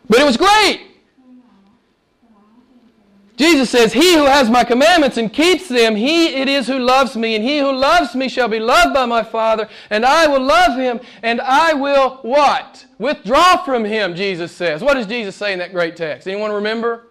But 0.09 0.21
it 0.21 0.25
was 0.25 0.39
great. 0.39 0.81
Jesus 3.37 3.69
says, 3.69 3.93
He 3.93 4.15
who 4.15 4.25
has 4.25 4.49
my 4.49 4.65
commandments 4.65 5.19
and 5.19 5.31
keeps 5.31 5.69
them, 5.69 5.95
he 5.95 6.29
it 6.29 6.49
is 6.49 6.67
who 6.67 6.79
loves 6.79 7.17
me. 7.17 7.35
And 7.35 7.45
he 7.45 7.59
who 7.59 7.71
loves 7.71 8.15
me 8.15 8.31
shall 8.31 8.49
be 8.49 8.61
loved 8.61 8.95
by 8.95 9.05
my 9.05 9.23
Father, 9.23 9.69
and 9.91 10.07
I 10.07 10.27
will 10.27 10.41
love 10.41 10.79
him, 10.79 11.01
and 11.23 11.43
I 11.43 11.75
will 11.75 12.21
what? 12.23 12.87
Withdraw 12.99 13.63
from 13.63 13.85
him, 13.85 14.15
Jesus 14.15 14.53
says. 14.53 14.83
What 14.83 14.95
does 14.95 15.07
Jesus 15.07 15.37
say 15.37 15.53
in 15.53 15.59
that 15.59 15.75
great 15.75 15.97
text? 15.97 16.27
Anyone 16.27 16.51
remember? 16.51 17.09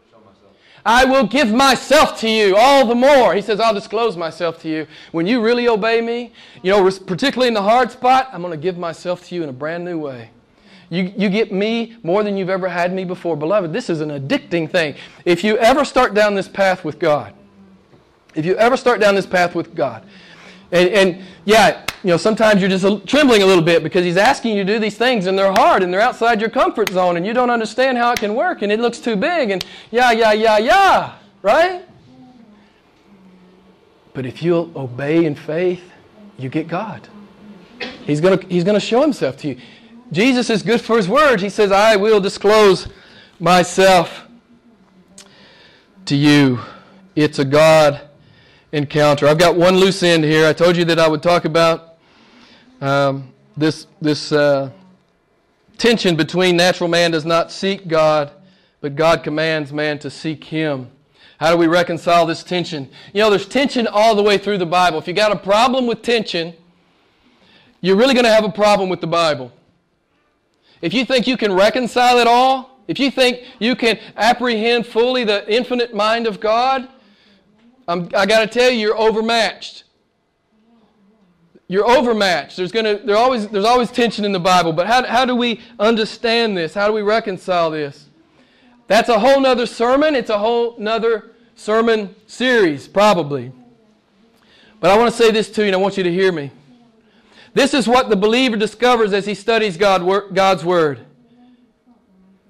I 0.85 1.03
will 1.03 1.25
give 1.25 1.51
myself 1.51 2.19
to 2.19 2.29
you 2.29 2.55
all 2.55 2.85
the 2.85 2.93
more. 2.93 3.33
He 3.33 3.41
says, 3.41 3.59
I'll 3.59 3.73
disclose 3.73 4.15
myself 4.15 4.61
to 4.61 4.69
you. 4.69 4.85
When 5.11 5.25
you 5.25 5.41
really 5.41 5.67
obey 5.67 5.99
me, 5.99 6.31
you 6.61 6.71
know, 6.71 6.89
particularly 7.07 7.47
in 7.47 7.55
the 7.55 7.63
hard 7.63 7.91
spot, 7.91 8.29
I'm 8.31 8.41
going 8.41 8.51
to 8.51 8.57
give 8.57 8.77
myself 8.77 9.27
to 9.27 9.35
you 9.35 9.41
in 9.41 9.49
a 9.49 9.53
brand 9.53 9.83
new 9.83 9.97
way. 9.97 10.29
You, 10.91 11.11
you 11.17 11.29
get 11.29 11.51
me 11.51 11.97
more 12.03 12.23
than 12.23 12.37
you've 12.37 12.51
ever 12.51 12.69
had 12.69 12.93
me 12.93 13.03
before. 13.03 13.35
Beloved, 13.35 13.73
this 13.73 13.89
is 13.89 14.01
an 14.01 14.09
addicting 14.09 14.69
thing. 14.69 14.95
If 15.25 15.43
you 15.43 15.57
ever 15.57 15.83
start 15.83 16.13
down 16.13 16.35
this 16.35 16.47
path 16.47 16.85
with 16.85 16.99
God, 16.99 17.33
if 18.35 18.45
you 18.45 18.55
ever 18.57 18.77
start 18.77 18.99
down 18.99 19.15
this 19.15 19.25
path 19.25 19.55
with 19.55 19.73
God, 19.73 20.05
and, 20.71 20.89
and 20.89 21.23
yeah, 21.45 21.85
you 22.03 22.09
know, 22.09 22.17
sometimes 22.17 22.61
you're 22.61 22.69
just 22.69 23.07
trembling 23.07 23.41
a 23.41 23.45
little 23.45 23.63
bit 23.63 23.83
because 23.83 24.03
He's 24.03 24.17
asking 24.17 24.57
you 24.57 24.63
to 24.63 24.73
do 24.73 24.79
these 24.79 24.97
things 24.97 25.25
and 25.25 25.37
they're 25.37 25.51
hard 25.51 25.83
and 25.83 25.93
they're 25.93 26.01
outside 26.01 26.39
your 26.39 26.49
comfort 26.49 26.89
zone 26.89 27.17
and 27.17 27.25
you 27.25 27.33
don't 27.33 27.49
understand 27.49 27.97
how 27.97 28.11
it 28.11 28.19
can 28.19 28.35
work 28.35 28.61
and 28.61 28.71
it 28.71 28.79
looks 28.79 28.99
too 28.99 29.15
big 29.15 29.51
and 29.51 29.65
yeah, 29.91 30.11
yeah, 30.11 30.31
yeah, 30.31 30.57
yeah, 30.57 31.15
right? 31.41 31.83
But 34.13 34.25
if 34.25 34.41
you 34.41 34.71
obey 34.75 35.25
in 35.25 35.35
faith, 35.35 35.83
you 36.37 36.49
get 36.49 36.67
God. 36.67 37.07
He's 38.05 38.21
going 38.21 38.39
to 38.39 38.47
he's 38.47 38.63
going 38.63 38.75
to 38.79 38.85
show 38.85 39.01
Himself 39.01 39.37
to 39.37 39.49
you. 39.49 39.57
Jesus 40.11 40.49
is 40.49 40.61
good 40.61 40.81
for 40.81 40.97
his 40.97 41.09
word. 41.09 41.41
He 41.41 41.49
says, 41.49 41.71
I 41.71 41.95
will 41.95 42.19
disclose 42.19 42.87
myself 43.39 44.25
to 46.05 46.15
you. 46.15 46.59
It's 47.15 47.39
a 47.39 47.45
God 47.45 48.01
encounter. 48.71 49.27
I've 49.27 49.37
got 49.37 49.55
one 49.55 49.77
loose 49.77 50.03
end 50.03 50.23
here. 50.23 50.47
I 50.47 50.53
told 50.53 50.77
you 50.77 50.85
that 50.85 50.99
I 50.99 51.07
would 51.07 51.23
talk 51.23 51.45
about 51.45 51.95
um, 52.81 53.33
this, 53.55 53.87
this 54.01 54.31
uh, 54.31 54.71
tension 55.77 56.15
between 56.15 56.57
natural 56.57 56.89
man 56.89 57.11
does 57.11 57.25
not 57.25 57.51
seek 57.51 57.87
God, 57.87 58.31
but 58.81 58.95
God 58.95 59.23
commands 59.23 59.71
man 59.71 59.99
to 59.99 60.09
seek 60.09 60.43
him. 60.43 60.91
How 61.37 61.51
do 61.51 61.57
we 61.57 61.67
reconcile 61.67 62.25
this 62.25 62.43
tension? 62.43 62.89
You 63.13 63.21
know, 63.21 63.29
there's 63.29 63.47
tension 63.47 63.87
all 63.87 64.15
the 64.15 64.23
way 64.23 64.37
through 64.37 64.57
the 64.57 64.65
Bible. 64.65 64.99
If 64.99 65.07
you 65.07 65.13
got 65.13 65.31
a 65.31 65.37
problem 65.37 65.85
with 65.85 66.01
tension, 66.01 66.53
you're 67.81 67.97
really 67.97 68.13
going 68.13 68.25
to 68.25 68.31
have 68.31 68.45
a 68.45 68.51
problem 68.51 68.89
with 68.89 69.01
the 69.01 69.07
Bible. 69.07 69.51
If 70.81 70.93
you 70.93 71.05
think 71.05 71.27
you 71.27 71.37
can 71.37 71.53
reconcile 71.53 72.19
it 72.19 72.27
all, 72.27 72.79
if 72.87 72.99
you 72.99 73.11
think 73.11 73.39
you 73.59 73.75
can 73.75 73.99
apprehend 74.15 74.85
fully 74.85 75.23
the 75.23 75.51
infinite 75.53 75.93
mind 75.93 76.27
of 76.27 76.39
God, 76.39 76.87
I'm, 77.87 78.09
i 78.15 78.25
got 78.25 78.39
to 78.39 78.47
tell 78.47 78.71
you, 78.71 78.79
you're 78.79 78.97
overmatched. 78.97 79.83
You're 81.67 81.87
overmatched. 81.87 82.57
There's, 82.57 82.71
gonna, 82.71 82.99
there 82.99 83.17
always, 83.17 83.47
there's 83.47 83.65
always 83.65 83.89
tension 83.91 84.23
in 84.23 84.31
the 84.31 84.39
Bible, 84.39 84.71
but 84.71 84.87
how, 84.87 85.05
how 85.05 85.25
do 85.25 85.35
we 85.35 85.61
understand 85.79 86.55
this? 86.55 86.73
How 86.73 86.87
do 86.87 86.93
we 86.93 87.01
reconcile 87.01 87.71
this? 87.71 88.07
That's 88.87 89.09
a 89.09 89.19
whole 89.19 89.39
nother 89.39 89.65
sermon. 89.65 90.15
It's 90.15 90.29
a 90.29 90.37
whole 90.37 90.75
nother 90.77 91.31
sermon 91.55 92.15
series, 92.27 92.87
probably. 92.87 93.51
But 94.79 94.91
I 94.91 94.97
want 94.97 95.11
to 95.11 95.17
say 95.17 95.31
this 95.31 95.49
to 95.51 95.61
you, 95.61 95.67
and 95.67 95.75
I 95.75 95.79
want 95.79 95.97
you 95.97 96.03
to 96.03 96.11
hear 96.11 96.31
me. 96.31 96.51
This 97.55 97.73
is 97.73 97.87
what 97.87 98.09
the 98.09 98.15
believer 98.15 98.57
discovers 98.57 99.13
as 99.13 99.25
he 99.25 99.33
studies 99.33 99.77
God, 99.77 100.33
God's 100.33 100.63
Word. 100.63 101.05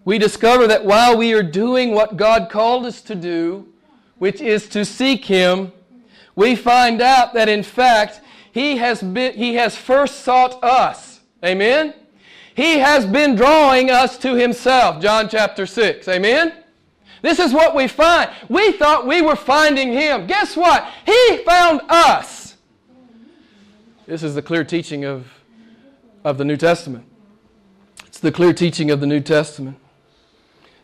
We 0.04 0.18
discover 0.18 0.68
that 0.68 0.84
while 0.84 1.18
we 1.18 1.34
are 1.34 1.44
doing 1.44 1.92
what 1.92 2.18
God 2.18 2.50
called 2.50 2.86
us 2.86 3.02
to 3.04 3.16
do, 3.16 3.72
which 4.18 4.41
is 4.41 4.68
to 4.70 4.86
seek 4.86 5.26
Him, 5.26 5.72
we 6.36 6.55
find 6.55 7.01
out 7.01 7.34
that 7.34 7.49
in 7.49 7.63
fact 7.63 8.22
He 8.51 8.78
has, 8.78 9.01
been, 9.01 9.34
he 9.34 9.55
has 9.55 9.76
first 9.76 10.22
sought 10.22 10.63
us. 10.63 11.22
Amen? 11.43 11.93
He 12.55 12.80
has 12.80 13.05
been 13.05 13.36
drawing 13.36 13.91
us 13.91 14.18
to 14.20 14.36
Himself. 14.36 15.01
John 15.01 15.28
chapter 15.30 15.66
6. 15.66 16.07
Amen? 16.07 16.53
This 17.22 17.39
is 17.39 17.53
what 17.53 17.76
we 17.76 17.88
find. 17.88 18.30
We 18.49 18.72
thought 18.74 19.07
we 19.07 19.22
were 19.22 19.36
finding 19.36 19.91
Him. 19.91 20.28
Guess 20.28 20.55
what? 20.55 20.88
He 21.05 21.38
found 21.38 21.82
us. 21.89 22.55
This 24.05 24.22
is 24.22 24.36
the 24.36 24.41
clear 24.41 24.63
teaching 24.63 25.03
of, 25.03 25.28
of 26.24 26.38
the 26.38 26.45
New 26.45 26.57
Testament. 26.57 27.05
It's 28.05 28.20
the 28.20 28.32
clear 28.32 28.53
teaching 28.53 28.91
of 28.91 28.99
the 28.99 29.07
New 29.07 29.20
Testament. 29.20 29.78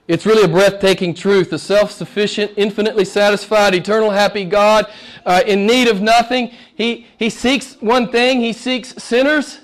It's 0.08 0.26
really 0.26 0.44
a 0.44 0.48
breathtaking 0.48 1.14
truth. 1.14 1.50
The 1.50 1.60
self 1.60 1.92
sufficient, 1.92 2.52
infinitely 2.58 3.06
satisfied, 3.06 3.76
eternal 3.76 4.10
happy 4.10 4.46
God, 4.46 4.88
uh, 5.26 5.42
in 5.46 5.66
need 5.66 5.88
of 5.88 6.02
nothing. 6.02 6.52
He, 6.76 7.08
he 7.18 7.30
seeks 7.30 7.76
one 7.76 8.12
thing 8.12 8.42
He 8.42 8.54
seeks 8.54 8.96
sinners, 9.02 9.62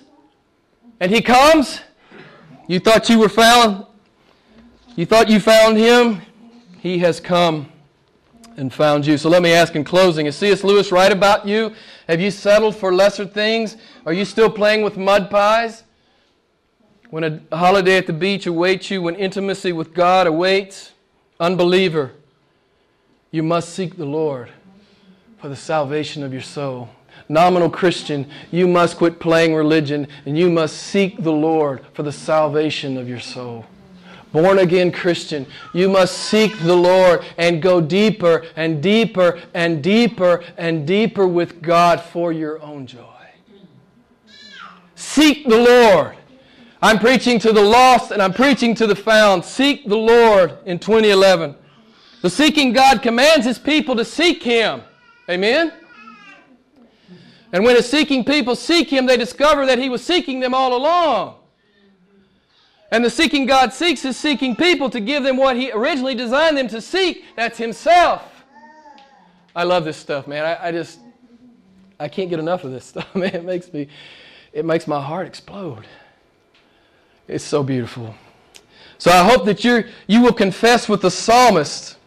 and 1.00 1.12
He 1.12 1.22
comes. 1.22 1.82
You 2.68 2.80
thought 2.80 3.10
you 3.10 3.20
were 3.20 3.30
found, 3.30 3.86
you 4.96 5.06
thought 5.06 5.30
you 5.30 5.40
found 5.40 5.78
Him. 5.78 6.22
He 6.80 7.00
has 7.00 7.20
come 7.20 7.72
and 8.58 8.74
found 8.74 9.06
you. 9.06 9.18
So 9.18 9.30
let 9.30 9.42
me 9.42 9.52
ask 9.52 9.76
in 9.76 9.84
closing 9.84 10.26
Is 10.26 10.36
C.S. 10.36 10.64
Lewis 10.64 10.92
right 10.92 11.12
about 11.12 11.48
you? 11.48 11.74
Have 12.08 12.22
you 12.22 12.32
settled 12.32 12.76
for 12.76 12.94
lesser 12.94 13.26
things? 13.26 13.78
Are 14.06 14.14
you 14.14 14.26
still 14.26 14.50
playing 14.50 14.84
with 14.84 14.98
mud 14.98 15.30
pies? 15.30 15.84
When 17.10 17.24
a 17.24 17.55
holiday 17.55 17.97
at 17.97 18.08
the 18.08 18.14
beach 18.14 18.47
awaits 18.47 18.91
you, 18.91 19.01
when 19.01 19.16
intimacy 19.16 19.72
with 19.72 19.93
God 19.93 20.28
awaits, 20.28 20.91
unbeliever, 21.39 22.12
you 23.32 23.43
must 23.43 23.70
seek 23.70 23.97
the 23.97 24.05
Lord 24.05 24.49
for 25.38 25.49
the 25.49 25.55
salvation 25.55 26.24
of 26.24 26.34
your 26.34 26.41
soul. 26.41 26.89
Nominal 27.30 27.70
Christian, 27.70 28.30
you 28.51 28.68
must 28.68 28.97
quit 28.97 29.20
playing 29.20 29.53
religion 29.53 30.08
and 30.26 30.38
you 30.38 30.49
must 30.49 30.78
seek 30.78 31.22
the 31.22 31.32
Lord 31.32 31.86
for 31.93 32.03
the 32.03 32.12
salvation 32.12 32.97
of 32.97 33.08
your 33.08 33.20
soul 33.20 33.66
born 34.32 34.60
again 34.60 34.91
Christian, 34.91 35.45
you 35.74 35.89
must 35.89 36.18
seek 36.18 36.58
the 36.60 36.76
Lord 36.76 37.24
and 37.38 37.62
go 37.62 37.82
deeper 37.82 38.45
and 38.55 38.82
deeper 38.82 39.41
and 39.53 39.84
deeper 39.84 40.43
and 40.58 40.86
deeper 40.86 41.28
with 41.28 41.62
God 41.62 42.01
for 42.01 42.32
your 42.32 42.62
own 42.62 42.86
joy. 42.86 43.03
Seek 44.95 45.47
the 45.47 45.58
Lord. 45.58 46.18
I'm 46.82 47.00
preaching 47.00 47.40
to 47.40 47.52
the 47.52 47.62
lost 47.62 48.12
and 48.12 48.22
I'm 48.22 48.34
preaching 48.34 48.76
to 48.76 48.88
the 48.88 48.96
found. 48.96 49.44
Seek 49.44 49.88
the 49.88 49.98
Lord 49.98 50.58
in 50.66 50.80
2011. 50.80 51.56
The 52.22 52.30
seeking 52.30 52.74
God 52.74 53.02
commands 53.02 53.46
his 53.46 53.60
people 53.60 53.96
to 53.96 54.06
seek 54.06 54.44
him. 54.44 54.82
Amen? 55.30 55.74
And 57.54 57.64
when 57.64 57.76
the 57.76 57.84
seeking 57.84 58.24
people 58.24 58.56
seek 58.56 58.90
him, 58.90 59.06
they 59.06 59.18
discover 59.18 59.66
that 59.66 59.80
he 59.80 59.90
was 59.90 60.04
seeking 60.04 60.40
them 60.40 60.54
all 60.54 60.76
along. 60.76 61.36
And 62.92 63.04
the 63.04 63.10
seeking 63.10 63.46
God 63.46 63.74
seeks 63.74 64.02
his 64.02 64.16
seeking 64.16 64.56
people 64.56 64.90
to 64.92 65.00
give 65.00 65.24
them 65.24 65.38
what 65.38 65.58
He 65.58 65.72
originally 65.72 66.16
designed 66.16 66.58
them 66.58 66.68
to 66.70 66.82
seek. 66.82 67.26
That's 67.36 67.58
Himself. 67.58 68.24
I 69.56 69.64
love 69.64 69.84
this 69.84 69.98
stuff, 69.98 70.28
man. 70.28 70.46
I, 70.46 70.68
I 70.68 70.72
just, 70.72 71.00
I 72.00 72.08
can't 72.08 72.30
get 72.30 72.40
enough 72.40 72.64
of 72.64 72.72
this 72.72 72.86
stuff, 72.86 73.14
man. 73.16 73.34
It 73.36 73.44
makes 73.44 73.74
me, 73.74 73.90
it 74.54 74.64
makes 74.64 74.88
my 74.88 75.02
heart 75.02 75.28
explode. 75.28 75.86
It's 77.28 77.44
so 77.44 77.64
beautiful. 77.64 78.16
So 78.98 79.12
I 79.12 79.24
hope 79.24 79.46
that 79.46 79.64
you 79.64 79.86
you 80.08 80.22
will 80.22 80.34
confess 80.34 80.88
with 80.90 81.02
the 81.02 81.12
psalmist. 81.12 81.98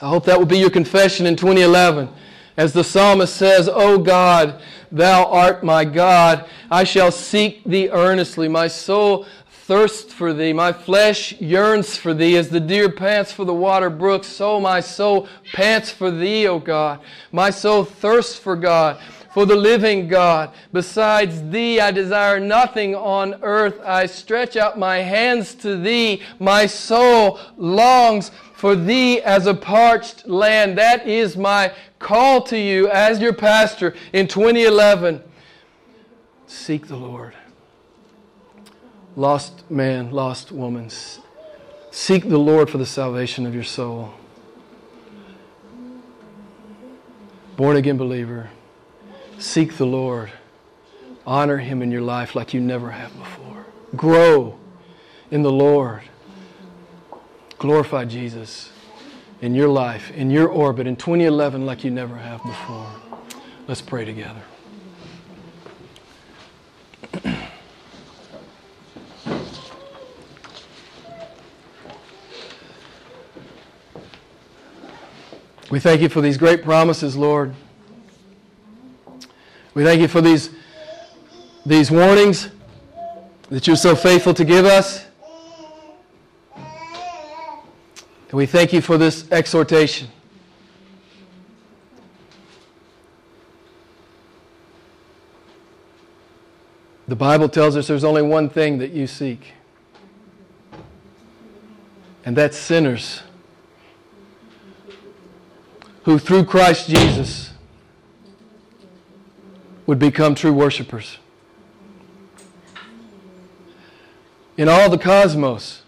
I 0.00 0.08
hope 0.08 0.24
that 0.24 0.38
will 0.38 0.46
be 0.46 0.58
your 0.58 0.70
confession 0.70 1.26
in 1.26 1.36
2011. 1.36 2.08
As 2.56 2.72
the 2.72 2.84
psalmist 2.84 3.36
says, 3.36 3.68
O 3.72 3.98
God, 3.98 4.60
thou 4.90 5.24
art 5.26 5.62
my 5.62 5.84
God. 5.84 6.48
I 6.70 6.84
shall 6.84 7.12
seek 7.12 7.64
thee 7.64 7.90
earnestly. 7.90 8.48
My 8.48 8.66
soul 8.66 9.26
thirsts 9.70 10.12
for 10.12 10.32
thee. 10.32 10.52
My 10.52 10.72
flesh 10.72 11.32
yearns 11.40 11.96
for 11.96 12.12
thee 12.12 12.36
as 12.36 12.48
the 12.48 12.58
deer 12.58 12.90
pants 12.90 13.30
for 13.30 13.44
the 13.44 13.54
water 13.54 13.88
brook, 13.88 14.24
So 14.24 14.60
my 14.60 14.80
soul 14.80 15.28
pants 15.52 15.90
for 15.90 16.10
thee, 16.10 16.48
O 16.48 16.58
God. 16.58 17.00
My 17.30 17.50
soul 17.50 17.84
thirsts 17.84 18.36
for 18.36 18.56
God, 18.56 19.00
for 19.32 19.46
the 19.46 19.56
living 19.56 20.08
God. 20.08 20.52
Besides 20.72 21.50
thee, 21.50 21.80
I 21.80 21.90
desire 21.90 22.40
nothing 22.40 22.94
on 22.94 23.38
earth. 23.42 23.80
I 23.84 24.06
stretch 24.06 24.56
out 24.56 24.78
my 24.78 24.98
hands 24.98 25.54
to 25.56 25.76
thee. 25.76 26.22
My 26.38 26.66
soul 26.66 27.38
longs 27.56 28.30
for 28.54 28.74
thee 28.74 29.20
as 29.22 29.46
a 29.46 29.54
parched 29.54 30.26
land. 30.28 30.76
That 30.76 31.06
is 31.06 31.36
my 31.36 31.72
call 31.98 32.42
to 32.42 32.58
you 32.58 32.88
as 32.88 33.20
your 33.20 33.32
pastor 33.32 33.94
in 34.12 34.26
2011. 34.26 35.22
Seek 36.46 36.88
the 36.88 36.96
Lord. 36.96 37.34
Lost 39.16 39.68
man, 39.70 40.10
lost 40.10 40.52
woman, 40.52 40.90
seek 41.90 42.28
the 42.28 42.38
Lord 42.38 42.70
for 42.70 42.78
the 42.78 42.86
salvation 42.86 43.44
of 43.46 43.54
your 43.54 43.64
soul. 43.64 44.14
Born 47.56 47.76
again 47.76 47.96
believer, 47.96 48.50
seek 49.40 49.76
the 49.76 49.86
Lord. 49.86 50.30
Honor 51.26 51.58
Him 51.58 51.82
in 51.82 51.90
your 51.90 52.02
life 52.02 52.34
like 52.34 52.54
you 52.54 52.60
never 52.60 52.90
have 52.90 53.16
before. 53.18 53.66
Grow 53.96 54.58
in 55.30 55.42
the 55.42 55.52
Lord. 55.52 56.02
Glorify 57.58 58.04
Jesus 58.04 58.70
in 59.40 59.54
your 59.54 59.68
life, 59.68 60.10
in 60.12 60.30
your 60.30 60.48
orbit, 60.48 60.86
in 60.86 60.96
2011 60.96 61.66
like 61.66 61.84
you 61.84 61.90
never 61.90 62.16
have 62.16 62.42
before. 62.42 62.90
Let's 63.66 63.80
pray 63.80 64.04
together. 64.04 64.42
We 75.70 75.78
thank 75.78 76.00
you 76.00 76.08
for 76.08 76.20
these 76.20 76.36
great 76.36 76.64
promises, 76.64 77.16
Lord. 77.16 77.54
We 79.72 79.84
thank 79.84 80.00
you 80.00 80.08
for 80.08 80.20
these, 80.20 80.50
these 81.64 81.90
warnings 81.90 82.48
that 83.50 83.66
you're 83.66 83.76
so 83.76 83.94
faithful 83.94 84.34
to 84.34 84.44
give 84.44 84.64
us. 84.64 85.06
And 86.56 88.32
we 88.32 88.46
thank 88.46 88.72
you 88.72 88.80
for 88.80 88.98
this 88.98 89.30
exhortation. 89.30 90.08
The 97.06 97.16
Bible 97.16 97.48
tells 97.48 97.76
us 97.76 97.88
there's 97.88 98.04
only 98.04 98.22
one 98.22 98.48
thing 98.48 98.78
that 98.78 98.92
you 98.92 99.08
seek, 99.08 99.54
and 102.24 102.36
that's 102.36 102.56
sinners 102.56 103.22
who, 106.04 106.20
through 106.20 106.44
Christ 106.44 106.88
Jesus, 106.88 107.50
would 109.86 109.98
become 109.98 110.34
true 110.34 110.52
worshipers. 110.52 111.18
In 114.56 114.68
all 114.68 114.90
the 114.90 114.98
cosmos, 114.98 115.82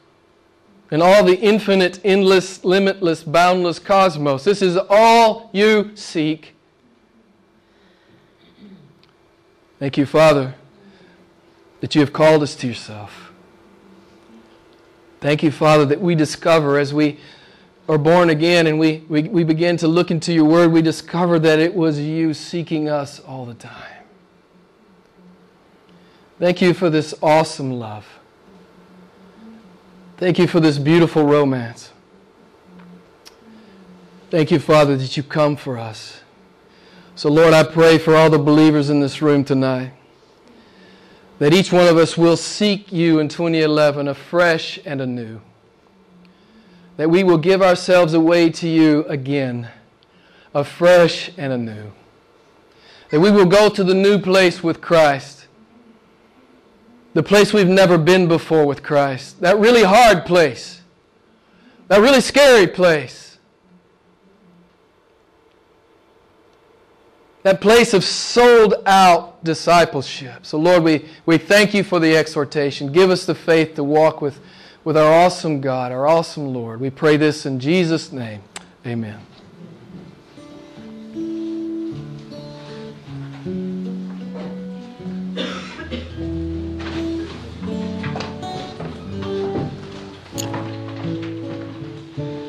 in 0.90 1.02
all 1.02 1.24
the 1.24 1.38
infinite, 1.38 2.00
endless, 2.04 2.64
limitless, 2.64 3.22
boundless 3.22 3.78
cosmos, 3.78 4.44
this 4.44 4.62
is 4.62 4.76
all 4.88 5.50
you 5.52 5.92
seek. 5.94 6.54
Thank 9.78 9.98
you, 9.98 10.06
Father 10.06 10.54
that 11.82 11.96
you 11.96 12.00
have 12.00 12.12
called 12.12 12.44
us 12.44 12.54
to 12.54 12.68
yourself. 12.68 13.32
Thank 15.20 15.42
you, 15.42 15.50
Father, 15.50 15.84
that 15.86 16.00
we 16.00 16.14
discover 16.14 16.78
as 16.78 16.94
we 16.94 17.18
are 17.92 17.98
born 17.98 18.30
again 18.30 18.66
and 18.66 18.78
we, 18.78 19.04
we, 19.08 19.22
we 19.24 19.44
begin 19.44 19.76
to 19.76 19.88
look 19.88 20.10
into 20.10 20.32
your 20.32 20.44
word, 20.44 20.72
we 20.72 20.82
discover 20.82 21.38
that 21.38 21.58
it 21.58 21.74
was 21.74 22.00
you 22.00 22.32
seeking 22.32 22.88
us 22.88 23.20
all 23.20 23.44
the 23.44 23.54
time. 23.54 24.04
Thank 26.38 26.62
you 26.62 26.74
for 26.74 26.90
this 26.90 27.14
awesome 27.22 27.72
love. 27.72 28.06
Thank 30.16 30.38
you 30.38 30.46
for 30.46 30.60
this 30.60 30.78
beautiful 30.78 31.24
romance. 31.24 31.92
Thank 34.30 34.50
you, 34.50 34.58
Father, 34.58 34.96
that 34.96 35.16
you 35.16 35.22
come 35.22 35.56
for 35.56 35.76
us. 35.76 36.20
So, 37.14 37.28
Lord, 37.28 37.52
I 37.52 37.62
pray 37.62 37.98
for 37.98 38.16
all 38.16 38.30
the 38.30 38.38
believers 38.38 38.88
in 38.88 39.00
this 39.00 39.20
room 39.20 39.44
tonight 39.44 39.92
that 41.38 41.52
each 41.52 41.72
one 41.72 41.86
of 41.86 41.98
us 41.98 42.16
will 42.16 42.36
seek 42.36 42.92
you 42.92 43.18
in 43.18 43.28
2011 43.28 44.08
afresh 44.08 44.78
and 44.86 45.00
anew. 45.00 45.40
That 46.96 47.10
we 47.10 47.24
will 47.24 47.38
give 47.38 47.62
ourselves 47.62 48.14
away 48.14 48.50
to 48.50 48.68
you 48.68 49.04
again, 49.04 49.68
afresh 50.54 51.30
and 51.36 51.52
anew. 51.52 51.92
That 53.10 53.20
we 53.20 53.30
will 53.30 53.46
go 53.46 53.68
to 53.68 53.82
the 53.82 53.94
new 53.94 54.18
place 54.18 54.62
with 54.62 54.80
Christ, 54.80 55.46
the 57.14 57.22
place 57.22 57.52
we've 57.52 57.68
never 57.68 57.98
been 57.98 58.28
before 58.28 58.66
with 58.66 58.82
Christ, 58.82 59.40
that 59.40 59.58
really 59.58 59.82
hard 59.82 60.24
place, 60.24 60.82
that 61.88 62.00
really 62.00 62.20
scary 62.20 62.66
place 62.66 63.22
that 67.42 67.60
place 67.60 67.92
of 67.92 68.04
sold 68.04 68.74
out 68.86 69.42
discipleship. 69.42 70.46
So, 70.46 70.58
Lord, 70.58 70.84
we, 70.84 71.08
we 71.26 71.38
thank 71.38 71.74
you 71.74 71.82
for 71.82 71.98
the 71.98 72.16
exhortation. 72.16 72.92
Give 72.92 73.10
us 73.10 73.26
the 73.26 73.34
faith 73.34 73.74
to 73.74 73.84
walk 73.84 74.20
with, 74.20 74.38
with 74.84 74.96
our 74.96 75.12
awesome 75.12 75.60
God, 75.60 75.92
our 75.92 76.06
awesome 76.06 76.52
Lord. 76.52 76.80
We 76.80 76.90
pray 76.90 77.16
this 77.16 77.46
in 77.46 77.60
Jesus' 77.60 78.12
name. 78.12 78.42
Amen. 78.86 79.20